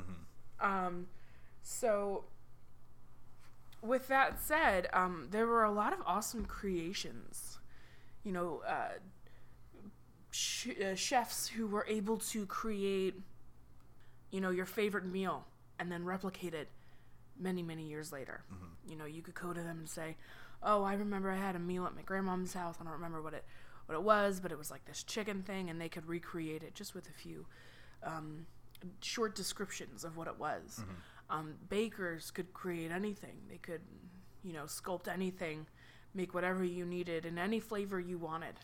Um, 0.60 1.06
so, 1.68 2.22
with 3.82 4.06
that 4.06 4.40
said, 4.40 4.86
um, 4.92 5.26
there 5.32 5.48
were 5.48 5.64
a 5.64 5.72
lot 5.72 5.92
of 5.92 5.98
awesome 6.06 6.46
creations. 6.46 7.58
You 8.22 8.30
know, 8.30 8.62
uh, 8.64 8.98
sh- 10.30 10.80
uh, 10.80 10.94
chefs 10.94 11.48
who 11.48 11.66
were 11.66 11.84
able 11.88 12.18
to 12.18 12.46
create, 12.46 13.16
you 14.30 14.40
know, 14.40 14.50
your 14.50 14.64
favorite 14.64 15.06
meal 15.06 15.44
and 15.80 15.90
then 15.90 16.04
replicate 16.04 16.54
it 16.54 16.68
many, 17.36 17.64
many 17.64 17.82
years 17.82 18.12
later. 18.12 18.42
You 18.88 18.94
know, 18.94 19.04
you 19.04 19.20
could 19.20 19.34
go 19.34 19.52
to 19.52 19.60
them 19.60 19.78
and 19.78 19.88
say, 19.88 20.16
"Oh, 20.62 20.84
I 20.84 20.94
remember 20.94 21.32
I 21.32 21.36
had 21.36 21.56
a 21.56 21.58
meal 21.58 21.84
at 21.84 21.96
my 21.96 22.02
grandmom's 22.02 22.54
house. 22.54 22.76
I 22.80 22.84
don't 22.84 22.92
remember 22.92 23.20
what 23.20 23.34
it 23.34 23.44
what 23.86 23.96
it 23.96 24.02
was, 24.02 24.38
but 24.38 24.52
it 24.52 24.58
was 24.58 24.70
like 24.70 24.84
this 24.84 25.02
chicken 25.02 25.42
thing," 25.42 25.68
and 25.68 25.80
they 25.80 25.88
could 25.88 26.06
recreate 26.06 26.62
it 26.62 26.76
just 26.76 26.94
with 26.94 27.08
a 27.08 27.12
few 27.12 27.44
um, 28.04 28.46
short 29.00 29.34
descriptions 29.34 30.04
of 30.04 30.16
what 30.16 30.28
it 30.28 30.38
was. 30.38 30.84
Um, 31.28 31.54
bakers 31.68 32.30
could 32.30 32.52
create 32.52 32.90
anything. 32.92 33.36
They 33.48 33.58
could, 33.58 33.80
you 34.44 34.52
know, 34.52 34.64
sculpt 34.64 35.08
anything, 35.08 35.66
make 36.14 36.34
whatever 36.34 36.62
you 36.62 36.84
needed 36.84 37.26
in 37.26 37.36
any 37.38 37.58
flavor 37.60 37.98
you 37.98 38.16
wanted. 38.18 38.54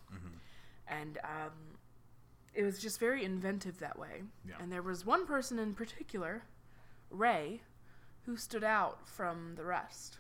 And 0.87 1.19
um, 1.25 1.79
it 2.55 2.63
was 2.63 2.79
just 2.79 3.01
very 3.01 3.25
inventive 3.25 3.79
that 3.79 3.99
way. 3.99 4.23
Yeah. 4.47 4.55
And 4.61 4.71
there 4.71 4.83
was 4.83 5.05
one 5.05 5.27
person 5.27 5.59
in 5.59 5.75
particular, 5.75 6.45
Ray, 7.11 7.63
who 8.27 8.37
stood 8.37 8.65
out 8.65 9.09
from 9.09 9.55
the 9.57 9.65
rest. 9.65 10.19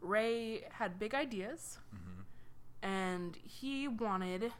Ray 0.00 0.64
had 0.72 0.98
big 0.98 1.14
ideas, 1.14 1.78
and 2.82 3.36
he 3.42 3.88
wanted 3.88 4.52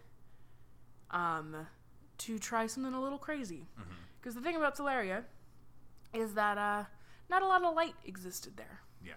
um, 1.11 1.67
to 2.19 2.39
try 2.39 2.67
something 2.67 2.95
a 2.95 3.01
little 3.01 3.19
crazy. 3.19 3.67
Because 4.21 4.35
the 4.35 4.41
thing 4.41 4.57
about 4.57 4.77
Solaria 4.77 5.25
is 6.13 6.35
that 6.35 6.59
uh, 6.59 6.85
not 7.31 7.43
a 7.43 7.47
lot 7.47 7.63
of 7.63 7.75
light 7.75 7.95
existed 8.05 8.57
there. 8.57 8.81
Yeah, 9.05 9.13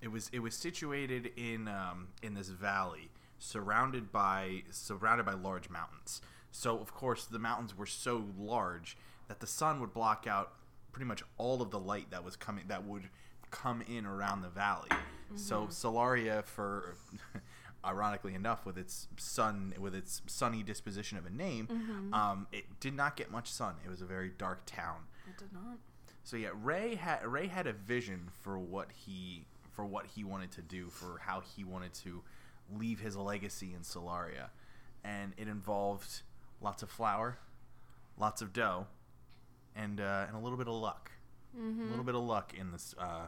it 0.00 0.08
was 0.08 0.30
it 0.32 0.40
was 0.40 0.54
situated 0.54 1.32
in 1.36 1.68
um, 1.68 2.08
in 2.22 2.34
this 2.34 2.48
valley, 2.48 3.10
surrounded 3.38 4.12
by 4.12 4.62
surrounded 4.70 5.26
by 5.26 5.34
large 5.34 5.68
mountains. 5.70 6.20
So 6.50 6.78
of 6.78 6.92
course 6.94 7.24
the 7.24 7.38
mountains 7.38 7.76
were 7.76 7.86
so 7.86 8.24
large 8.38 8.96
that 9.28 9.40
the 9.40 9.46
sun 9.46 9.80
would 9.80 9.94
block 9.94 10.26
out 10.28 10.52
pretty 10.92 11.06
much 11.06 11.22
all 11.38 11.62
of 11.62 11.70
the 11.70 11.78
light 11.78 12.10
that 12.10 12.24
was 12.24 12.36
coming 12.36 12.64
that 12.68 12.84
would 12.84 13.08
come 13.50 13.82
in 13.88 14.06
around 14.06 14.42
the 14.42 14.48
valley. 14.48 14.88
So 15.36 15.68
Solaria, 15.68 16.44
for 16.44 16.96
ironically 17.84 18.34
enough, 18.34 18.66
with 18.66 18.76
its 18.76 19.06
sun 19.16 19.74
with 19.78 19.94
its 19.94 20.22
sunny 20.26 20.64
disposition 20.64 21.18
of 21.18 21.26
a 21.26 21.30
name, 21.30 22.10
um, 22.12 22.48
it 22.52 22.64
did 22.80 22.94
not 22.94 23.16
get 23.16 23.30
much 23.30 23.48
sun. 23.48 23.74
It 23.84 23.90
was 23.90 24.00
a 24.02 24.06
very 24.06 24.30
dark 24.36 24.66
town. 24.66 25.02
It 25.28 25.38
did 25.38 25.52
not. 25.52 25.78
So 26.24 26.36
yeah, 26.36 26.50
Ray 26.54 26.94
had 26.96 27.24
Ray 27.26 27.46
had 27.48 27.66
a 27.66 27.72
vision 27.72 28.28
for 28.42 28.58
what 28.58 28.88
he 28.92 29.46
for 29.72 29.84
what 29.84 30.06
he 30.06 30.24
wanted 30.24 30.50
to 30.52 30.62
do, 30.62 30.88
for 30.90 31.18
how 31.20 31.40
he 31.40 31.64
wanted 31.64 31.94
to 31.94 32.22
leave 32.72 33.00
his 33.00 33.16
legacy 33.16 33.72
in 33.74 33.80
Solaria, 33.80 34.50
and 35.02 35.32
it 35.36 35.48
involved 35.48 36.22
lots 36.60 36.82
of 36.82 36.90
flour, 36.90 37.38
lots 38.18 38.42
of 38.42 38.52
dough, 38.52 38.86
and 39.74 40.00
uh, 40.00 40.24
and 40.28 40.36
a 40.36 40.38
little 40.40 40.58
bit 40.58 40.68
of 40.68 40.74
luck, 40.74 41.10
Mm-hmm. 41.58 41.82
a 41.86 41.90
little 41.90 42.04
bit 42.04 42.14
of 42.14 42.22
luck 42.22 42.54
in 42.54 42.70
this 42.70 42.94
uh, 42.98 43.26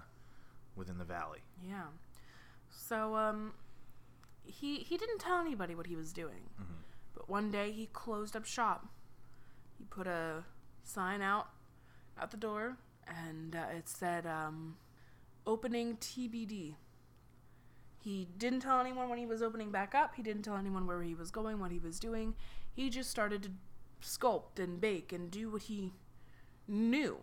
within 0.77 0.99
the 0.99 1.05
valley. 1.05 1.41
Yeah. 1.67 1.87
So 2.71 3.17
um, 3.17 3.53
he 4.45 4.77
he 4.77 4.97
didn't 4.97 5.19
tell 5.19 5.39
anybody 5.41 5.75
what 5.75 5.87
he 5.87 5.97
was 5.97 6.13
doing, 6.13 6.51
Mhm. 6.61 6.83
but 7.15 7.29
one 7.29 7.51
day 7.51 7.73
he 7.73 7.87
closed 7.87 8.37
up 8.37 8.45
shop. 8.45 8.87
He 9.79 9.85
put 9.85 10.07
a 10.07 10.45
sign 10.85 11.21
out 11.23 11.49
at 12.21 12.31
the 12.31 12.37
door, 12.37 12.77
and 13.07 13.55
uh, 13.57 13.77
it 13.77 13.89
said 13.89 14.27
um, 14.27 14.77
"Opening 15.47 15.97
TBD." 15.97 16.75
He 17.99 18.27
didn't 18.37 18.61
tell 18.61 18.81
anyone 18.81 19.09
when 19.09 19.19
he 19.19 19.27
was 19.27 19.43
opening 19.43 19.71
back 19.71 19.95
up. 19.95 20.17
He 20.17 20.23
didn't 20.23 20.43
tell 20.43 20.57
anyone 20.57 20.89
where 20.89 21.03
he 21.03 21.15
was 21.15 21.31
going, 21.31 21.61
what 21.61 21.71
he 21.71 21.79
was 21.79 22.01
doing. 22.01 22.35
He 22.75 22.91
just 22.91 23.11
started 23.11 23.45
to 23.45 23.51
sculpt 24.03 24.59
and 24.59 24.81
bake 24.81 25.13
and 25.13 25.31
do 25.31 25.51
what 25.51 25.63
he 25.63 25.93
knew, 26.67 27.19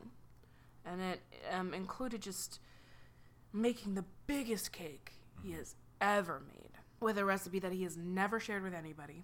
and 0.85 1.01
it 1.01 1.21
um, 1.51 1.73
included 1.73 2.21
just 2.21 2.59
making 3.51 3.95
the 3.95 4.05
biggest 4.27 4.71
cake 4.71 5.11
he 5.43 5.51
has 5.51 5.75
ever 5.99 6.41
made 6.47 6.69
with 6.99 7.17
a 7.17 7.25
recipe 7.25 7.59
that 7.59 7.71
he 7.71 7.83
has 7.83 7.97
never 7.97 8.39
shared 8.39 8.63
with 8.63 8.73
anybody. 8.73 9.23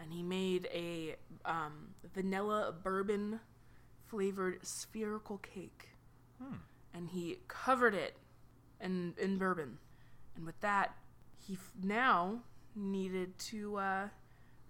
And 0.00 0.12
he 0.12 0.22
made 0.22 0.68
a 0.72 1.16
um, 1.44 1.88
vanilla 2.14 2.72
bourbon 2.82 3.40
flavored 4.08 4.66
spherical 4.66 5.38
cake. 5.38 5.90
Hmm. 6.42 6.56
And 6.94 7.08
he 7.10 7.38
covered 7.48 7.94
it 7.94 8.16
in, 8.80 9.14
in 9.18 9.38
bourbon. 9.38 9.78
And 10.36 10.46
with 10.46 10.60
that, 10.60 10.94
he 11.46 11.54
f- 11.54 11.70
now 11.82 12.40
needed 12.74 13.38
to 13.38 13.76
uh, 13.76 14.08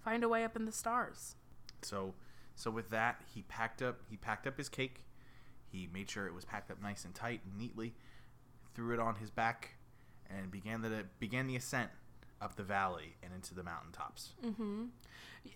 find 0.02 0.24
a 0.24 0.28
way 0.28 0.44
up 0.44 0.56
in 0.56 0.64
the 0.64 0.72
stars. 0.72 1.36
So 1.82 2.14
so 2.54 2.72
with 2.72 2.90
that, 2.90 3.22
he 3.32 3.42
packed 3.42 3.82
up 3.82 4.00
he 4.10 4.16
packed 4.16 4.46
up 4.46 4.58
his 4.58 4.68
cake. 4.68 5.04
He 5.70 5.88
made 5.92 6.10
sure 6.10 6.26
it 6.26 6.34
was 6.34 6.44
packed 6.44 6.70
up 6.70 6.82
nice 6.82 7.04
and 7.04 7.14
tight 7.14 7.40
and 7.44 7.56
neatly, 7.56 7.94
threw 8.74 8.94
it 8.94 8.98
on 9.00 9.16
his 9.16 9.30
back, 9.30 9.76
and 10.28 10.50
began 10.50 10.82
the 10.82 11.04
began 11.20 11.46
the 11.46 11.56
ascent 11.56 11.90
up 12.40 12.56
the 12.56 12.62
valley 12.62 13.16
and 13.22 13.32
into 13.34 13.54
the 13.54 13.62
mountaintops. 13.62 14.32
hmm 14.42 14.86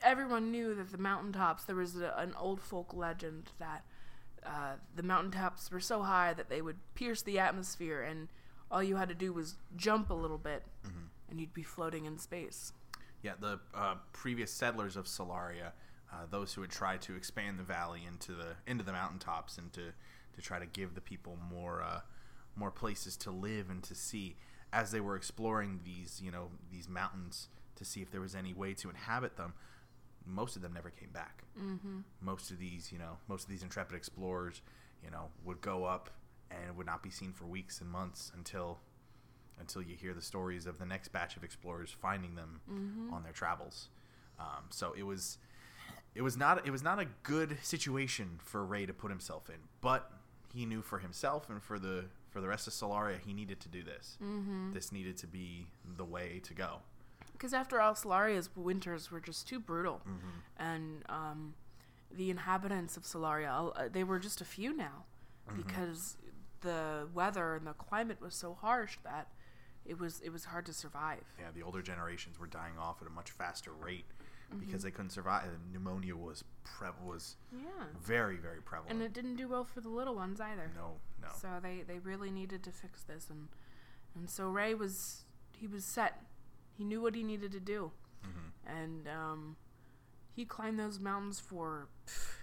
Everyone 0.03 0.51
knew 0.51 0.75
that 0.75 0.91
the 0.91 0.99
mountaintops, 0.99 1.65
there 1.65 1.77
was 1.77 2.01
a, 2.01 2.15
an 2.17 2.35
old 2.39 2.61
folk 2.61 2.95
legend 2.95 3.51
that 3.59 3.85
uh, 4.47 4.75
the 4.97 5.03
mountaintops 5.03 5.71
were 5.71 5.81
so 5.81 6.03
high 6.03 6.33
that 6.33 6.49
they 6.49 6.63
would 6.63 6.77
pierce 6.95 7.23
the 7.23 7.39
atmosphere, 7.39 8.03
and 8.03 8.29
all 8.71 8.83
you 8.83 8.97
had 8.97 9.09
to 9.09 9.15
do 9.15 9.33
was 9.33 9.57
jump 9.77 10.09
a 10.11 10.15
little 10.15 10.39
bit, 10.39 10.63
and 11.31 11.41
you'd 11.41 11.53
be 11.53 11.63
floating 11.63 12.07
in 12.07 12.17
space. 12.19 12.73
Yeah, 13.23 13.33
the 13.39 13.61
uh, 13.75 13.97
previous 14.13 14.51
settlers 14.51 14.97
of 14.97 15.07
Solaria, 15.07 15.73
uh, 16.13 16.27
those 16.31 16.55
who 16.55 16.63
had 16.63 16.71
tried 16.71 17.03
to 17.03 17.15
expand 17.15 17.59
the 17.59 17.63
valley 17.65 18.01
into 18.07 18.33
the 18.33 18.57
into 18.67 18.83
the 18.85 18.93
mountaintops 18.93 19.59
and 19.59 19.73
to, 19.75 19.93
to 20.35 20.41
try 20.41 20.59
to 20.59 20.67
give 20.67 20.95
the 20.95 21.01
people 21.01 21.39
more 21.51 21.83
uh, 21.83 22.01
more 22.57 22.71
places 22.71 23.17
to 23.19 23.31
live 23.31 23.69
and 23.71 23.83
to 23.85 23.95
see, 23.95 24.37
as 24.73 24.91
they 24.91 25.01
were 25.01 25.17
exploring 25.17 25.81
these 25.85 26.21
you 26.25 26.31
know 26.31 26.49
these 26.71 26.89
mountains 26.89 27.49
to 27.77 27.85
see 27.85 28.01
if 28.03 28.11
there 28.11 28.21
was 28.21 28.35
any 28.35 28.53
way 28.55 28.75
to 28.75 28.89
inhabit 28.91 29.37
them, 29.37 29.55
most 30.27 30.57
of 30.57 30.63
them 30.63 30.73
never 30.73 30.91
came 30.91 31.11
back. 31.11 31.43
Mm-hmm. 31.61 32.01
Most 32.21 32.51
of 32.51 32.59
these 32.59 32.91
you 32.93 32.99
know 32.99 33.19
most 33.29 33.45
of 33.45 33.51
these 33.51 33.63
intrepid 33.63 33.97
explorers 33.97 34.63
you 35.05 35.11
know 35.11 35.29
would 35.45 35.61
go 35.61 35.85
up 35.85 36.11
and 36.51 36.77
would 36.77 36.87
not 36.87 37.03
be 37.03 37.11
seen 37.11 37.33
for 37.33 37.45
weeks 37.47 37.81
and 37.81 37.91
months 37.91 38.31
until 38.37 38.79
until 39.61 39.83
you 39.83 39.95
hear 39.95 40.13
the 40.15 40.23
stories 40.23 40.67
of 40.67 40.79
the 40.79 40.87
next 40.87 41.09
batch 41.13 41.37
of 41.37 41.45
explorers 41.45 41.91
finding 42.01 42.35
them 42.35 42.61
Mm-hmm. 42.71 43.13
on 43.13 43.23
their 43.23 43.33
travels. 43.33 43.89
Um, 44.41 44.65
so 44.71 44.95
it 44.97 45.03
was 45.05 45.39
it 46.15 46.23
was 46.23 46.37
not 46.37 46.67
it 46.67 46.71
was 46.71 46.83
not 46.83 46.99
a 46.99 47.07
good 47.23 47.59
situation 47.63 48.39
for 48.43 48.65
Ray 48.65 48.87
to 48.87 48.93
put 48.93 49.11
himself 49.11 49.49
in, 49.49 49.57
but 49.81 50.11
he 50.55 50.67
knew 50.67 50.83
for 50.83 50.99
himself 50.99 51.49
and 51.49 51.63
for 51.63 51.79
the 51.79 52.05
for 52.33 52.41
the 52.41 52.49
rest 52.49 52.67
of 52.67 52.73
Solaria 52.73 53.19
he 53.25 53.33
needed 53.33 53.61
to 53.61 53.69
do 53.69 53.83
this. 53.85 54.17
Mm-hmm. 54.23 54.73
This 54.73 54.91
needed 54.91 55.17
to 55.19 55.27
be 55.27 55.69
the 55.97 56.05
way 56.05 56.41
to 56.45 56.55
go. 56.55 56.79
Because 57.33 57.53
after 57.55 57.81
all, 57.81 57.95
Solaria's 57.95 58.49
winters 58.57 59.11
were 59.13 59.21
just 59.21 59.47
too 59.49 59.61
brutal, 59.61 60.01
Mm-hmm. 60.09 60.63
and 60.63 61.03
um, 61.09 61.55
the 62.11 62.31
inhabitants 62.31 62.97
of 62.97 63.03
Solaria, 63.05 63.73
uh, 63.77 63.89
they 63.93 64.05
were 64.05 64.19
just 64.19 64.41
a 64.41 64.45
few 64.45 64.75
now, 64.77 65.05
because 65.57 66.17
the 66.63 67.09
weather 67.13 67.55
and 67.57 67.67
the 67.67 67.73
climate 67.73 68.21
was 68.21 68.35
so 68.35 68.55
harsh 68.61 68.97
that 69.05 69.29
it 69.85 69.99
was 69.99 70.21
it 70.21 70.31
was 70.31 70.45
hard 70.47 70.65
to 70.67 70.73
survive. 70.73 71.25
Yeah, 71.41 71.47
the 71.55 71.63
older 71.63 71.83
generations 71.83 72.39
were 72.39 72.47
dying 72.47 72.79
off 72.79 73.03
at 73.03 73.09
a 73.09 73.11
much 73.11 73.31
faster 73.33 73.73
rate 73.73 74.05
because 74.61 74.83
they 74.85 74.91
couldn't 74.93 75.11
survive. 75.11 75.45
Pneumonia 75.73 76.15
was 76.15 76.45
pre- 76.63 76.89
was 77.05 77.37
Yeah. 77.53 77.87
very 78.01 78.37
very 78.37 78.61
prevalent. 78.63 78.93
And 78.93 79.03
it 79.03 79.13
didn't 79.13 79.37
do 79.37 79.49
well 79.49 79.65
for 79.65 79.81
the 79.81 79.89
little 79.89 80.15
ones 80.15 80.41
either. 80.41 80.71
no, 80.77 80.99
no. 81.23 81.29
So 81.41 81.49
they, 81.63 81.83
they 81.87 81.99
really 81.99 82.31
needed 82.31 82.63
to 82.65 82.71
fix 82.71 83.03
this 83.03 83.29
and 83.31 83.49
and 84.15 84.29
so 84.29 84.49
Ray 84.49 84.75
was 84.75 85.25
he 85.57 85.67
was 85.67 85.85
set. 85.85 86.23
He 86.77 86.85
knew 86.85 87.01
what 87.01 87.15
he 87.15 87.23
needed 87.23 87.53
to 87.53 87.61
do. 87.61 87.93
Mhm. 88.25 88.51
And 88.81 89.09
um 89.09 89.57
he 90.35 90.45
climbed 90.45 90.79
those 90.79 90.99
mountains 90.99 91.39
for 91.41 91.89
pff, 92.07 92.43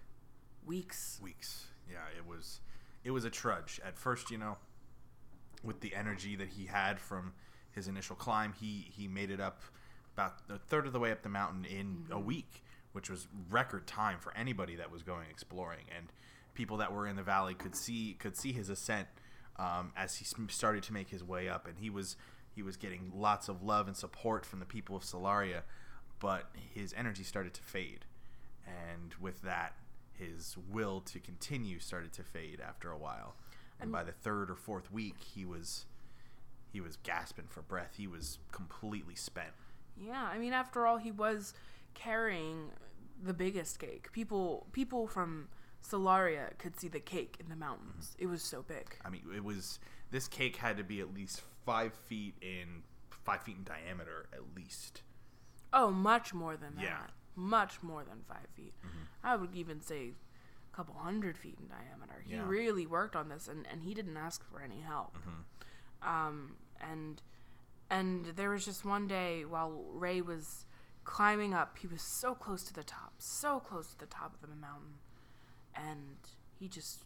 weeks. 0.66 1.20
weeks. 1.22 1.66
Yeah, 1.90 2.06
it 2.18 2.26
was 2.28 2.62
it 3.04 3.12
was 3.12 3.26
a 3.26 3.30
trudge. 3.30 3.80
At 3.86 3.98
first, 3.98 4.30
you 4.32 4.38
know, 4.38 4.58
with 5.64 5.82
the 5.82 5.96
energy 5.96 6.36
that 6.36 6.50
he 6.50 6.66
had 6.66 7.00
from 7.00 7.34
his 7.72 7.88
initial 7.88 8.16
climb, 8.16 8.54
he 8.60 8.88
he 8.92 9.08
made 9.08 9.32
it 9.32 9.40
up 9.40 9.62
about 10.14 10.36
a 10.50 10.58
third 10.58 10.86
of 10.86 10.94
the 10.94 11.00
way 11.00 11.12
up 11.12 11.22
the 11.22 11.30
mountain 11.30 11.66
in 11.66 12.06
a 12.12 12.20
week, 12.20 12.64
which 12.92 13.10
was 13.10 13.28
record 13.50 13.88
time 13.88 14.20
for 14.20 14.36
anybody 14.36 14.76
that 14.76 14.92
was 14.92 15.02
going 15.04 15.30
exploring. 15.30 15.86
And 15.96 16.12
people 16.60 16.76
that 16.76 16.92
were 16.92 17.08
in 17.08 17.16
the 17.16 17.24
valley 17.24 17.54
could 17.54 17.74
see 17.74 18.18
could 18.20 18.36
see 18.36 18.52
his 18.52 18.68
ascent 18.68 19.08
um, 19.56 19.94
as 19.96 20.18
he 20.18 20.26
started 20.50 20.84
to 20.84 20.92
make 20.92 21.10
his 21.10 21.24
way 21.24 21.48
up, 21.48 21.66
and 21.66 21.80
he 21.80 21.90
was 21.90 22.18
he 22.54 22.62
was 22.62 22.76
getting 22.76 23.14
lots 23.16 23.48
of 23.48 23.64
love 23.64 23.88
and 23.88 23.96
support 23.96 24.46
from 24.46 24.60
the 24.60 24.66
people 24.66 24.98
of 24.98 25.04
Solaria, 25.04 25.62
but 26.20 26.52
his 26.74 26.94
energy 26.98 27.24
started 27.24 27.54
to 27.54 27.62
fade, 27.62 28.04
and 28.68 29.16
with 29.22 29.42
that, 29.44 29.76
his 30.12 30.58
will 30.70 31.00
to 31.00 31.20
continue 31.22 31.80
started 31.80 32.12
to 32.12 32.24
fade 32.24 32.60
after 32.60 32.92
a 32.92 32.98
while. 32.98 33.36
And 33.80 33.90
by 33.90 34.04
the 34.04 34.12
third 34.12 34.52
or 34.52 34.58
fourth 34.58 34.92
week, 34.92 35.16
he 35.34 35.46
was 35.46 35.86
he 36.74 36.82
was 36.82 36.98
gasping 37.04 37.48
for 37.48 37.62
breath. 37.62 37.94
He 37.96 38.08
was 38.08 38.38
completely 38.52 39.16
spent. 39.16 39.54
Yeah, 39.96 40.24
I 40.24 40.38
mean 40.38 40.52
after 40.52 40.86
all 40.86 40.98
he 40.98 41.12
was 41.12 41.54
carrying 41.94 42.72
the 43.24 43.34
biggest 43.34 43.80
cake. 43.80 44.12
People 44.12 44.68
people 44.74 45.08
from 45.08 45.48
Solaria 45.88 46.58
could 46.58 46.80
see 46.80 46.88
the 46.88 47.00
cake 47.00 47.38
in 47.40 47.50
the 47.50 47.56
mountains. 47.56 48.16
It 48.20 48.28
was 48.28 48.42
so 48.42 48.62
big. 48.62 48.98
I 49.04 49.10
mean, 49.10 49.22
it 49.36 49.44
was 49.44 49.80
this 50.12 50.28
cake 50.28 50.58
had 50.58 50.78
to 50.78 50.84
be 50.84 51.00
at 51.00 51.14
least 51.14 51.42
five 51.66 51.94
feet 51.94 52.36
in 52.42 52.84
five 53.10 53.44
feet 53.44 53.58
in 53.58 53.64
diameter, 53.64 54.28
at 54.34 54.42
least. 54.56 55.02
Oh, 55.72 55.92
much 55.92 56.34
more 56.34 56.58
than 56.58 56.76
that. 56.76 56.84
Yeah. 56.84 56.90
Mm-hmm. 56.98 57.50
Much 57.50 57.82
more 57.84 58.04
than 58.04 58.20
five 58.28 58.48
feet. 58.56 58.74
I 59.24 59.36
would 59.36 59.56
even 59.56 59.82
say 59.82 60.14
a 60.74 60.76
couple 60.76 60.96
hundred 60.96 61.38
feet 61.38 61.58
in 61.60 61.68
diameter. 61.68 62.22
He 62.26 62.34
Yeah. 62.34 62.48
really 62.48 62.86
worked 62.86 63.16
on 63.16 63.30
this, 63.30 63.48
and, 63.48 63.66
and 63.72 63.84
he 63.84 63.94
didn't 63.94 64.18
ask 64.18 64.44
for 64.50 64.62
any 64.62 64.82
help. 64.82 65.16
Mm-hmm. 65.18 66.08
Um, 66.10 66.56
and 66.82 67.22
and 67.92 68.26
there 68.36 68.50
was 68.52 68.66
just 68.66 68.86
one 68.86 69.08
day 69.08 69.46
while 69.46 69.72
Ray 69.92 70.22
was 70.22 70.66
climbing 71.04 71.54
up, 71.54 71.78
he 71.80 71.88
was 71.88 72.02
so 72.02 72.36
close 72.36 72.64
to 72.66 72.74
the 72.74 72.84
top, 72.84 73.14
so 73.18 73.60
close 73.60 73.88
to 73.88 73.98
the 73.98 74.06
top 74.06 74.36
of 74.44 74.50
the 74.50 74.56
mountain, 74.56 74.94
and 75.76 76.18
he 76.60 76.68
just 76.68 77.04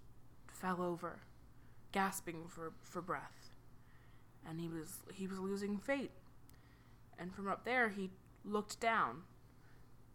fell 0.47 0.82
over 0.82 1.20
gasping 1.91 2.47
for, 2.47 2.74
for 2.82 3.01
breath. 3.01 3.51
And 4.47 4.59
he 4.59 4.68
was 4.68 4.99
he 5.14 5.28
was 5.28 5.39
losing 5.39 5.78
fate. 5.78 6.11
And 7.18 7.34
from 7.34 7.47
up 7.47 7.64
there 7.64 7.89
he 7.89 8.09
looked 8.43 8.80
down 8.80 9.22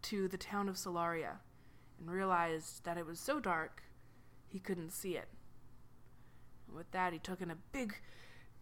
to 0.03 0.27
the 0.27 0.37
town 0.37 0.69
of 0.69 0.75
Solaria 0.75 1.37
and 1.99 2.11
realized 2.11 2.83
that 2.85 2.97
it 2.97 3.05
was 3.05 3.19
so 3.19 3.39
dark 3.39 3.83
he 4.47 4.59
couldn't 4.59 4.91
see 4.91 5.15
it. 5.15 5.27
And 6.67 6.75
with 6.75 6.91
that 6.91 7.13
he 7.13 7.19
took 7.19 7.41
in 7.41 7.49
a 7.49 7.57
big 7.71 7.95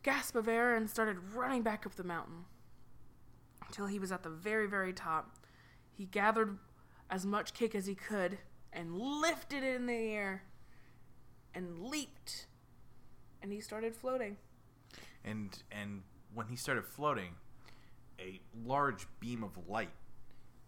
gasp 0.03 0.35
of 0.35 0.47
air 0.47 0.75
and 0.75 0.89
started 0.89 1.33
running 1.33 1.63
back 1.63 1.85
up 1.85 1.95
the 1.95 2.03
mountain 2.03 2.45
until 3.67 3.87
he 3.87 3.99
was 3.99 4.11
at 4.11 4.23
the 4.23 4.29
very, 4.29 4.67
very 4.67 4.93
top. 4.93 5.35
He 5.91 6.05
gathered 6.05 6.57
as 7.09 7.25
much 7.25 7.53
cake 7.53 7.75
as 7.75 7.85
he 7.85 7.95
could 7.95 8.37
and 8.77 8.95
lifted 8.95 9.63
it 9.63 9.75
in 9.75 9.87
the 9.87 9.93
air 9.93 10.43
and 11.53 11.79
leaped 11.79 12.45
and 13.41 13.51
he 13.51 13.59
started 13.59 13.95
floating. 13.95 14.37
And 15.23 15.57
and 15.71 16.03
when 16.33 16.47
he 16.47 16.55
started 16.55 16.85
floating, 16.85 17.35
a 18.19 18.39
large 18.65 19.07
beam 19.19 19.43
of 19.43 19.51
light 19.67 19.91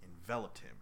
enveloped 0.04 0.60
him. 0.60 0.76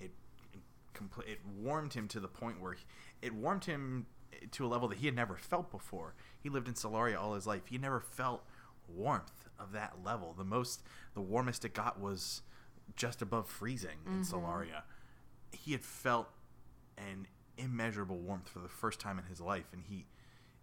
It 0.00 0.12
it, 0.52 0.60
compl- 0.94 1.26
it 1.26 1.40
warmed 1.58 1.94
him 1.94 2.08
to 2.08 2.20
the 2.20 2.28
point 2.28 2.60
where 2.60 2.74
he, 2.74 2.84
it 3.22 3.34
warmed 3.34 3.64
him 3.64 4.06
to 4.52 4.66
a 4.66 4.68
level 4.68 4.88
that 4.88 4.98
he 4.98 5.06
had 5.06 5.16
never 5.16 5.36
felt 5.36 5.70
before. 5.70 6.14
He 6.38 6.48
lived 6.48 6.68
in 6.68 6.74
Solaria 6.74 7.18
all 7.18 7.34
his 7.34 7.46
life. 7.46 7.62
He 7.66 7.78
never 7.78 8.00
felt 8.00 8.44
warmth 8.86 9.48
of 9.58 9.72
that 9.72 9.96
level. 10.04 10.34
The 10.36 10.44
most, 10.44 10.82
the 11.14 11.20
warmest 11.20 11.64
it 11.64 11.74
got 11.74 11.98
was 11.98 12.42
just 12.94 13.20
above 13.22 13.48
freezing 13.48 13.98
in 14.06 14.22
mm-hmm. 14.22 14.34
Solaria. 14.34 14.82
He 15.52 15.72
had 15.72 15.82
felt 15.82 16.28
an 16.96 17.26
immeasurable 17.56 18.18
warmth 18.18 18.48
for 18.48 18.60
the 18.60 18.68
first 18.68 19.00
time 19.00 19.18
in 19.18 19.24
his 19.24 19.40
life, 19.40 19.66
and 19.72 19.82
he, 19.88 20.06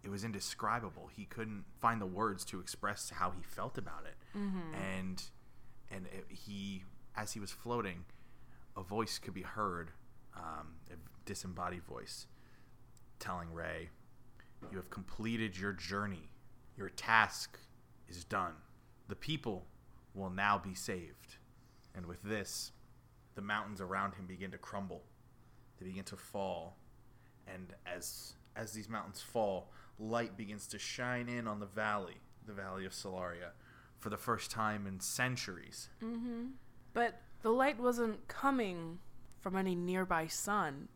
it 0.02 0.10
was 0.10 0.24
indescribable. 0.24 1.08
He 1.14 1.24
couldn't 1.24 1.64
find 1.80 2.00
the 2.00 2.06
words 2.06 2.44
to 2.46 2.60
express 2.60 3.10
how 3.10 3.30
he 3.30 3.42
felt 3.42 3.78
about 3.78 4.04
it, 4.06 4.16
and 4.74 5.22
and 5.90 6.06
it, 6.06 6.26
he, 6.28 6.84
as 7.16 7.32
he 7.32 7.40
was 7.40 7.50
floating, 7.52 8.04
a 8.76 8.82
voice 8.82 9.18
could 9.18 9.34
be 9.34 9.42
heard, 9.42 9.92
um, 10.36 10.74
a 10.90 10.96
disembodied 11.24 11.84
voice, 11.84 12.26
telling 13.18 13.52
Ray, 13.52 13.90
"You 14.70 14.76
have 14.78 14.90
completed 14.90 15.56
your 15.58 15.72
journey. 15.72 16.30
Your 16.76 16.90
task 16.90 17.58
is 18.08 18.24
done. 18.24 18.54
The 19.08 19.16
people 19.16 19.66
will 20.14 20.30
now 20.30 20.58
be 20.58 20.74
saved." 20.74 21.36
And 21.94 22.06
with 22.06 22.22
this, 22.22 22.72
the 23.36 23.42
mountains 23.42 23.80
around 23.80 24.14
him 24.14 24.26
begin 24.26 24.50
to 24.50 24.58
crumble. 24.58 25.04
They 25.78 25.86
begin 25.86 26.04
to 26.04 26.16
fall, 26.16 26.78
and 27.46 27.72
as 27.86 28.34
as 28.56 28.72
these 28.72 28.88
mountains 28.88 29.20
fall, 29.20 29.70
light 29.98 30.36
begins 30.36 30.66
to 30.68 30.78
shine 30.78 31.28
in 31.28 31.46
on 31.46 31.60
the 31.60 31.66
valley, 31.66 32.16
the 32.46 32.54
valley 32.54 32.86
of 32.86 32.92
Solaria, 32.92 33.50
for 33.98 34.08
the 34.08 34.16
first 34.16 34.50
time 34.50 34.86
in 34.86 34.98
centuries. 34.98 35.90
Mm-hmm. 36.02 36.46
But 36.94 37.20
the 37.42 37.50
light 37.50 37.78
wasn't 37.78 38.26
coming 38.28 38.98
from 39.40 39.56
any 39.56 39.74
nearby 39.74 40.26
sun. 40.26 40.88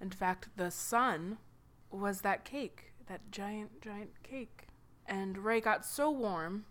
In 0.00 0.10
fact, 0.10 0.50
the 0.56 0.70
sun 0.70 1.38
was 1.90 2.20
that 2.20 2.44
cake, 2.44 2.92
that 3.06 3.30
giant, 3.30 3.80
giant 3.80 4.22
cake. 4.22 4.68
And 5.06 5.38
Ray 5.38 5.62
got 5.62 5.86
so 5.86 6.10
warm 6.10 6.66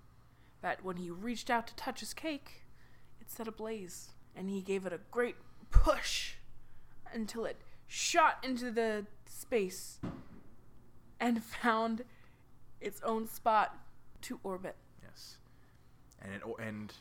that 0.61 0.84
when 0.84 0.97
he 0.97 1.09
reached 1.09 1.49
out 1.49 1.65
to 1.68 1.76
touch 1.76 2.01
his 2.01 2.13
cake, 2.13 2.65
it 3.20 3.32
set 3.32 3.47
ablaze. 3.47 4.11
And 4.38 4.49
he 4.49 4.61
gave 4.61 4.85
it 4.85 4.93
a 4.93 4.99
great 5.11 5.35
push 5.71 6.33
until 7.13 7.45
it 7.45 7.57
shot 7.88 8.38
into 8.43 8.69
the 8.71 9.05
space 9.25 9.99
and 11.19 11.43
found 11.63 12.03
its 12.79 13.01
own 13.01 13.27
spot 13.27 13.75
to 14.21 14.39
orbit. 14.43 14.75
Yes, 15.03 15.38
and 16.21 16.33
it 16.33 16.41
and 16.59 16.93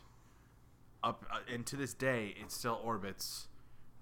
up 1.05 1.27
uh, 1.31 1.39
and 1.53 1.67
to 1.67 1.77
this 1.77 1.93
day, 1.93 2.35
it 2.41 2.51
still 2.51 2.81
orbits 2.83 3.49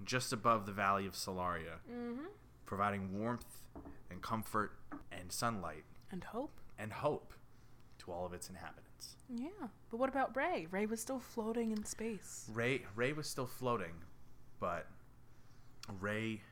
just 0.05 0.33
above 0.33 0.67
the 0.67 0.73
valley 0.73 1.07
of 1.07 1.15
Solaria, 1.15 1.79
Mm-hmm. 1.91 2.27
providing 2.67 3.19
warmth 3.19 3.63
and 4.11 4.23
comfort 4.23 4.73
and 5.11 5.33
sunlight 5.33 5.85
And 6.13 6.23
hope. 6.25 6.61
and 6.79 6.93
hope 6.93 7.33
to 7.99 8.13
all 8.13 8.27
of 8.27 8.33
its 8.33 8.49
inhabitants. 8.49 8.84
Yeah. 9.35 9.49
But 9.91 9.99
what 9.99 10.09
about 10.09 10.37
Ray? 10.37 10.67
Ray 10.71 10.87
was 10.87 11.01
still 11.01 11.19
floating 11.21 11.71
in 11.71 11.85
space. 11.85 12.49
Ray 12.53 12.83
Ray 12.95 13.13
was 13.13 13.29
still 13.29 13.47
floating, 13.47 13.95
but 14.61 14.87
Ray, 16.01 16.43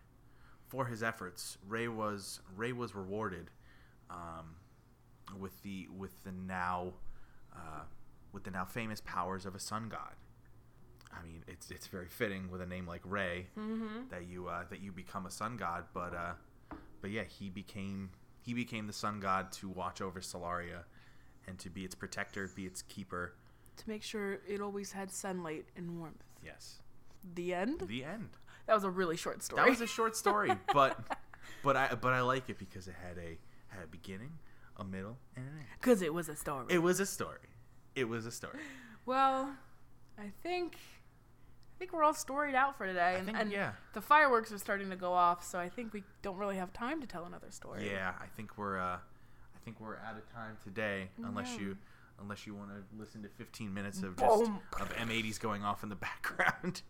for 0.68 0.86
his 0.86 1.02
efforts, 1.02 1.58
Ray 1.68 1.88
was 1.88 2.40
Ray 2.56 2.72
was 2.72 2.94
rewarded 2.94 3.50
um, 4.10 4.56
with 5.38 5.60
the 5.62 5.88
with 5.96 6.12
the 6.24 6.32
now 6.32 6.92
uh, 7.54 7.82
with 8.32 8.44
the 8.44 8.50
now 8.50 8.64
famous 8.64 9.00
powers 9.02 9.44
of 9.46 9.54
a 9.54 9.58
sun 9.60 9.88
god. 9.88 10.14
I 11.12 11.22
mean, 11.22 11.44
it's 11.46 11.70
it's 11.70 11.86
very 11.88 12.08
fitting 12.08 12.50
with 12.50 12.62
a 12.62 12.66
name 12.66 12.86
like 12.86 13.02
Ray 13.04 13.48
Mm-hmm. 13.58 14.08
that 14.10 14.24
you 14.26 14.48
uh, 14.48 14.64
that 14.70 14.80
you 14.80 14.92
become 14.92 15.26
a 15.26 15.30
sun 15.30 15.56
god, 15.58 15.84
but 15.92 16.14
uh, 16.14 16.32
but 17.02 17.10
yeah, 17.10 17.24
he 17.24 17.50
became 17.50 18.10
he 18.40 18.54
became 18.54 18.86
the 18.86 18.92
sun 18.94 19.20
god 19.20 19.52
to 19.52 19.68
watch 19.68 20.00
over 20.00 20.20
Solaria 20.20 20.84
and 21.46 21.58
to 21.58 21.70
be 21.70 21.84
its 21.84 21.94
protector, 21.94 22.48
be 22.54 22.66
its 22.66 22.82
keeper. 22.82 23.34
To 23.78 23.88
make 23.88 24.02
sure 24.02 24.40
it 24.46 24.60
always 24.60 24.92
had 24.92 25.10
sunlight 25.10 25.66
and 25.76 25.98
warmth. 25.98 26.22
Yes. 26.44 26.80
The 27.34 27.54
end? 27.54 27.80
The 27.86 28.04
end. 28.04 28.30
That 28.66 28.74
was 28.74 28.84
a 28.84 28.90
really 28.90 29.16
short 29.16 29.42
story. 29.42 29.62
That 29.62 29.68
was 29.70 29.80
a 29.80 29.86
short 29.86 30.16
story, 30.16 30.52
but 30.72 30.98
but 31.62 31.76
I 31.76 31.94
but 31.94 32.12
I 32.12 32.20
like 32.20 32.48
it 32.48 32.58
because 32.58 32.86
it 32.88 32.94
had 33.02 33.18
a 33.18 33.38
had 33.68 33.84
a 33.84 33.86
beginning, 33.86 34.32
a 34.76 34.84
middle, 34.84 35.16
and 35.36 35.46
an 35.46 35.52
end. 35.58 35.66
Because 35.80 36.02
it 36.02 36.12
was 36.12 36.28
a 36.28 36.36
story. 36.36 36.66
It 36.68 36.78
was 36.78 37.00
a 37.00 37.06
story. 37.06 37.38
It 37.94 38.04
was 38.04 38.26
a 38.26 38.30
story. 38.30 38.58
well, 39.06 39.50
I 40.18 40.30
think 40.42 40.74
I 40.74 41.78
think 41.78 41.92
we're 41.92 42.04
all 42.04 42.14
storied 42.14 42.54
out 42.54 42.76
for 42.76 42.86
today. 42.86 43.00
I 43.00 43.10
and 43.12 43.26
think 43.26 43.38
and 43.38 43.50
yeah, 43.50 43.72
the 43.94 44.00
fireworks 44.00 44.52
are 44.52 44.58
starting 44.58 44.90
to 44.90 44.96
go 44.96 45.12
off, 45.12 45.44
so 45.44 45.58
I 45.58 45.68
think 45.68 45.92
we 45.92 46.04
don't 46.22 46.36
really 46.38 46.56
have 46.56 46.72
time 46.72 47.00
to 47.00 47.06
tell 47.06 47.24
another 47.24 47.50
story. 47.50 47.88
yeah. 47.90 48.12
I 48.20 48.26
think 48.36 48.56
we're 48.56 48.78
uh, 48.78 48.98
I 49.62 49.64
think 49.64 49.80
we're 49.80 49.96
out 49.98 50.16
of 50.16 50.28
time 50.32 50.56
today, 50.64 51.08
unless 51.24 51.52
Yeah. 51.54 51.60
you 51.60 51.76
unless 52.20 52.46
you 52.46 52.54
want 52.54 52.70
to 52.70 52.82
listen 52.98 53.22
to 53.22 53.28
15 53.28 53.72
minutes 53.72 54.02
of 54.02 54.16
just 54.16 54.44
Boom. 54.44 54.60
of 54.80 54.92
M80s 54.94 55.40
going 55.40 55.64
off 55.64 55.82
in 55.82 55.88
the 55.88 55.94
background. 56.08 56.82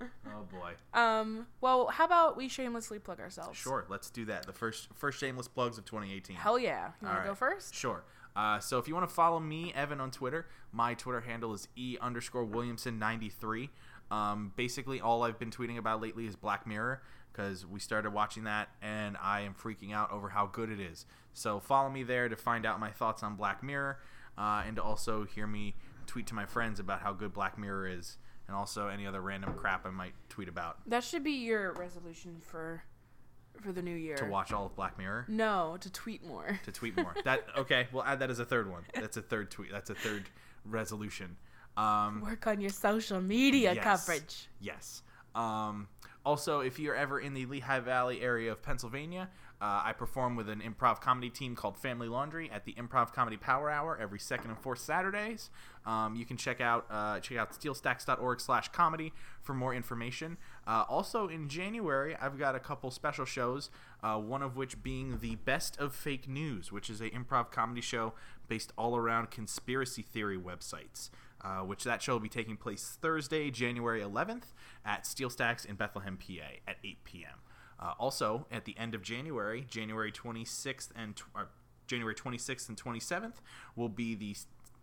oh 0.00 0.42
boy. 0.50 0.74
Um. 0.92 1.46
Well, 1.62 1.86
how 1.88 2.04
about 2.04 2.36
we 2.36 2.48
shamelessly 2.48 2.98
plug 2.98 3.18
ourselves? 3.18 3.58
Sure, 3.58 3.86
let's 3.88 4.10
do 4.10 4.26
that. 4.26 4.44
The 4.46 4.52
first 4.52 4.88
first 4.94 5.18
shameless 5.18 5.48
plugs 5.48 5.78
of 5.78 5.86
2018. 5.86 6.36
Hell 6.36 6.58
yeah. 6.58 6.90
You 7.00 7.06
want 7.06 7.18
All 7.18 7.22
to 7.24 7.28
go 7.30 7.34
first? 7.34 7.74
Sure. 7.74 8.04
Uh, 8.36 8.58
so 8.60 8.78
if 8.78 8.86
you 8.86 8.94
want 8.94 9.08
to 9.08 9.14
follow 9.14 9.40
me, 9.40 9.72
Evan, 9.74 10.00
on 10.00 10.10
Twitter, 10.10 10.46
my 10.70 10.92
Twitter 10.94 11.22
handle 11.22 11.54
is 11.54 11.66
e 11.76 11.96
underscore 12.02 12.44
Williamson 12.44 12.98
ninety 12.98 13.30
three. 13.30 13.70
Um, 14.10 14.52
basically, 14.54 15.00
all 15.00 15.22
I've 15.22 15.38
been 15.38 15.50
tweeting 15.50 15.78
about 15.78 16.02
lately 16.02 16.26
is 16.26 16.36
Black 16.36 16.66
Mirror 16.66 17.02
because 17.32 17.64
we 17.66 17.78
started 17.80 18.12
watching 18.12 18.44
that, 18.44 18.68
and 18.82 19.16
I 19.20 19.40
am 19.40 19.54
freaking 19.54 19.92
out 19.92 20.10
over 20.12 20.28
how 20.30 20.46
good 20.46 20.70
it 20.70 20.80
is. 20.80 21.04
So 21.38 21.60
follow 21.60 21.88
me 21.88 22.02
there 22.02 22.28
to 22.28 22.36
find 22.36 22.66
out 22.66 22.80
my 22.80 22.90
thoughts 22.90 23.22
on 23.22 23.36
Black 23.36 23.62
Mirror, 23.62 23.98
uh, 24.36 24.64
and 24.66 24.74
to 24.76 24.82
also 24.82 25.24
hear 25.24 25.46
me 25.46 25.76
tweet 26.06 26.26
to 26.26 26.34
my 26.34 26.46
friends 26.46 26.80
about 26.80 27.00
how 27.00 27.12
good 27.12 27.32
Black 27.32 27.56
Mirror 27.56 27.88
is, 27.88 28.16
and 28.48 28.56
also 28.56 28.88
any 28.88 29.06
other 29.06 29.20
random 29.20 29.54
crap 29.54 29.86
I 29.86 29.90
might 29.90 30.14
tweet 30.28 30.48
about 30.48 30.78
That 30.88 31.04
should 31.04 31.22
be 31.22 31.32
your 31.32 31.72
resolution 31.74 32.40
for 32.44 32.82
for 33.62 33.72
the 33.72 33.82
new 33.82 33.94
year. 33.94 34.16
to 34.16 34.24
watch 34.24 34.52
all 34.52 34.66
of 34.66 34.74
Black 34.74 34.98
Mirror. 34.98 35.26
No, 35.28 35.76
to 35.80 35.90
tweet 35.92 36.24
more. 36.26 36.58
to 36.64 36.72
tweet 36.72 36.96
more. 36.96 37.14
that 37.24 37.44
okay? 37.56 37.86
We'll 37.92 38.04
add 38.04 38.18
that 38.18 38.30
as 38.30 38.40
a 38.40 38.44
third 38.44 38.68
one. 38.70 38.82
That's 38.94 39.16
a 39.16 39.22
third 39.22 39.50
tweet. 39.52 39.70
That's 39.70 39.90
a 39.90 39.94
third 39.94 40.24
resolution. 40.64 41.36
Um, 41.76 42.20
Work 42.20 42.48
on 42.48 42.60
your 42.60 42.70
social 42.70 43.20
media 43.20 43.74
Yes. 43.74 43.84
coverage. 43.84 44.48
yes. 44.60 45.02
Um, 45.36 45.86
also, 46.26 46.60
if 46.60 46.78
you're 46.80 46.96
ever 46.96 47.20
in 47.20 47.32
the 47.32 47.46
Lehigh 47.46 47.78
Valley 47.80 48.20
area 48.22 48.50
of 48.50 48.60
Pennsylvania, 48.60 49.28
uh, 49.60 49.82
I 49.84 49.92
perform 49.92 50.36
with 50.36 50.48
an 50.48 50.60
improv 50.60 51.00
comedy 51.00 51.30
team 51.30 51.56
called 51.56 51.76
Family 51.76 52.08
Laundry 52.08 52.48
at 52.50 52.64
the 52.64 52.74
Improv 52.74 53.12
Comedy 53.12 53.36
Power 53.36 53.70
Hour 53.70 53.98
every 54.00 54.20
second 54.20 54.50
and 54.50 54.58
fourth 54.58 54.78
Saturdays. 54.78 55.50
Um, 55.84 56.14
you 56.14 56.24
can 56.24 56.36
check 56.36 56.60
out 56.60 56.86
uh, 56.90 57.18
check 57.18 57.38
out 57.38 57.52
steelstacks.org/comedy 57.52 59.12
for 59.42 59.54
more 59.54 59.74
information. 59.74 60.36
Uh, 60.66 60.84
also, 60.88 61.26
in 61.26 61.48
January, 61.48 62.14
I've 62.20 62.38
got 62.38 62.54
a 62.54 62.60
couple 62.60 62.90
special 62.92 63.24
shows. 63.24 63.70
Uh, 64.00 64.16
one 64.16 64.42
of 64.42 64.56
which 64.56 64.80
being 64.80 65.18
the 65.20 65.34
Best 65.34 65.76
of 65.80 65.92
Fake 65.92 66.28
News, 66.28 66.70
which 66.70 66.88
is 66.88 67.00
a 67.00 67.10
improv 67.10 67.50
comedy 67.50 67.80
show 67.80 68.12
based 68.46 68.72
all 68.78 68.96
around 68.96 69.30
conspiracy 69.32 70.02
theory 70.02 70.38
websites. 70.38 71.10
Uh, 71.40 71.60
which 71.60 71.84
that 71.84 72.02
show 72.02 72.14
will 72.14 72.20
be 72.20 72.28
taking 72.28 72.56
place 72.56 72.98
Thursday, 73.00 73.48
January 73.48 74.00
11th 74.00 74.52
at 74.84 75.06
Steel 75.06 75.30
Stacks 75.30 75.64
in 75.64 75.76
Bethlehem, 75.76 76.16
PA 76.16 76.56
at 76.66 76.78
8 76.82 77.04
p.m. 77.04 77.38
Uh, 77.80 77.92
also, 77.98 78.46
at 78.50 78.64
the 78.64 78.76
end 78.76 78.94
of 78.94 79.02
January, 79.02 79.66
January 79.70 80.10
26th 80.10 80.88
and 80.96 81.16
tw- 81.16 81.24
uh, 81.34 81.44
January 81.86 82.14
26th 82.14 82.68
and 82.68 82.82
27th 82.82 83.34
will 83.76 83.88
be 83.88 84.14
the 84.14 84.34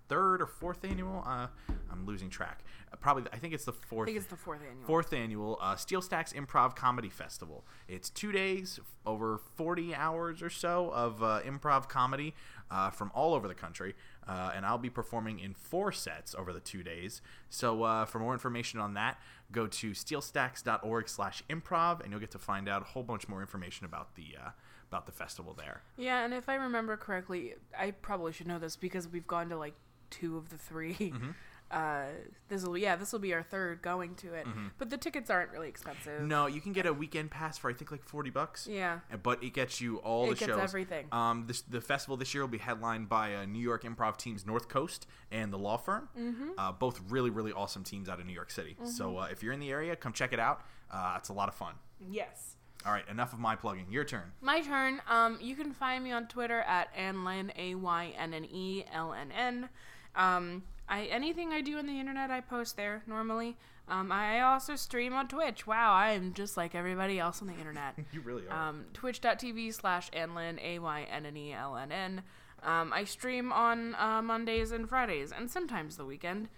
third 0.08 0.42
or 0.42 0.48
fourth 0.48 0.84
annual. 0.86 1.24
Uh, 1.26 1.48
I'm 1.92 2.06
losing 2.06 2.30
track. 2.30 2.64
Uh, 2.92 2.96
probably, 2.98 3.24
I 3.32 3.38
think 3.38 3.54
it's 3.54 3.66
the 3.66 3.72
I 3.72 3.86
fourth. 3.88 4.06
think 4.08 4.18
it's 4.18 4.28
the 4.28 4.36
fourth 4.36 4.60
annual. 4.62 4.86
Fourth 4.86 5.14
annual 5.14 5.58
uh, 5.62 5.76
Steel 5.76 6.02
Stacks 6.02 6.34
Improv 6.34 6.76
Comedy 6.76 7.10
Festival. 7.10 7.66
It's 7.88 8.10
two 8.10 8.32
days, 8.32 8.80
over 9.06 9.40
40 9.56 9.96
hours 9.96 10.42
or 10.42 10.50
so 10.50 10.90
of 10.94 11.22
uh, 11.24 11.42
improv 11.46 11.88
comedy 11.88 12.34
uh, 12.72 12.90
from 12.90 13.12
all 13.14 13.34
over 13.34 13.48
the 13.48 13.54
country. 13.56 13.96
Uh, 14.28 14.52
and 14.56 14.66
I'll 14.66 14.78
be 14.80 14.90
performing 14.90 15.40
in 15.40 15.54
four 15.54 15.92
sets 15.92 16.34
over 16.36 16.52
the 16.52 16.60
two 16.60 16.82
days. 16.84 17.22
So 17.50 17.84
uh, 17.84 18.06
for 18.06 18.18
more 18.20 18.34
information 18.34 18.80
on 18.80 18.96
that, 18.96 19.20
go 19.52 19.68
to 19.68 19.92
steelstacks.org 19.92 21.08
slash 21.08 21.44
improv, 21.50 22.02
and 22.02 22.12
you'll 22.12 22.20
get 22.20 22.32
to 22.32 22.40
find 22.40 22.68
out 22.68 22.82
a 22.82 22.86
whole 22.86 23.04
bunch 23.04 23.28
more 23.28 23.42
information 23.42 23.86
about 23.86 24.16
the, 24.16 24.36
uh, 24.44 24.50
about 24.90 25.06
the 25.06 25.12
festival 25.12 25.54
there. 25.54 25.82
Yeah, 25.98 26.26
and 26.26 26.34
if 26.34 26.50
I 26.50 26.56
remember 26.56 26.98
correctly, 26.98 27.54
I 27.78 27.92
probably 27.92 28.32
should 28.32 28.48
know 28.48 28.58
this 28.60 28.76
because 28.76 29.08
we've 29.08 29.28
gone 29.28 29.50
to 29.50 29.58
like 29.58 29.76
two 30.20 30.38
of 30.38 30.50
the 30.50 30.58
3 30.58 30.94
Mm-hmm. 31.00 31.30
Uh, 31.72 32.04
this 32.48 32.64
will 32.64 32.78
yeah, 32.78 32.96
this 32.96 33.12
will 33.12 33.20
be 33.20 33.34
our 33.34 33.42
third 33.42 33.82
going 33.82 34.14
to 34.14 34.34
it. 34.36 34.46
But 34.78 34.92
the 34.92 34.98
tickets 34.98 35.32
aren't 35.32 35.50
really 35.52 35.68
expensive. 35.68 36.20
Mm-hmm. 36.20 36.28
No, 36.28 36.46
you 36.46 36.62
can 36.62 36.74
get 36.74 36.86
a 36.86 36.94
weekend 36.94 37.32
pass 37.32 37.58
for 37.58 37.72
I 37.72 37.74
think 37.74 37.92
like 37.92 38.04
40 38.04 38.30
bucks. 38.30 38.68
Yeah. 38.68 39.00
But 39.24 39.44
it 39.44 39.54
gets 39.54 39.82
you 39.82 39.98
all 39.98 40.26
It 40.26 40.30
the 40.30 40.36
gets 40.36 40.52
shows. 40.52 40.62
everything. 40.62 41.08
Um, 41.12 41.46
this, 41.48 41.62
the 41.62 41.82
festival 41.82 42.18
this 42.18 42.36
year 42.36 42.44
will 42.44 42.52
be 42.52 42.60
headlined 42.60 43.10
by 43.10 43.34
uh, 43.34 43.46
New 43.46 43.60
York 43.60 43.84
improv 43.84 44.18
teams 44.18 44.46
North 44.46 44.70
Coast 44.70 45.08
and 45.32 45.52
the 45.52 45.58
Law 45.58 45.78
Firm. 45.78 46.08
Mm-hmm. 46.18 46.50
Uh, 46.56 46.72
both 46.72 47.02
really, 47.10 47.32
really 47.32 47.52
awesome 47.52 47.84
teams 47.84 48.10
out 48.10 48.20
of 48.20 48.28
New 48.28 48.34
York 48.34 48.52
City. 48.52 48.76
Mm-hmm. 48.80 48.92
So 48.92 49.18
uh, 49.18 49.28
if 49.32 49.42
you're 49.42 49.52
in 49.54 49.60
the 49.60 49.72
area, 49.72 49.96
come 49.96 50.14
check 50.14 50.34
it 50.34 50.40
out. 50.40 50.62
Uh, 50.92 51.16
it's 51.18 51.30
a 51.30 51.34
lot 51.34 51.50
of 51.50 51.56
fun. 51.56 51.74
Yes. 52.00 52.58
All 52.86 52.92
right, 52.92 53.10
enough 53.10 53.34
of 53.34 53.40
my 53.40 53.56
plugging. 53.56 53.88
Your 53.90 54.04
turn. 54.04 54.32
My 54.40 54.62
turn. 54.62 55.02
Um, 55.10 55.40
you 55.42 55.56
can 55.56 55.74
find 55.74 56.04
me 56.04 56.12
on 56.12 56.28
Twitter 56.28 56.60
at 56.62 56.96
Anlyn 56.96 57.50
A 57.58 57.74
Y 57.74 58.14
N 58.16 58.36
N 58.36 58.46
E 58.46 58.84
L 58.94 59.14
N 59.14 59.32
N. 59.32 59.70
Um, 60.16 60.64
I 60.88 61.06
anything 61.06 61.52
I 61.52 61.62
do 61.62 61.78
on 61.78 61.88
the 61.88 62.00
internet, 62.00 62.32
I 62.32 62.42
post 62.42 62.78
there 62.78 63.04
normally. 63.08 63.58
Um, 63.88 64.12
I 64.12 64.42
also 64.42 64.76
stream 64.76 65.14
on 65.14 65.28
Twitch. 65.28 65.68
Wow, 65.68 65.94
I 65.94 66.12
am 66.12 66.34
just 66.34 66.58
like 66.58 66.74
everybody 66.74 67.20
else 67.20 67.42
on 67.42 67.48
the 67.48 67.54
internet. 67.54 67.96
You 68.12 68.22
really 68.22 68.44
are. 68.48 68.70
um, 68.70 68.86
twitch.tv 68.94 69.74
slash 69.74 70.10
Anlyn, 70.12 70.60
A 70.64 70.80
Y 70.80 71.08
N 71.12 71.26
N 71.26 71.38
E 71.38 71.54
L 71.54 71.76
N 71.76 71.92
N. 71.92 72.24
Um, 72.64 72.92
I 72.94 73.04
stream 73.04 73.52
on 73.52 73.96
uh, 73.96 74.22
Mondays 74.24 74.72
and 74.72 74.90
Fridays, 74.90 75.32
and 75.32 75.50
sometimes 75.50 75.98
the 75.98 76.06
weekend. 76.06 76.50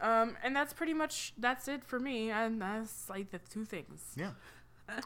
Um, 0.00 0.36
and 0.42 0.54
that's 0.56 0.72
pretty 0.72 0.94
much 0.94 1.32
that's 1.38 1.68
it 1.68 1.84
for 1.84 2.00
me. 2.00 2.30
And 2.30 2.60
that's 2.60 3.08
like 3.08 3.30
the 3.30 3.38
two 3.38 3.64
things. 3.64 4.16
Yeah. 4.16 4.30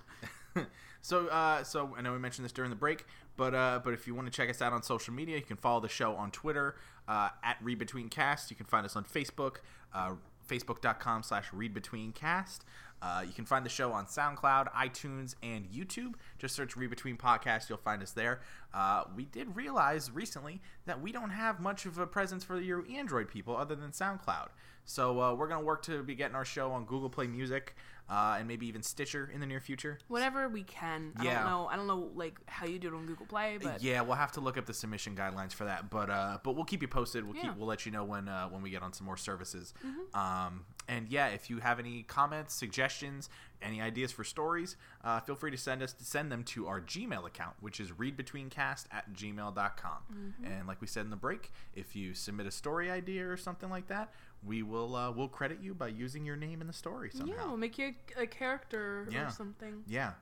so, 1.03 1.27
uh, 1.29 1.63
so 1.63 1.95
I 1.97 2.01
know 2.01 2.13
we 2.13 2.19
mentioned 2.19 2.45
this 2.47 2.53
during 2.53 2.71
the 2.71 2.77
break, 2.77 3.05
but 3.37 3.55
uh, 3.55 3.81
but 3.85 3.93
if 3.93 4.07
you 4.07 4.15
want 4.15 4.27
to 4.27 4.33
check 4.33 4.49
us 4.49 4.63
out 4.63 4.73
on 4.73 4.83
social 4.83 5.13
media, 5.13 5.37
you 5.37 5.43
can 5.43 5.57
follow 5.57 5.81
the 5.81 5.89
show 5.89 6.15
on 6.15 6.31
Twitter 6.31 6.77
uh, 7.09 7.31
at 7.43 7.63
ReadBetweenCast. 7.65 8.51
You 8.51 8.57
can 8.57 8.67
find 8.67 8.85
us 8.85 8.97
on 8.97 9.05
Facebook, 9.05 9.57
uh, 9.95 10.13
facebook.com 10.49 11.23
slash 11.23 11.51
ReadBetweenCast. 11.51 12.61
Uh, 13.03 13.23
you 13.27 13.33
can 13.33 13.45
find 13.45 13.65
the 13.65 13.71
show 13.71 13.93
on 13.93 14.07
SoundCloud, 14.07 14.73
iTunes, 14.73 15.35
and 15.43 15.71
YouTube. 15.71 16.15
Just 16.39 16.55
search 16.55 16.77
Read 16.77 16.91
Between 16.91 17.17
Podcast. 17.17 17.69
You'll 17.69 17.79
find 17.79 18.03
us 18.03 18.13
there. 18.13 18.41
Uh, 18.73 19.05
we 19.15 19.27
did 19.27 19.55
realize 19.55 20.11
recently 20.11 20.63
that 20.87 21.01
we 21.01 21.13
don't 21.13 21.31
have 21.31 21.61
much 21.61 21.85
of 21.85 21.99
a 21.99 22.07
presence 22.07 22.43
for 22.43 22.59
your 22.59 22.85
Android 22.91 23.29
people 23.29 23.57
other 23.57 23.75
than 23.75 23.91
SoundCloud. 23.91 24.49
So 24.87 25.21
uh, 25.21 25.35
we're 25.35 25.49
going 25.49 25.61
to 25.61 25.67
work 25.67 25.83
to 25.85 26.03
be 26.03 26.15
getting 26.15 26.37
our 26.37 26.45
show 26.45 26.71
on 26.71 26.85
Google 26.85 27.11
Play 27.11 27.27
Music 27.27 27.77
uh, 28.09 28.37
and 28.39 28.47
maybe 28.47 28.67
even 28.67 28.83
Stitcher 28.83 29.31
in 29.33 29.41
the 29.41 29.47
near 29.47 29.61
future. 29.61 29.99
Whatever 30.09 30.49
we 30.49 30.63
can. 30.63 31.13
I 31.17 31.25
Yeah. 31.25 31.35
don't 31.43 31.51
know. 31.51 31.67
I 31.67 31.77
don't 31.77 31.87
know 31.87 32.11
like 32.15 32.39
how 32.47 32.67
you 32.67 32.79
do 32.79 32.89
it 32.89 32.95
on 32.95 33.07
Google 33.07 33.27
Play, 33.27 33.59
but 33.61 33.83
Yeah, 33.83 34.01
we'll 34.03 34.15
have 34.17 34.33
to 34.33 34.41
look 34.41 34.57
up 34.57 34.67
the 34.67 34.75
submission 34.75 35.17
guidelines 35.17 35.53
for 35.53 35.65
that, 35.65 35.91
but 35.91 36.09
uh, 36.11 36.39
but 36.43 36.55
we'll 36.55 36.65
keep 36.65 36.83
you 36.83 36.89
posted. 36.89 37.25
We'll 37.25 37.35
Yeah. 37.35 37.43
Mm-hmm. 37.43 37.51
keep 37.53 37.59
we'll 37.59 37.69
let 37.69 37.85
you 37.87 37.93
know 37.93 38.05
when 38.05 38.29
uh, 38.29 38.49
when 38.49 38.63
we 38.63 38.71
get 38.71 38.83
on 38.83 38.93
some 38.93 39.07
more 39.07 39.17
services. 39.17 39.75
Um, 40.15 40.65
and 40.89 41.09
yeah, 41.09 41.29
if 41.29 41.51
you 41.51 41.59
have 41.59 41.79
any 41.81 42.03
comments, 42.05 42.55
suggestions, 42.55 43.29
any 43.61 43.81
ideas 43.81 44.13
for 44.13 44.23
stories, 44.23 44.77
uh, 45.03 45.19
feel 45.21 45.35
free 45.35 45.51
to 45.51 45.57
send 45.57 45.83
us 45.83 45.95
send 45.99 46.31
them 46.31 46.45
to 46.45 46.69
our 46.69 46.81
Gmail 46.81 47.27
account, 47.27 47.57
which 47.61 47.81
is 47.81 47.91
readbetweencast 47.93 48.85
at 48.93 49.13
gmail.com. 49.13 49.99
Mm-hmm. 50.13 50.45
And 50.45 50.69
like 50.69 50.81
we 50.81 50.87
said 50.87 51.05
in 51.05 51.11
the 51.11 51.17
break, 51.17 51.53
if 51.75 51.97
you 51.97 52.15
submit 52.15 52.47
a 52.47 52.51
story 52.51 52.91
idea 52.91 53.29
or 53.29 53.37
something 53.37 53.71
like 53.71 53.89
that, 53.89 54.13
we 54.45 54.63
will 54.63 54.95
uh, 54.95 55.11
we'll 55.11 55.29
credit 55.29 55.59
you 55.61 55.75
by 55.75 55.89
using 55.89 56.25
your 56.25 56.37
name 56.37 56.61
in 56.61 56.67
the 56.67 56.73
story 56.73 57.11
somehow. 57.13 57.35
yeah, 57.35 57.45
we'll 57.47 57.57
make 57.57 57.79
you 57.79 57.95
a, 58.17 58.23
a 58.23 58.27
character 58.27 59.09
Yeah. 59.11 59.27
or 59.29 59.31
something. 59.31 59.83
Yeah, 59.87 60.13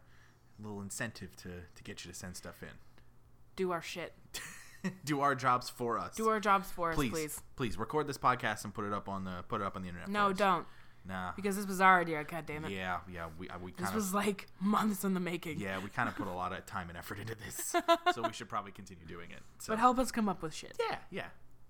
a 0.59 0.62
little 0.62 0.81
incentive 0.81 1.35
to 1.37 1.49
to 1.75 1.83
get 1.83 2.05
you 2.05 2.11
to 2.12 2.17
send 2.17 2.37
stuff 2.37 2.62
in. 2.62 2.69
Do 3.57 3.71
our 3.73 3.83
shit. 3.83 4.15
Do 5.05 5.21
our 5.23 5.35
jobs 5.35 5.71
for 5.71 5.99
us. 5.99 6.15
Do 6.15 6.29
our 6.29 6.41
jobs 6.41 6.71
for 6.71 6.91
us, 6.91 6.97
please, 6.97 7.11
please. 7.11 7.43
please, 7.57 7.79
record 7.79 8.07
this 8.07 8.19
podcast 8.19 8.65
and 8.65 8.75
put 8.75 8.85
it 8.85 8.93
up 8.93 9.09
on 9.09 9.25
the 9.25 9.43
put 9.49 9.62
it 9.62 9.65
up 9.65 9.77
on 9.77 9.83
the 9.83 9.89
internet. 9.89 10.09
No, 10.11 10.33
don't. 10.35 10.67
Nah. 11.07 11.33
Because 11.37 11.57
this 11.57 11.67
was 11.67 11.81
our 11.83 12.01
idea. 12.01 12.23
God 12.25 12.45
damn 12.47 12.65
it. 12.65 12.71
Yeah, 12.71 12.99
yeah, 13.12 13.27
we 13.39 13.49
uh, 13.49 13.59
we 13.62 13.73
This 13.73 13.81
kind 13.87 13.89
of 13.91 13.95
was 13.95 14.12
like 14.15 14.47
months 14.61 15.05
in 15.05 15.12
the 15.15 15.21
making. 15.21 15.59
yeah 15.61 15.79
we 15.83 15.89
kind 15.91 16.09
of 16.09 16.17
put 16.17 16.27
a 16.27 16.33
lot 16.33 16.53
of 16.53 16.65
time 16.67 16.89
and 16.89 16.97
effort 16.99 17.19
into 17.19 17.35
this, 17.35 17.75
so 18.15 18.23
we 18.23 18.33
should 18.33 18.49
probably 18.49 18.73
continue 18.73 19.05
doing 19.07 19.31
it. 19.31 19.41
So 19.59 19.73
But 19.73 19.79
help 19.81 19.99
us 19.99 20.11
come 20.11 20.29
up 20.29 20.43
with 20.43 20.55
shit. 20.55 20.77
yeah, 20.91 20.97
yeah, 21.11 21.27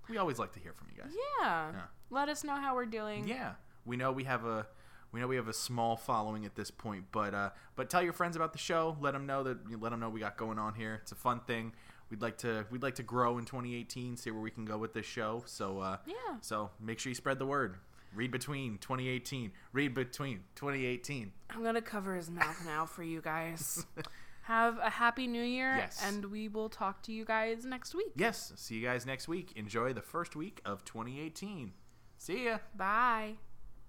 we 0.08 0.16
always 0.18 0.38
like 0.38 0.52
to 0.52 0.60
hear 0.60 0.72
from 0.72 0.88
you 0.94 1.02
guys. 1.02 1.12
Yeah. 1.40 1.70
Yeah. 1.72 1.80
Let 2.10 2.28
us 2.28 2.44
know 2.44 2.56
how 2.56 2.74
we're 2.74 2.86
doing. 2.86 3.26
Yeah, 3.26 3.52
we 3.84 3.96
know 3.96 4.12
we 4.12 4.24
have 4.24 4.44
a 4.44 4.66
we 5.12 5.20
know 5.20 5.26
we 5.28 5.36
have 5.36 5.48
a 5.48 5.52
small 5.52 5.96
following 5.96 6.44
at 6.44 6.54
this 6.54 6.70
point, 6.70 7.04
but 7.12 7.34
uh, 7.34 7.50
but 7.76 7.88
tell 7.90 8.02
your 8.02 8.12
friends 8.12 8.36
about 8.36 8.52
the 8.52 8.58
show. 8.58 8.96
Let 9.00 9.12
them 9.12 9.26
know 9.26 9.42
that 9.44 9.80
let 9.80 9.90
them 9.90 10.00
know 10.00 10.10
we 10.10 10.20
got 10.20 10.36
going 10.36 10.58
on 10.58 10.74
here. 10.74 10.98
It's 11.02 11.12
a 11.12 11.16
fun 11.16 11.40
thing. 11.46 11.72
We'd 12.10 12.20
like 12.22 12.38
to 12.38 12.66
we'd 12.70 12.82
like 12.82 12.96
to 12.96 13.02
grow 13.02 13.38
in 13.38 13.44
2018, 13.44 14.16
see 14.16 14.30
where 14.30 14.40
we 14.40 14.50
can 14.50 14.64
go 14.64 14.76
with 14.78 14.92
this 14.92 15.06
show. 15.06 15.42
So 15.46 15.78
uh, 15.80 15.96
Yeah. 16.06 16.14
so 16.40 16.70
make 16.80 16.98
sure 16.98 17.10
you 17.10 17.14
spread 17.14 17.38
the 17.38 17.46
word. 17.46 17.76
Read 18.14 18.30
between 18.30 18.78
2018. 18.78 19.50
Read 19.72 19.92
between 19.94 20.44
2018. 20.54 21.32
I'm 21.50 21.62
going 21.62 21.74
to 21.74 21.80
cover 21.82 22.14
his 22.14 22.30
mouth 22.30 22.62
now 22.64 22.86
for 22.86 23.02
you 23.02 23.20
guys. 23.20 23.84
Have 24.44 24.78
a 24.78 24.90
happy 24.90 25.26
new 25.26 25.42
year. 25.42 25.74
Yes. 25.76 26.02
And 26.04 26.26
we 26.26 26.48
will 26.48 26.68
talk 26.68 27.02
to 27.04 27.12
you 27.12 27.24
guys 27.24 27.64
next 27.64 27.94
week. 27.94 28.12
Yes, 28.14 28.52
see 28.56 28.74
you 28.74 28.86
guys 28.86 29.06
next 29.06 29.26
week. 29.26 29.52
Enjoy 29.56 29.94
the 29.94 30.02
first 30.02 30.36
week 30.36 30.60
of 30.66 30.84
2018. 30.84 31.72
See 32.18 32.44
ya. 32.44 32.58
Bye. 32.76 33.36